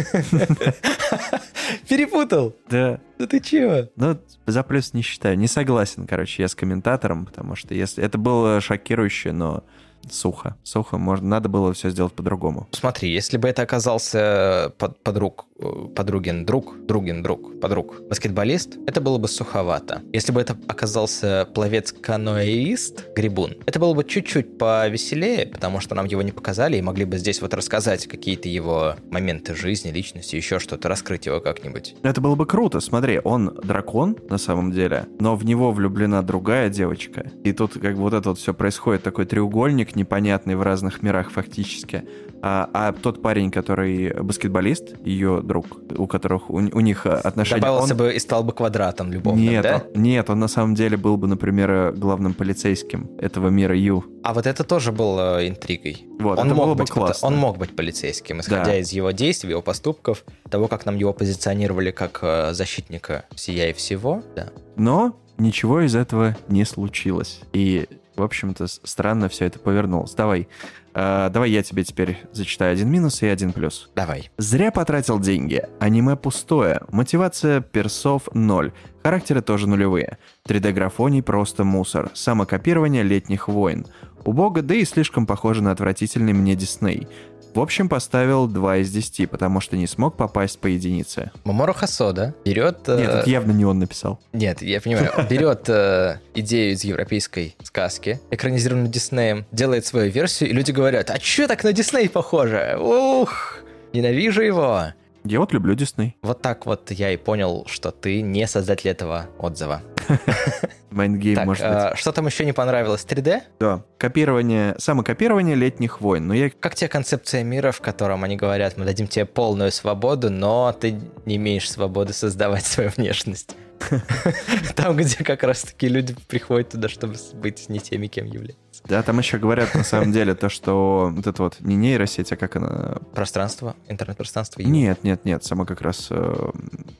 Перепутал. 1.86 2.56
Да. 2.70 2.98
Да 3.18 3.26
ты 3.26 3.40
чего? 3.40 3.90
Ну, 3.94 4.18
за 4.46 4.62
плюс 4.62 4.94
не 4.94 5.02
считаю. 5.02 5.36
Не 5.36 5.48
согласен, 5.48 6.06
короче, 6.06 6.42
я 6.42 6.48
с 6.48 6.54
комментатором, 6.54 7.26
потому 7.26 7.56
что 7.56 7.74
если 7.74 8.02
это 8.02 8.16
было 8.16 8.62
шокирующе, 8.62 9.32
но 9.32 9.64
сухо. 10.08 10.56
Сухо, 10.62 10.96
можно, 10.98 11.28
надо 11.28 11.50
было 11.50 11.74
все 11.74 11.90
сделать 11.90 12.14
по-другому. 12.14 12.68
Смотри, 12.72 13.10
если 13.10 13.36
бы 13.36 13.48
это 13.48 13.60
оказался 13.62 14.72
под, 14.78 15.02
подруг, 15.02 15.44
э, 15.44 15.49
подругин 15.94 16.44
друг, 16.44 16.86
другин 16.86 17.22
друг, 17.22 17.60
подруг, 17.60 18.02
баскетболист, 18.08 18.78
это 18.86 19.00
было 19.00 19.18
бы 19.18 19.28
суховато. 19.28 20.02
Если 20.12 20.32
бы 20.32 20.40
это 20.40 20.56
оказался 20.68 21.48
пловец-каноэист, 21.54 23.14
грибун, 23.14 23.56
это 23.66 23.78
было 23.78 23.94
бы 23.94 24.04
чуть-чуть 24.04 24.58
повеселее, 24.58 25.46
потому 25.46 25.80
что 25.80 25.94
нам 25.94 26.06
его 26.06 26.22
не 26.22 26.32
показали 26.32 26.76
и 26.76 26.82
могли 26.82 27.04
бы 27.04 27.18
здесь 27.18 27.42
вот 27.42 27.54
рассказать 27.54 28.06
какие-то 28.06 28.48
его 28.48 28.96
моменты 29.10 29.54
жизни, 29.54 29.90
личности, 29.90 30.36
еще 30.36 30.58
что-то, 30.58 30.88
раскрыть 30.88 31.26
его 31.26 31.40
как-нибудь. 31.40 31.94
Это 32.02 32.20
было 32.20 32.34
бы 32.34 32.46
круто. 32.46 32.80
Смотри, 32.80 33.20
он 33.22 33.54
дракон 33.62 34.16
на 34.28 34.38
самом 34.38 34.72
деле, 34.72 35.06
но 35.18 35.36
в 35.36 35.44
него 35.44 35.72
влюблена 35.72 36.22
другая 36.22 36.68
девочка. 36.68 37.30
И 37.44 37.52
тут 37.52 37.74
как 37.74 37.96
бы 37.96 38.02
вот 38.02 38.14
это 38.14 38.30
вот 38.30 38.38
все 38.38 38.54
происходит, 38.54 39.02
такой 39.02 39.26
треугольник 39.26 39.96
непонятный 39.96 40.56
в 40.56 40.62
разных 40.62 41.02
мирах 41.02 41.30
фактически. 41.30 42.04
А, 42.42 42.68
а 42.72 42.92
тот 42.92 43.20
парень, 43.22 43.50
который 43.50 44.12
баскетболист, 44.22 44.96
ее 45.04 45.40
друг, 45.42 45.66
у 45.98 46.06
которых 46.06 46.48
у, 46.50 46.54
у 46.54 46.80
них 46.80 47.04
отношения... 47.06 47.60
Добавился 47.60 47.92
он- 47.94 47.98
бы 47.98 48.14
и 48.14 48.18
стал 48.18 48.42
бы 48.44 48.52
квадратом 48.52 49.12
любовным, 49.12 49.44
Нет, 49.44 49.62
да? 49.62 49.84
он, 49.94 50.02
нет, 50.02 50.30
он 50.30 50.38
на 50.40 50.48
самом 50.48 50.74
деле 50.74 50.96
был 50.96 51.16
бы, 51.16 51.26
например, 51.26 51.70
э, 51.70 51.92
главным 51.92 52.32
полицейским 52.34 53.10
этого 53.18 53.48
мира 53.48 53.76
Ю. 53.76 54.04
А 54.22 54.32
вот 54.32 54.46
это 54.46 54.64
тоже 54.64 54.90
было 54.92 55.46
интригой. 55.46 56.06
Вот, 56.18 56.38
он, 56.38 56.46
это 56.46 56.54
мог 56.54 56.66
было 56.66 56.74
бы 56.74 56.80
быть, 56.84 56.90
классно. 56.90 57.28
он 57.28 57.36
мог 57.36 57.58
быть 57.58 57.76
полицейским, 57.76 58.40
исходя 58.40 58.64
Да. 58.64 58.76
из 58.78 58.90
его 58.92 59.10
действий, 59.10 59.50
его 59.50 59.62
поступков, 59.62 60.24
того, 60.48 60.66
как 60.68 60.86
нам 60.86 60.96
его 60.96 61.12
позиционировали 61.12 61.90
как 61.90 62.20
э, 62.22 62.52
защитника 62.52 63.24
всея 63.34 63.70
и 63.70 63.72
всего. 63.72 64.22
Да. 64.34 64.48
Но 64.76 65.16
ничего 65.38 65.80
из 65.82 65.94
этого 65.94 66.36
не 66.48 66.64
случилось. 66.64 67.40
И, 67.52 67.86
в 68.20 68.22
общем-то, 68.22 68.66
странно 68.66 69.28
все 69.28 69.46
это 69.46 69.58
повернулось. 69.58 70.14
Давай, 70.14 70.48
э, 70.94 71.30
давай 71.32 71.50
я 71.50 71.62
тебе 71.62 71.82
теперь 71.84 72.18
зачитаю 72.32 72.72
один 72.72 72.88
минус 72.90 73.22
и 73.22 73.26
один 73.26 73.52
плюс. 73.52 73.90
Давай. 73.96 74.30
Зря 74.36 74.70
потратил 74.70 75.18
деньги. 75.18 75.64
Аниме 75.80 76.16
пустое. 76.16 76.82
Мотивация 76.92 77.60
персов 77.60 78.28
ноль. 78.32 78.72
Характеры 79.02 79.40
тоже 79.40 79.68
нулевые. 79.68 80.18
3D-графоний 80.46 81.22
просто 81.22 81.64
мусор. 81.64 82.10
Самокопирование 82.14 83.02
летних 83.02 83.48
войн. 83.48 83.86
Убого, 84.24 84.62
да 84.62 84.74
и 84.74 84.84
слишком 84.84 85.26
похоже 85.26 85.62
на 85.62 85.72
отвратительный 85.72 86.34
мне 86.34 86.54
Дисней. 86.54 87.08
В 87.54 87.60
общем, 87.60 87.88
поставил 87.88 88.46
2 88.46 88.76
из 88.78 88.90
10, 88.90 89.28
потому 89.30 89.60
что 89.60 89.76
не 89.76 89.86
смог 89.86 90.16
попасть 90.16 90.58
по 90.60 90.68
единице. 90.68 91.32
Мамору 91.44 91.72
Хасода 91.74 92.34
берет... 92.44 92.88
э, 92.88 92.96
Нет, 92.98 93.10
это 93.10 93.28
явно 93.30 93.52
не 93.52 93.64
он 93.64 93.78
написал. 93.80 94.20
Нет, 94.32 94.62
я 94.62 94.80
понимаю. 94.80 95.10
Он 95.18 95.26
берет 95.26 95.68
э, 95.68 96.18
идею 96.34 96.72
из 96.74 96.84
европейской 96.84 97.56
сказки, 97.64 98.20
экранизированную 98.30 98.90
Диснеем, 98.90 99.46
делает 99.52 99.84
свою 99.84 100.10
версию, 100.10 100.50
и 100.50 100.52
люди 100.52 100.70
говорят, 100.70 101.10
а 101.10 101.18
чё 101.18 101.48
так 101.48 101.64
на 101.64 101.72
Дисней 101.72 102.08
похоже? 102.08 102.76
Ух, 102.80 103.56
ненавижу 103.92 104.42
его. 104.42 104.84
Я 105.24 105.38
вот 105.38 105.52
люблю 105.52 105.74
Дисней. 105.74 106.16
Вот 106.22 106.40
так 106.40 106.64
вот 106.64 106.90
я 106.92 107.10
и 107.12 107.18
понял, 107.18 107.66
что 107.68 107.90
ты 107.90 108.22
не 108.22 108.46
создатель 108.46 108.88
этого 108.88 109.26
отзыва. 109.38 109.82
Mind 110.90 111.11
game, 111.11 111.36
так, 111.36 111.46
может 111.46 111.66
быть. 111.66 111.76
э, 111.76 111.96
что 111.96 112.12
там 112.12 112.26
еще 112.26 112.44
не 112.44 112.52
понравилось? 112.52 113.06
3D? 113.08 113.42
Да. 113.60 113.84
Копирование, 113.98 114.74
самокопирование 114.78 115.54
летних 115.54 116.00
войн. 116.00 116.26
Но 116.26 116.34
я 116.34 116.50
Как 116.50 116.74
тебе 116.74 116.88
концепция 116.88 117.42
мира, 117.44 117.70
в 117.72 117.80
котором 117.80 118.24
они 118.24 118.36
говорят, 118.36 118.76
мы 118.76 118.84
дадим 118.84 119.06
тебе 119.06 119.24
полную 119.24 119.70
свободу, 119.72 120.30
но 120.30 120.74
ты 120.78 121.00
не 121.26 121.36
имеешь 121.36 121.70
свободы 121.70 122.12
создавать 122.12 122.64
свою 122.66 122.90
внешность? 122.90 123.56
Там, 124.76 124.96
где 124.96 125.24
как 125.24 125.42
раз-таки 125.42 125.88
люди 125.88 126.14
приходят 126.28 126.70
туда, 126.70 126.88
чтобы 126.88 127.14
быть 127.34 127.68
не 127.68 127.78
теми, 127.78 128.08
кем 128.08 128.26
являются. 128.26 128.58
Да, 128.84 129.02
там 129.02 129.18
еще 129.18 129.38
говорят 129.38 129.74
на 129.74 129.84
самом 129.84 130.10
деле 130.12 130.34
то, 130.34 130.48
что 130.48 131.10
вот 131.14 131.26
это 131.26 131.42
вот 131.42 131.60
не 131.60 131.76
нейросеть, 131.76 132.32
а 132.32 132.36
как 132.36 132.56
она... 132.56 132.96
Пространство, 133.14 133.76
интернет-пространство. 133.88 134.62
Нет, 134.62 135.04
нет, 135.04 135.24
нет, 135.24 135.44
сама 135.44 135.66
как 135.66 135.82
раз 135.82 136.08
э, 136.10 136.50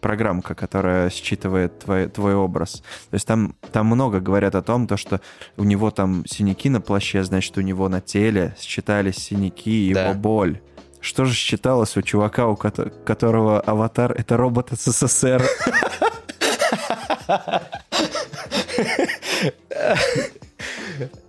программка, 0.00 0.54
которая 0.54 1.10
считывает 1.10 1.78
твой, 1.80 2.08
твой 2.08 2.34
образ. 2.34 2.82
То 3.10 3.14
есть 3.14 3.26
там, 3.26 3.54
там 3.72 3.86
много 3.86 4.20
говорят 4.20 4.54
о 4.54 4.62
том, 4.62 4.86
то, 4.86 4.96
что 4.96 5.20
у 5.56 5.64
него 5.64 5.90
там 5.90 6.24
синяки 6.26 6.68
на 6.70 6.80
плаще, 6.80 7.22
значит, 7.24 7.56
у 7.58 7.60
него 7.60 7.88
на 7.88 8.00
теле 8.00 8.54
считались 8.58 9.16
синяки 9.16 9.90
и 9.90 9.94
Да. 9.94 10.04
его 10.10 10.14
боль. 10.14 10.60
Что 11.00 11.24
же 11.24 11.34
считалось 11.34 11.96
у 11.96 12.02
чувака, 12.02 12.46
у 12.46 12.56
кото- 12.56 12.90
которого 13.04 13.60
аватар— 13.60 14.12
это 14.18 14.36
робот 14.36 14.68
СССР? 14.72 15.42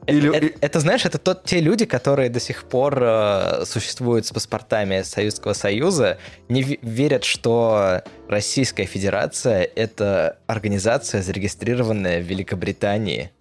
Или- 0.08 0.36
это, 0.36 0.58
это, 0.62 0.80
знаешь, 0.80 1.06
это 1.06 1.18
тот, 1.18 1.44
те 1.44 1.60
люди, 1.62 1.86
которые 1.86 2.30
до 2.30 2.40
сих 2.40 2.64
пор 2.64 2.98
э, 3.02 3.64
существуют 3.66 4.26
с 4.26 4.32
паспортами 4.32 5.02
Советского 5.04 5.54
Союза, 5.54 6.18
не 6.50 6.62
ве- 6.64 6.80
верят, 6.82 7.24
что 7.24 8.02
Российская 8.28 8.86
Федерация— 8.86 9.62
это 9.76 10.38
организация, 10.48 11.22
зарегистрированная 11.22 12.20
в 12.22 12.24
Великобритании, 12.26 13.32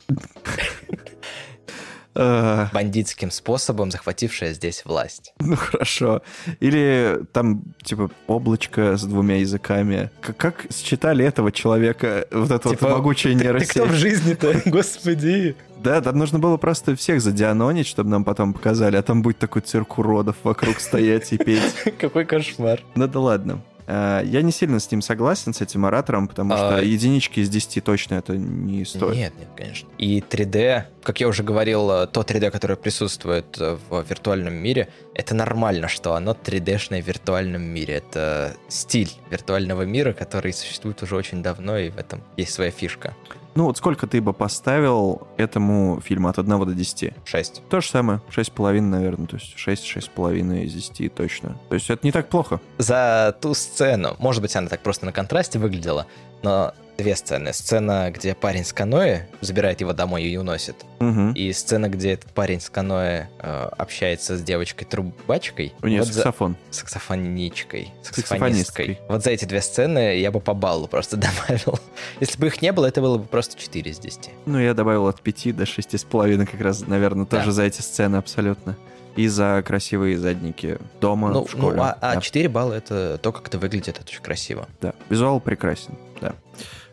Э, 2.12 2.66
бандитским 2.72 3.30
способом 3.30 3.92
захватившая 3.92 4.52
здесь 4.52 4.84
власть. 4.84 5.32
Ну 5.38 5.54
хорошо. 5.54 6.22
Или 6.58 7.20
там, 7.32 7.62
типа, 7.84 8.10
облачко 8.26 8.96
с 8.96 9.04
двумя 9.04 9.36
языками. 9.36 10.10
Как 10.20 10.66
считали 10.74 11.24
этого 11.24 11.52
человека, 11.52 12.26
вот 12.32 12.50
это 12.50 12.68
Типа, 12.70 12.88
вот 12.88 12.96
могучая 12.96 13.34
Ты 13.34 13.44
нейросеть? 13.44 13.70
кто 13.70 13.84
в 13.84 13.92
жизни-то, 13.92 14.60
господи? 14.66 15.54
Да, 15.82 16.00
там 16.00 16.18
нужно 16.18 16.38
было 16.38 16.56
просто 16.56 16.94
всех 16.96 17.20
задианонить, 17.20 17.86
чтобы 17.86 18.10
нам 18.10 18.24
потом 18.24 18.52
показали, 18.52 18.96
а 18.96 19.02
там 19.02 19.22
будет 19.22 19.38
такой 19.38 19.62
цирк 19.62 19.98
уродов 19.98 20.36
вокруг 20.42 20.80
стоять 20.80 21.32
и 21.32 21.38
петь. 21.38 21.74
Какой 21.98 22.24
кошмар. 22.24 22.80
Ну 22.94 23.06
да 23.06 23.20
ладно. 23.20 23.60
А, 23.86 24.22
Я 24.22 24.42
не 24.42 24.52
сильно 24.52 24.78
с 24.78 24.90
ним 24.90 25.02
согласен, 25.02 25.52
с 25.52 25.60
этим 25.60 25.84
оратором, 25.86 26.28
потому 26.28 26.52
что 26.56 26.76
А, 26.76 26.80
единички 26.82 27.40
из 27.40 27.48
10 27.48 27.82
точно 27.82 28.14
это 28.16 28.36
не 28.36 28.84
стоит. 28.84 29.16
Нет, 29.16 29.32
нет, 29.38 29.48
конечно. 29.56 29.88
И 29.98 30.20
3D, 30.20 30.84
как 31.02 31.20
я 31.20 31.28
уже 31.28 31.42
говорил, 31.42 31.90
э, 31.90 32.06
то 32.06 32.22
3D, 32.22 32.50
которое 32.50 32.76
присутствует 32.76 33.58
э, 33.60 33.76
в 33.88 34.02
виртуальном 34.08 34.54
мире, 34.54 34.88
это 35.14 35.34
нормально, 35.34 35.88
что 35.88 36.14
оно 36.14 36.32
3D-шное 36.32 37.02
в 37.02 37.06
виртуальном 37.06 37.62
мире. 37.62 37.94
Это 37.94 38.54
стиль 38.68 39.10
виртуального 39.30 39.82
мира, 39.82 40.12
который 40.12 40.52
существует 40.52 41.02
уже 41.02 41.16
очень 41.16 41.42
давно, 41.42 41.78
и 41.78 41.90
в 41.90 41.98
этом 41.98 42.22
есть 42.36 42.52
своя 42.52 42.70
фишка. 42.70 43.14
Ну 43.56 43.64
вот 43.64 43.76
сколько 43.76 44.06
ты 44.06 44.20
бы 44.20 44.32
поставил 44.32 45.26
этому 45.36 46.00
фильму 46.00 46.28
от 46.28 46.38
1 46.38 46.66
до 46.66 46.72
10? 46.72 47.12
6. 47.24 47.62
То 47.68 47.80
же 47.80 47.88
самое, 47.88 48.22
6,5, 48.30 48.80
наверное, 48.80 49.26
то 49.26 49.36
есть 49.36 49.56
6-6,5 49.56 50.64
из 50.64 50.72
10 50.72 51.14
точно. 51.14 51.58
То 51.68 51.74
есть 51.74 51.90
это 51.90 52.06
не 52.06 52.12
так 52.12 52.28
плохо. 52.28 52.60
За 52.78 53.36
ту 53.40 53.54
сцену, 53.54 54.14
может 54.18 54.40
быть, 54.40 54.54
она 54.54 54.68
так 54.68 54.82
просто 54.82 55.06
на 55.06 55.12
контрасте 55.12 55.58
выглядела, 55.58 56.06
но 56.42 56.74
две 57.00 57.16
сцены. 57.16 57.52
Сцена, 57.52 58.10
где 58.14 58.34
парень 58.34 58.64
с 58.64 58.72
каноэ 58.72 59.26
забирает 59.40 59.80
его 59.80 59.92
домой 59.92 60.22
и 60.24 60.36
уносит. 60.36 60.76
Мгм. 61.00 61.32
И 61.32 61.52
сцена, 61.52 61.88
где 61.88 62.12
этот 62.12 62.30
парень 62.32 62.60
с 62.60 62.68
каноэ 62.70 63.26
э, 63.38 63.68
общается 63.78 64.36
с 64.36 64.42
девочкой-трубачкой. 64.42 65.72
У 65.82 65.86
нее 65.88 66.00
Вот 66.00 66.08
за- 66.08 66.14
саксофон. 66.14 66.56
саксофоничкой, 66.70 67.92
Саксофонисткой. 68.02 68.98
Вот 69.08 69.24
за 69.24 69.30
эти 69.30 69.44
две 69.44 69.60
сцены 69.62 70.18
я 70.18 70.30
бы 70.30 70.40
по 70.40 70.54
баллу 70.54 70.86
просто 70.88 71.16
добавил. 71.48 71.78
Если 72.20 72.38
бы 72.38 72.46
их 72.48 72.62
не 72.62 72.72
было, 72.72 72.86
это 72.86 73.00
было 73.00 73.18
бы 73.18 73.24
просто 73.24 73.58
4 73.58 73.90
из 73.90 73.98
10. 73.98 74.30
Ну, 74.46 74.58
я 74.58 74.74
добавил 74.74 75.06
от 75.06 75.20
5 75.20 75.52
до 75.56 75.64
6,5 75.64 76.46
как 76.46 76.60
раз, 76.60 76.86
наверное, 76.86 77.26
Да. 77.26 77.38
тоже 77.38 77.52
за 77.52 77.64
эти 77.64 77.80
сцены 77.80 78.16
абсолютно. 78.16 78.76
И 79.16 79.26
за 79.26 79.62
красивые 79.66 80.16
задники 80.18 80.78
дома, 81.00 81.30
Ну, 81.30 81.44
в 81.44 81.50
школе. 81.50 81.76
ну, 81.76 81.82
а, 81.82 81.96
а 82.00 82.14
Да. 82.14 82.20
4 82.20 82.48
балла 82.48 82.74
это 82.74 83.18
то, 83.18 83.32
как 83.32 83.48
это 83.48 83.58
выглядит, 83.58 83.88
это 83.98 84.02
очень 84.06 84.22
красиво. 84.22 84.68
Да, 84.80 84.94
визуал 85.08 85.40
прекрасен, 85.40 85.96
да. 86.20 86.34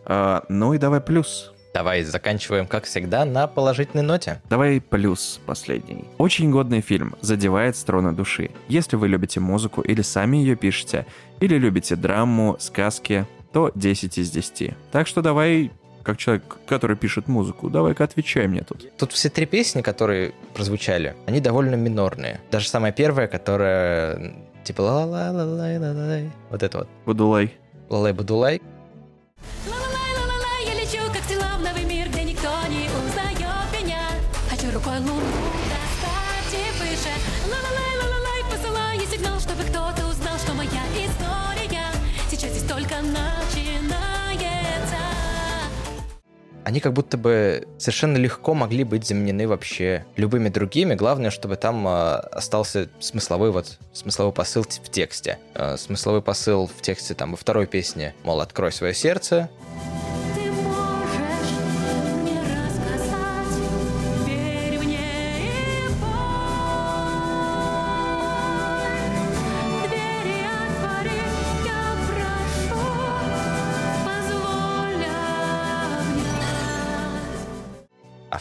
А, 0.10 0.44
ну 0.48 0.74
и 0.74 0.78
давай 0.78 1.02
плюс. 1.02 1.52
Давай 1.74 2.02
заканчиваем, 2.04 2.66
как 2.66 2.86
всегда, 2.86 3.26
на 3.26 3.46
положительной 3.46 4.04
ноте. 4.04 4.42
Давай 4.50 4.82
плюс 4.82 5.40
последний. 5.46 6.06
Очень 6.18 6.50
годный 6.50 6.82
фильм, 6.82 7.16
задевает 7.22 7.76
струны 7.76 8.14
души. 8.14 8.50
Если 8.70 8.96
вы 8.96 9.10
любите 9.10 9.40
музыку 9.40 9.82
или 9.82 10.02
сами 10.02 10.38
ее 10.38 10.56
пишете, 10.56 11.06
или 11.42 11.56
любите 11.58 11.96
драму, 11.96 12.56
сказки, 12.60 13.28
то 13.52 13.72
10 13.76 14.18
из 14.18 14.32
10. 14.32 14.74
Так 14.92 15.08
что 15.08 15.22
давай, 15.22 15.72
как 16.04 16.18
человек, 16.18 16.58
который 16.68 16.96
пишет 16.96 17.28
музыку, 17.28 17.70
давай-ка 17.70 18.06
отвечай 18.06 18.48
мне 18.48 18.62
тут. 18.62 18.90
Тут 18.98 19.12
все 19.12 19.30
три 19.30 19.46
песни, 19.46 19.82
которые 19.82 20.34
прозвучали, 20.54 21.16
они 21.28 21.42
довольно 21.42 21.76
минорные. 21.76 22.40
Даже 22.50 22.70
самая 22.70 22.94
первая, 22.94 23.28
которая 23.28 24.34
типа 24.64 24.82
ла 24.82 25.06
ла 25.06 25.32
ла 25.32 25.44
ла 25.44 25.44
ла 25.44 25.94
ла 25.94 26.20
вот 26.50 26.64
это 26.64 26.78
вот. 26.80 26.88
Будулай. 27.06 27.54
Лалай 27.90 28.14
Бадулай. 28.14 28.62
Ла-ла-лай, 29.68 29.87
достать 36.48 36.60
и 36.60 36.72
выше. 36.80 37.10
Ла-ла-лай, 37.50 37.98
ла-ла-лай, 38.02 38.44
посылаю 38.52 39.00
сигнал, 39.02 39.40
чтобы 39.40 39.64
кто-то 39.64 40.08
узнал, 40.08 40.38
что 40.38 40.54
моя 40.54 40.84
история 40.96 41.92
сейчас 42.30 42.52
здесь 42.52 42.64
только 42.64 42.96
начинается. 43.02 43.98
Они 46.64 46.80
как 46.82 46.94
будто 46.94 47.18
бы 47.18 47.68
совершенно 47.78 48.18
легко 48.18 48.54
могли 48.54 48.84
быть 48.84 49.08
заменены 49.08 49.48
вообще 49.48 50.06
любыми 50.18 50.50
другими. 50.50 50.96
Главное, 50.96 51.32
чтобы 51.32 51.56
там 51.56 51.88
э, 51.88 52.16
остался 52.32 52.90
смысловой 53.00 53.52
вот 53.52 53.78
смысловой 53.94 54.34
посыл 54.34 54.64
в 54.64 54.90
тексте. 54.90 55.40
Э, 55.54 55.78
смысловой 55.78 56.22
посыл 56.22 56.68
в 56.68 56.82
тексте 56.82 57.14
там 57.14 57.32
во 57.32 57.38
второй 57.38 57.68
песне, 57.68 58.14
мол, 58.24 58.42
открой 58.42 58.74
свое 58.74 58.94
сердце. 58.94 59.50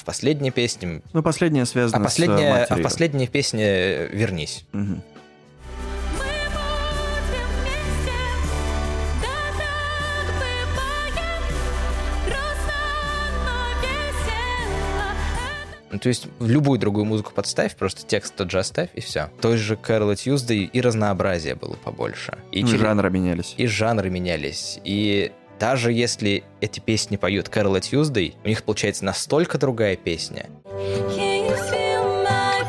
Последней 0.07 0.51
песне... 0.51 1.03
Ну, 1.13 1.23
последняя 1.23 1.63
А 1.63 1.67
связана 1.67 2.05
последняя, 2.05 2.39
с 2.39 2.41
а 2.41 2.57
в 2.57 2.61
матерью. 2.71 2.85
последней 2.85 3.27
песне 3.27 3.65
э, 3.67 4.09
«Вернись». 4.13 4.65
Ну, 15.93 16.01
то 16.01 16.09
есть 16.09 16.27
в 16.41 16.49
любую 16.51 16.79
другую 16.79 17.05
музыку 17.07 17.33
подставь, 17.33 17.77
просто 17.77 18.05
текст 18.05 18.35
тот 18.35 18.51
же 18.51 18.59
оставь, 18.59 18.91
и 18.95 19.01
все. 19.01 19.31
Той 19.41 19.57
же 19.57 19.77
Кэрол 19.77 20.15
Тьюздей 20.17 20.65
и 20.65 20.81
разнообразие 20.81 21.55
было 21.55 21.75
побольше. 21.77 22.37
И, 22.51 22.63
Ну, 22.63 22.67
и 22.67 22.71
через- 22.71 22.81
жанры 22.83 23.09
менялись. 23.11 23.55
и 23.57 23.67
жанры 23.67 24.11
менялись. 24.11 24.81
И 24.85 25.33
даже 25.59 25.93
если 25.93 26.45
эти 26.61 26.81
песни 26.81 27.17
поют 27.17 27.49
Кэрол 27.49 27.81
Тьюздей, 27.81 28.37
у 28.45 28.49
них 28.49 28.63
получается 28.63 29.05
настолько 29.05 29.59
другая 29.59 29.97
песня. 29.97 30.47
Can 30.65 31.47
you 31.47 31.57
feel 31.71 32.25
my 32.25 32.65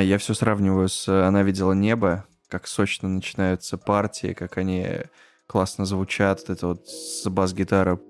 знаю, 0.00 0.08
я 0.08 0.18
все 0.18 0.32
сравниваю 0.32 0.88
с 0.88 1.06
«Она 1.08 1.42
видела 1.42 1.72
небо», 1.72 2.24
как 2.48 2.66
сочно 2.66 3.06
начинаются 3.06 3.76
партии, 3.76 4.32
как 4.32 4.56
они 4.56 4.86
классно 5.46 5.84
звучат, 5.84 6.40
вот 6.40 6.50
это 6.50 6.66
вот 6.68 6.88
с 6.88 7.28
бас-гитара. 7.28 8.00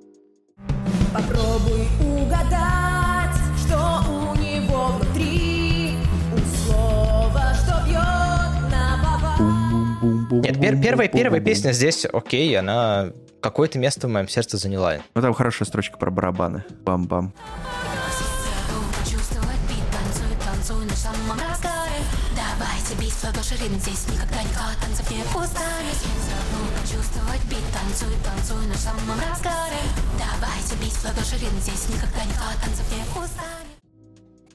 Попробуй 1.12 1.88
угадать, 2.00 3.36
что 3.58 4.04
у 4.08 4.36
него 4.36 4.86
внутри 4.98 5.94
У 6.32 6.38
слова, 6.56 7.54
что 7.54 7.82
бьет 7.84 8.70
на 8.70 8.96
Нет, 10.30 10.56
пер- 10.58 10.80
первая, 10.80 11.08
первая 11.08 11.40
песня 11.40 11.72
здесь, 11.72 12.04
окей, 12.04 12.56
она 12.56 13.10
какое-то 13.40 13.80
место 13.80 14.06
в 14.06 14.10
моем 14.12 14.28
сердце 14.28 14.58
заняла. 14.58 14.98
Ну, 15.14 15.22
там 15.22 15.34
хорошая 15.34 15.66
строчка 15.66 15.98
про 15.98 16.12
барабаны. 16.12 16.62
Бам-бам. 16.84 17.32
Почувствовать 17.32 17.99
Давайте 23.40 23.64
бить 23.64 23.72
в 23.72 23.72
ладоши 23.72 23.72
ритм, 23.72 23.80
здесь 23.80 24.06
никогда 24.08 24.42
никто 24.42 24.60
от 24.60 24.78
танцев 24.84 25.10
не 25.10 25.22
устанет 25.22 25.96
Забыл 26.28 26.66
почувствовать 26.76 27.44
бит, 27.48 27.64
танцуй, 27.72 28.14
танцуй 28.22 28.66
на 28.66 28.74
самом 28.74 29.18
разгаре 29.18 29.80
Давайте 30.18 30.76
бить 30.76 30.92
в 30.92 31.04
ладоши 31.06 31.34
ритм, 31.36 31.58
здесь 31.60 31.88
никогда 31.88 32.22
никто 32.24 32.44
от 32.44 32.60
танцев 32.62 32.84
не 32.92 33.00
устанет 33.00 33.66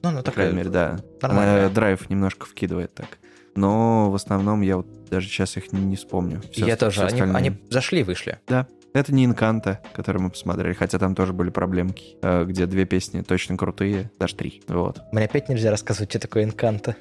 Ну, 0.04 0.12
ну 0.12 0.18
По 0.18 0.24
такая... 0.24 0.34
крайней 0.34 0.58
мере, 0.58 0.70
да. 0.70 1.00
нормальная. 1.22 1.66
Она 1.66 1.70
драйв 1.70 2.10
немножко 2.12 2.46
вкидывает 2.46 2.94
так. 2.94 3.18
Но 3.56 4.12
в 4.12 4.16
основном 4.16 4.62
я 4.62 4.78
вот 4.78 5.10
даже 5.10 5.28
сейчас 5.30 5.58
их 5.58 5.72
не, 5.74 5.80
не 5.82 5.96
вспомню. 5.96 6.44
Всё- 6.52 6.68
Я 6.68 6.76
тоже. 6.76 7.02
Они, 7.02 7.14
остальные- 7.22 7.36
они 7.38 7.58
зашли 7.72 8.02
и 8.02 8.04
вышли. 8.04 8.40
Да. 8.48 8.68
Это 8.96 9.14
не 9.14 9.26
Инканта, 9.26 9.82
который 9.94 10.22
мы 10.22 10.30
посмотрели, 10.30 10.72
хотя 10.72 10.98
там 10.98 11.16
тоже 11.16 11.34
были 11.34 11.50
проблемки, 11.50 12.16
э, 12.22 12.46
где 12.46 12.66
две 12.66 12.86
песни 12.86 13.20
точно 13.24 13.58
крутые, 13.58 14.10
даже 14.18 14.36
три. 14.36 14.64
Вот. 14.70 15.02
Мне 15.12 15.26
опять 15.26 15.50
нельзя 15.50 15.70
рассказывать, 15.70 16.12
что 16.12 16.20
такое 16.20 16.46
инканта. 16.46 16.96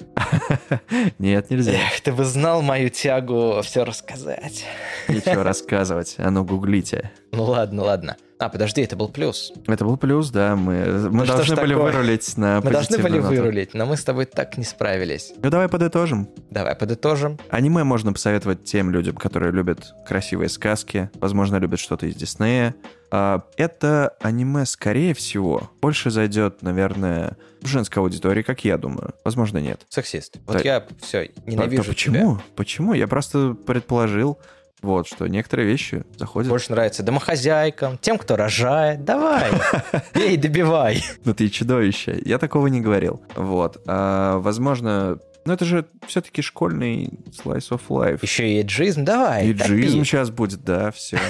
Нет, 1.19 1.49
нельзя. 1.49 1.71
Эх, 1.71 2.01
ты 2.01 2.11
бы 2.11 2.25
знал 2.25 2.61
мою 2.61 2.89
тягу 2.89 3.61
все 3.63 3.85
рассказать. 3.85 4.65
Ничего 5.07 5.43
рассказывать. 5.43 6.15
А 6.17 6.29
ну, 6.31 6.43
гуглите. 6.43 7.11
Ну 7.31 7.43
ладно, 7.43 7.83
ладно. 7.83 8.17
А, 8.37 8.49
подожди, 8.49 8.81
это 8.81 8.97
был 8.97 9.07
плюс. 9.07 9.53
Это 9.65 9.85
был 9.85 9.95
плюс, 9.95 10.29
да. 10.29 10.57
Мы, 10.57 10.73
мы 11.09 11.09
Ну 11.21 11.25
должны 11.25 11.55
были 11.55 11.73
такое? 11.73 11.91
вырулить 11.91 12.37
на 12.37 12.59
Мы 12.61 12.69
должны 12.69 12.97
были 12.97 13.19
ноту. 13.19 13.29
вырулить, 13.33 13.73
но 13.73 13.85
мы 13.85 13.95
с 13.95 14.03
тобой 14.03 14.25
так 14.25 14.57
не 14.57 14.65
справились. 14.65 15.31
Ну, 15.41 15.49
давай 15.49 15.69
подытожим. 15.69 16.27
Давай 16.49 16.75
подытожим. 16.75 17.39
Аниме 17.49 17.85
можно 17.85 18.11
посоветовать 18.11 18.65
тем 18.65 18.91
людям, 18.91 19.15
которые 19.15 19.53
любят 19.53 19.93
красивые 20.05 20.49
сказки, 20.49 21.09
возможно, 21.21 21.55
любят 21.57 21.79
что-то 21.79 22.07
из 22.07 22.15
Диснея. 22.15 22.75
А, 23.09 23.43
Это 23.55 24.13
аниме, 24.19 24.65
скорее 24.65 25.13
всего, 25.13 25.71
больше 25.81 26.11
зайдет, 26.11 26.61
наверное, 26.61 27.37
в 27.61 27.67
женской 27.67 28.03
аудитории, 28.03 28.41
как 28.41 28.65
я 28.65 28.77
думаю. 28.77 29.13
Возможно, 29.23 29.59
нет. 29.59 29.79
Сексист. 29.87 30.37
Вот 30.45 30.57
Да. 30.57 30.61
я 30.63 30.83
все 31.01 31.31
По- 31.45 31.49
ненавижу 31.49 31.83
по- 31.83 31.89
почему? 31.89 32.39
Почему? 32.57 32.93
Я 32.93 33.07
просто 33.07 33.53
предположил, 33.65 34.39
вот, 34.85 35.07
что 35.07 35.27
некоторые 35.27 35.67
вещи 35.67 36.03
заходят... 36.17 36.49
Больше 36.49 36.71
нравится 36.71 37.03
домохозяйкам, 37.03 37.97
тем, 37.97 38.17
кто 38.17 38.35
рожает. 38.35 39.03
Давай, 39.03 39.51
бей, 40.13 40.37
добивай. 40.37 41.03
Ну 41.25 41.33
ты 41.33 41.49
чудовище. 41.49 42.21
Я 42.23 42.37
такого 42.37 42.67
не 42.67 42.79
говорил. 42.79 43.21
Вот. 43.35 43.81
А, 43.87 44.37
возможно... 44.37 45.19
Ну 45.45 45.53
это 45.53 45.65
же 45.65 45.85
все-таки 46.07 46.41
школьный 46.41 47.09
slice 47.31 47.69
of 47.69 47.81
life. 47.89 48.19
Еще 48.21 48.47
и 48.47 48.57
эйджизм, 48.59 49.03
давай. 49.03 49.47
И 49.47 49.53
топи. 49.53 49.67
джизм 49.67 50.03
сейчас 50.03 50.29
будет, 50.29 50.63
да, 50.63 50.91
все. 50.91 51.19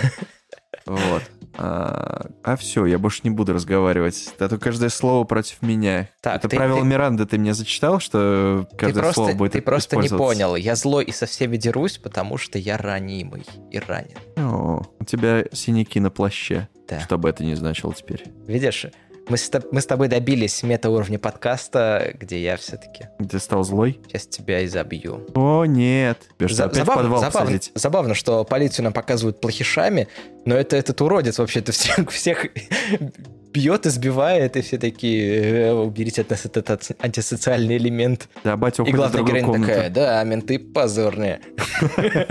Вот. 0.86 1.24
А, 1.58 2.56
все, 2.58 2.86
я 2.86 2.98
больше 3.00 3.22
не 3.24 3.30
буду 3.30 3.54
разговаривать. 3.54 4.34
А 4.40 4.48
то 4.50 4.58
каждое 4.58 4.90
слово 4.90 5.24
против 5.26 5.62
меня. 5.62 6.10
Так, 6.22 6.38
Это 6.38 6.50
ты- 6.50 6.56
правило 6.58 6.80
ты- 6.82 6.86
Миранды 6.86 7.26
ты 7.26 7.38
мне 7.38 7.54
зачитал, 7.54 8.00
что 8.00 8.68
Ты 8.72 8.78
каждое 8.78 9.02
слово 9.14 9.28
просто, 9.28 9.38
будет 9.38 9.52
ты 9.54 9.62
просто 9.62 9.98
не 9.98 10.10
понял. 10.10 10.56
Я 10.56 10.76
злой 10.76 11.06
и 11.06 11.12
со 11.12 11.26
всеми 11.26 11.58
дерусь, 11.58 11.98
потому 11.98 12.38
что 12.38 12.58
я 12.58 12.78
ранимый 12.78 13.46
и 13.72 13.80
ранен. 13.80 14.18
О, 14.38 14.82
у 15.00 15.04
тебя 15.06 15.46
синяки 15.52 16.00
на 16.00 16.10
плаще. 16.10 16.68
Да. 16.88 17.00
Что 17.00 17.18
бы 17.18 17.30
это 17.30 17.44
ни 17.44 17.56
значило 17.56 17.94
теперь. 17.96 18.26
Видишь, 18.48 18.86
мы 19.28 19.38
с, 19.38 19.52
мы 19.72 19.82
с 19.82 19.86
тобой 19.86 20.08
добились 20.08 20.62
мета-уровня 20.64 21.18
подкаста, 21.20 22.12
где 22.20 22.42
я 22.42 22.58
все-таки 22.58 23.08
Ты 23.30 23.40
стал 23.40 23.64
злой? 23.64 24.00
сейчас 24.08 24.28
тебя 24.28 24.62
и 24.62 24.68
забью. 24.68 25.26
О, 25.34 25.66
нет. 25.66 26.20
Тебя 26.38 26.48
За- 26.54 26.66
опять 26.66 26.84
в 26.84 26.86
подвал 26.86 27.20
забавно, 27.22 27.40
посадить? 27.40 27.72
забавно, 27.76 28.14
что 28.14 28.44
полицию 28.44 28.84
нам 28.86 28.94
показывают 28.94 29.42
плохишами, 29.42 30.08
но 30.46 30.56
это 30.56 30.76
этот 30.76 31.02
уродец 31.02 31.40
вообще-то 31.40 31.72
всех, 31.72 32.10
всех 32.12 32.46
бьет, 33.52 33.86
избивает, 33.86 34.58
и 34.58 34.62
все 34.62 34.78
такие, 34.78 35.70
«Э, 35.70 35.74
уберите 35.74 36.22
от 36.22 36.30
нас 36.30 36.46
этот, 36.46 36.92
антисоциальный 37.00 37.78
элемент. 37.78 38.28
Да, 38.44 38.58
батя 38.58 38.84
И 38.84 38.92
главная 38.92 39.24
героиня 39.24 39.46
комнату. 39.48 39.68
такая, 39.72 39.90
да, 39.90 40.24
менты 40.24 40.60
позорные. 40.60 41.40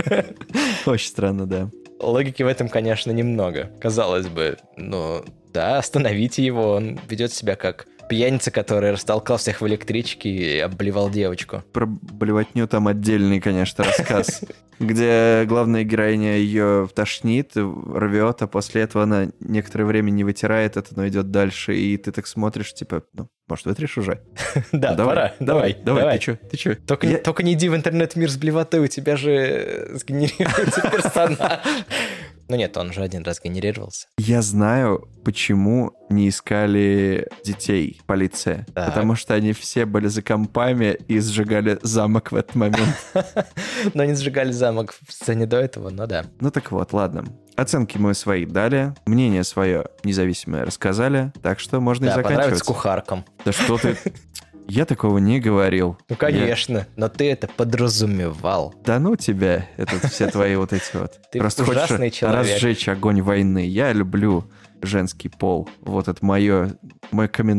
Очень 0.85 1.07
странно, 1.09 1.45
да. 1.45 1.69
Логики 1.99 2.43
в 2.43 2.47
этом, 2.47 2.69
конечно, 2.69 3.11
немного. 3.11 3.71
Казалось 3.81 4.27
бы, 4.27 4.57
ну 4.77 5.23
да, 5.55 5.77
остановите 5.77 6.43
его, 6.43 6.73
он 6.73 6.99
ведет 7.07 7.31
себя 7.31 7.55
как 7.55 7.87
пьяница, 8.09 8.51
который 8.51 8.91
растолкал 8.91 9.37
всех 9.37 9.61
в 9.61 9.67
электричке 9.67 10.29
и 10.29 10.59
обливал 10.59 11.09
девочку. 11.09 11.63
Про 11.71 11.87
блевотню 11.87 12.67
там 12.67 12.87
отдельный, 12.89 13.39
конечно, 13.39 13.85
рассказ, 13.85 14.41
где 14.79 15.45
главная 15.47 15.85
героиня 15.85 16.35
ее 16.35 16.89
тошнит, 16.93 17.53
рвет, 17.55 18.41
а 18.41 18.47
после 18.47 18.81
этого 18.81 19.05
она 19.05 19.27
некоторое 19.39 19.85
время 19.85 20.11
не 20.11 20.25
вытирает 20.25 20.75
это, 20.75 20.89
но 20.95 21.07
идет 21.07 21.31
дальше, 21.31 21.73
и 21.73 21.95
ты 21.95 22.11
так 22.11 22.27
смотришь, 22.27 22.73
типа, 22.73 23.03
ну, 23.13 23.29
может, 23.47 23.65
вытрешь 23.65 23.97
уже? 23.97 24.21
Да, 24.71 24.95
Ну, 24.95 25.05
пора, 25.05 25.33
давай, 25.39 25.77
давай. 25.83 26.17
Ты 26.17 26.23
че, 26.23 26.35
ты 26.35 26.57
че? 26.57 26.75
Только, 26.75 27.07
не, 27.07 27.17
только 27.17 27.43
не 27.43 27.53
иди 27.53 27.69
в 27.69 27.75
интернет-мир 27.75 28.29
с 28.29 28.37
блевотой, 28.37 28.81
у 28.81 28.87
тебя 28.87 29.15
же 29.15 29.31
э, 29.31 29.97
сгенерируется 29.97 30.81
персонаж. 30.81 31.59
Ну 32.47 32.55
нет, 32.55 32.77
он 32.77 32.93
же 32.93 33.01
один 33.01 33.23
раз 33.23 33.41
генерировался. 33.43 34.07
Я 34.17 34.41
знаю, 34.41 35.07
почему 35.23 35.91
не 36.09 36.29
искали 36.29 37.27
детей 37.43 37.99
полиция. 38.05 38.65
Так. 38.73 38.87
Потому 38.87 39.15
что 39.15 39.33
они 39.33 39.53
все 39.53 39.85
были 39.85 40.07
за 40.07 40.21
компами 40.21 40.97
и 41.07 41.19
сжигали 41.19 41.79
замок 41.81 42.31
в 42.31 42.35
этот 42.35 42.55
момент. 42.55 42.95
Но 43.93 44.03
они 44.03 44.13
сжигали 44.13 44.51
замок 44.51 44.93
в 45.07 45.11
сцене 45.11 45.45
до 45.47 45.57
этого, 45.57 45.89
но 45.89 46.05
да. 46.05 46.25
Ну 46.39 46.51
так 46.51 46.71
вот, 46.71 46.93
ладно. 46.93 47.25
Оценки 47.55 47.97
мы 47.97 48.13
свои 48.13 48.45
дали, 48.45 48.93
мнение 49.05 49.43
свое 49.43 49.85
независимое 50.03 50.65
рассказали, 50.65 51.31
так 51.41 51.59
что 51.59 51.79
можно 51.79 52.05
и 52.05 52.07
Да, 52.09 52.15
заканчивать. 52.15 52.41
понравится 52.43 52.65
кухаркам. 52.65 53.25
Да 53.45 53.51
что 53.53 53.77
ты... 53.77 53.97
Я 54.67 54.85
такого 54.85 55.19
не 55.19 55.39
говорил. 55.39 55.97
Ну, 56.09 56.15
конечно, 56.15 56.87
но 56.95 57.07
ты 57.09 57.31
это 57.31 57.47
подразумевал. 57.47 58.73
Да 58.83 58.99
ну 58.99 59.15
тебя, 59.15 59.67
это 59.77 60.07
все 60.07 60.29
твои 60.29 60.55
вот 60.55 60.73
эти 60.73 60.83
вот. 60.93 61.19
Ты 61.31 61.39
Просто 61.39 61.63
ужасный 61.63 61.97
хочешь 62.09 62.19
человек. 62.19 62.39
разжечь 62.39 62.87
огонь 62.89 63.21
войны. 63.21 63.65
Я 63.67 63.93
люблю 63.93 64.45
женский 64.81 65.29
пол. 65.29 65.69
Вот 65.81 66.07
это 66.07 66.23
мое, 66.25 66.77
мой 67.11 67.27
камин 67.27 67.55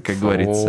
как 0.00 0.16
говорится. 0.18 0.68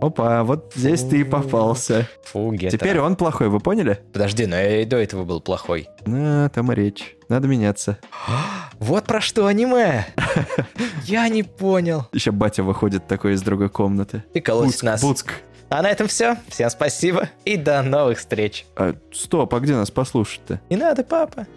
Опа, 0.00 0.42
вот 0.44 0.72
здесь 0.74 1.02
ты 1.02 1.20
и 1.20 1.24
попался. 1.24 2.08
Теперь 2.32 3.00
он 3.00 3.16
плохой, 3.16 3.48
вы 3.48 3.60
поняли? 3.60 4.00
Подожди, 4.12 4.46
но 4.46 4.56
я 4.56 4.82
и 4.82 4.84
до 4.84 4.96
этого 4.96 5.24
был 5.24 5.40
плохой. 5.40 5.88
На, 6.06 6.48
там 6.48 6.72
и 6.72 6.74
речь. 6.74 7.16
Надо 7.28 7.48
меняться. 7.48 7.98
Вот 8.78 9.06
про 9.06 9.20
что 9.20 9.48
аниме! 9.48 10.06
Я 11.04 11.28
не 11.28 11.42
понял. 11.42 12.06
Еще 12.12 12.30
батя 12.30 12.62
выходит 12.62 13.08
такой 13.08 13.32
из 13.32 13.42
другой 13.42 13.70
комнаты. 13.70 14.22
Ты 14.32 14.40
колоть 14.40 14.66
Буцк, 14.66 14.82
нас. 14.84 15.02
Буцк. 15.02 15.32
А 15.70 15.82
на 15.82 15.90
этом 15.90 16.08
все. 16.08 16.36
Всем 16.48 16.70
спасибо 16.70 17.28
и 17.44 17.56
до 17.56 17.82
новых 17.82 18.18
встреч. 18.18 18.64
А, 18.74 18.94
стоп, 19.12 19.54
а 19.54 19.60
где 19.60 19.74
нас 19.74 19.90
послушать-то? 19.90 20.60
Не 20.70 20.76
надо, 20.76 21.04
папа. 21.04 21.46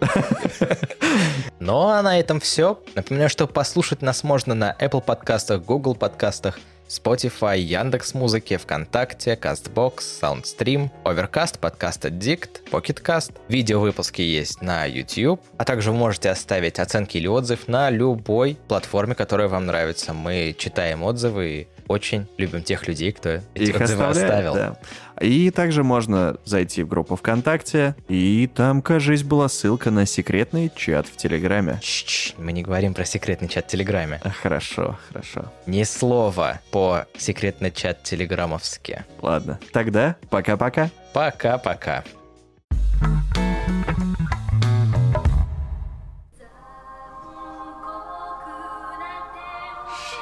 Ну 1.60 1.88
а 1.88 2.02
на 2.02 2.18
этом 2.18 2.40
все. 2.40 2.80
Напоминаю, 2.94 3.28
что 3.28 3.46
послушать 3.46 4.02
нас 4.02 4.24
можно 4.24 4.54
на 4.54 4.74
Apple 4.80 5.02
подкастах, 5.02 5.62
Google 5.62 5.94
подкастах, 5.94 6.58
Spotify, 6.92 7.58
Яндекс 7.58 8.12
Музыке, 8.12 8.58
ВКонтакте, 8.58 9.32
Castbox, 9.40 9.94
Soundstream, 10.20 10.90
Overcast, 11.04 11.58
подкаст 11.58 12.04
Addict, 12.04 12.68
Pocketcast. 12.70 13.32
Видеовыпуски 13.48 14.20
есть 14.20 14.60
на 14.60 14.84
YouTube, 14.84 15.40
а 15.56 15.64
также 15.64 15.90
вы 15.90 15.96
можете 15.96 16.28
оставить 16.28 16.78
оценки 16.78 17.16
или 17.16 17.28
отзыв 17.28 17.66
на 17.66 17.88
любой 17.88 18.58
платформе, 18.68 19.14
которая 19.14 19.48
вам 19.48 19.64
нравится. 19.64 20.12
Мы 20.12 20.54
читаем 20.58 21.02
отзывы 21.02 21.48
и 21.48 21.68
очень 21.88 22.26
любим 22.36 22.62
тех 22.62 22.86
людей, 22.86 23.12
кто 23.12 23.40
эти 23.54 23.70
Их 23.70 23.80
отзывы 23.80 24.04
оставил. 24.04 24.54
да. 24.54 24.76
И 25.22 25.50
также 25.50 25.84
можно 25.84 26.36
зайти 26.44 26.82
в 26.82 26.88
группу 26.88 27.14
ВКонтакте, 27.16 27.94
и 28.08 28.50
там, 28.52 28.82
кажись, 28.82 29.22
была 29.22 29.48
ссылка 29.48 29.90
на 29.90 30.04
секретный 30.04 30.70
чат 30.74 31.06
в 31.06 31.16
Телеграме. 31.16 31.78
Чш, 31.80 32.34
мы 32.38 32.52
не 32.52 32.62
говорим 32.62 32.92
про 32.92 33.04
секретный 33.04 33.48
чат 33.48 33.66
в 33.66 33.68
Телеграме. 33.68 34.20
А, 34.24 34.30
Хорошо, 34.30 34.98
хорошо. 35.08 35.52
Ни 35.66 35.84
слова 35.84 36.60
по 36.72 37.06
секретный 37.16 37.70
чат 37.70 38.02
телеграммовски. 38.02 39.04
Ладно, 39.20 39.60
тогда 39.72 40.16
пока-пока. 40.28 40.90
Пока-пока. 41.12 42.02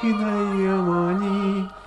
し 0.03 1.80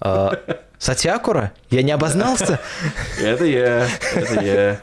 А, 0.00 0.32
Сатьякура? 0.78 1.52
Я 1.70 1.82
не 1.82 1.92
обознался? 1.92 2.60
Это 3.20 3.44
я, 3.44 3.88
это 4.14 4.40
я. 4.40 4.80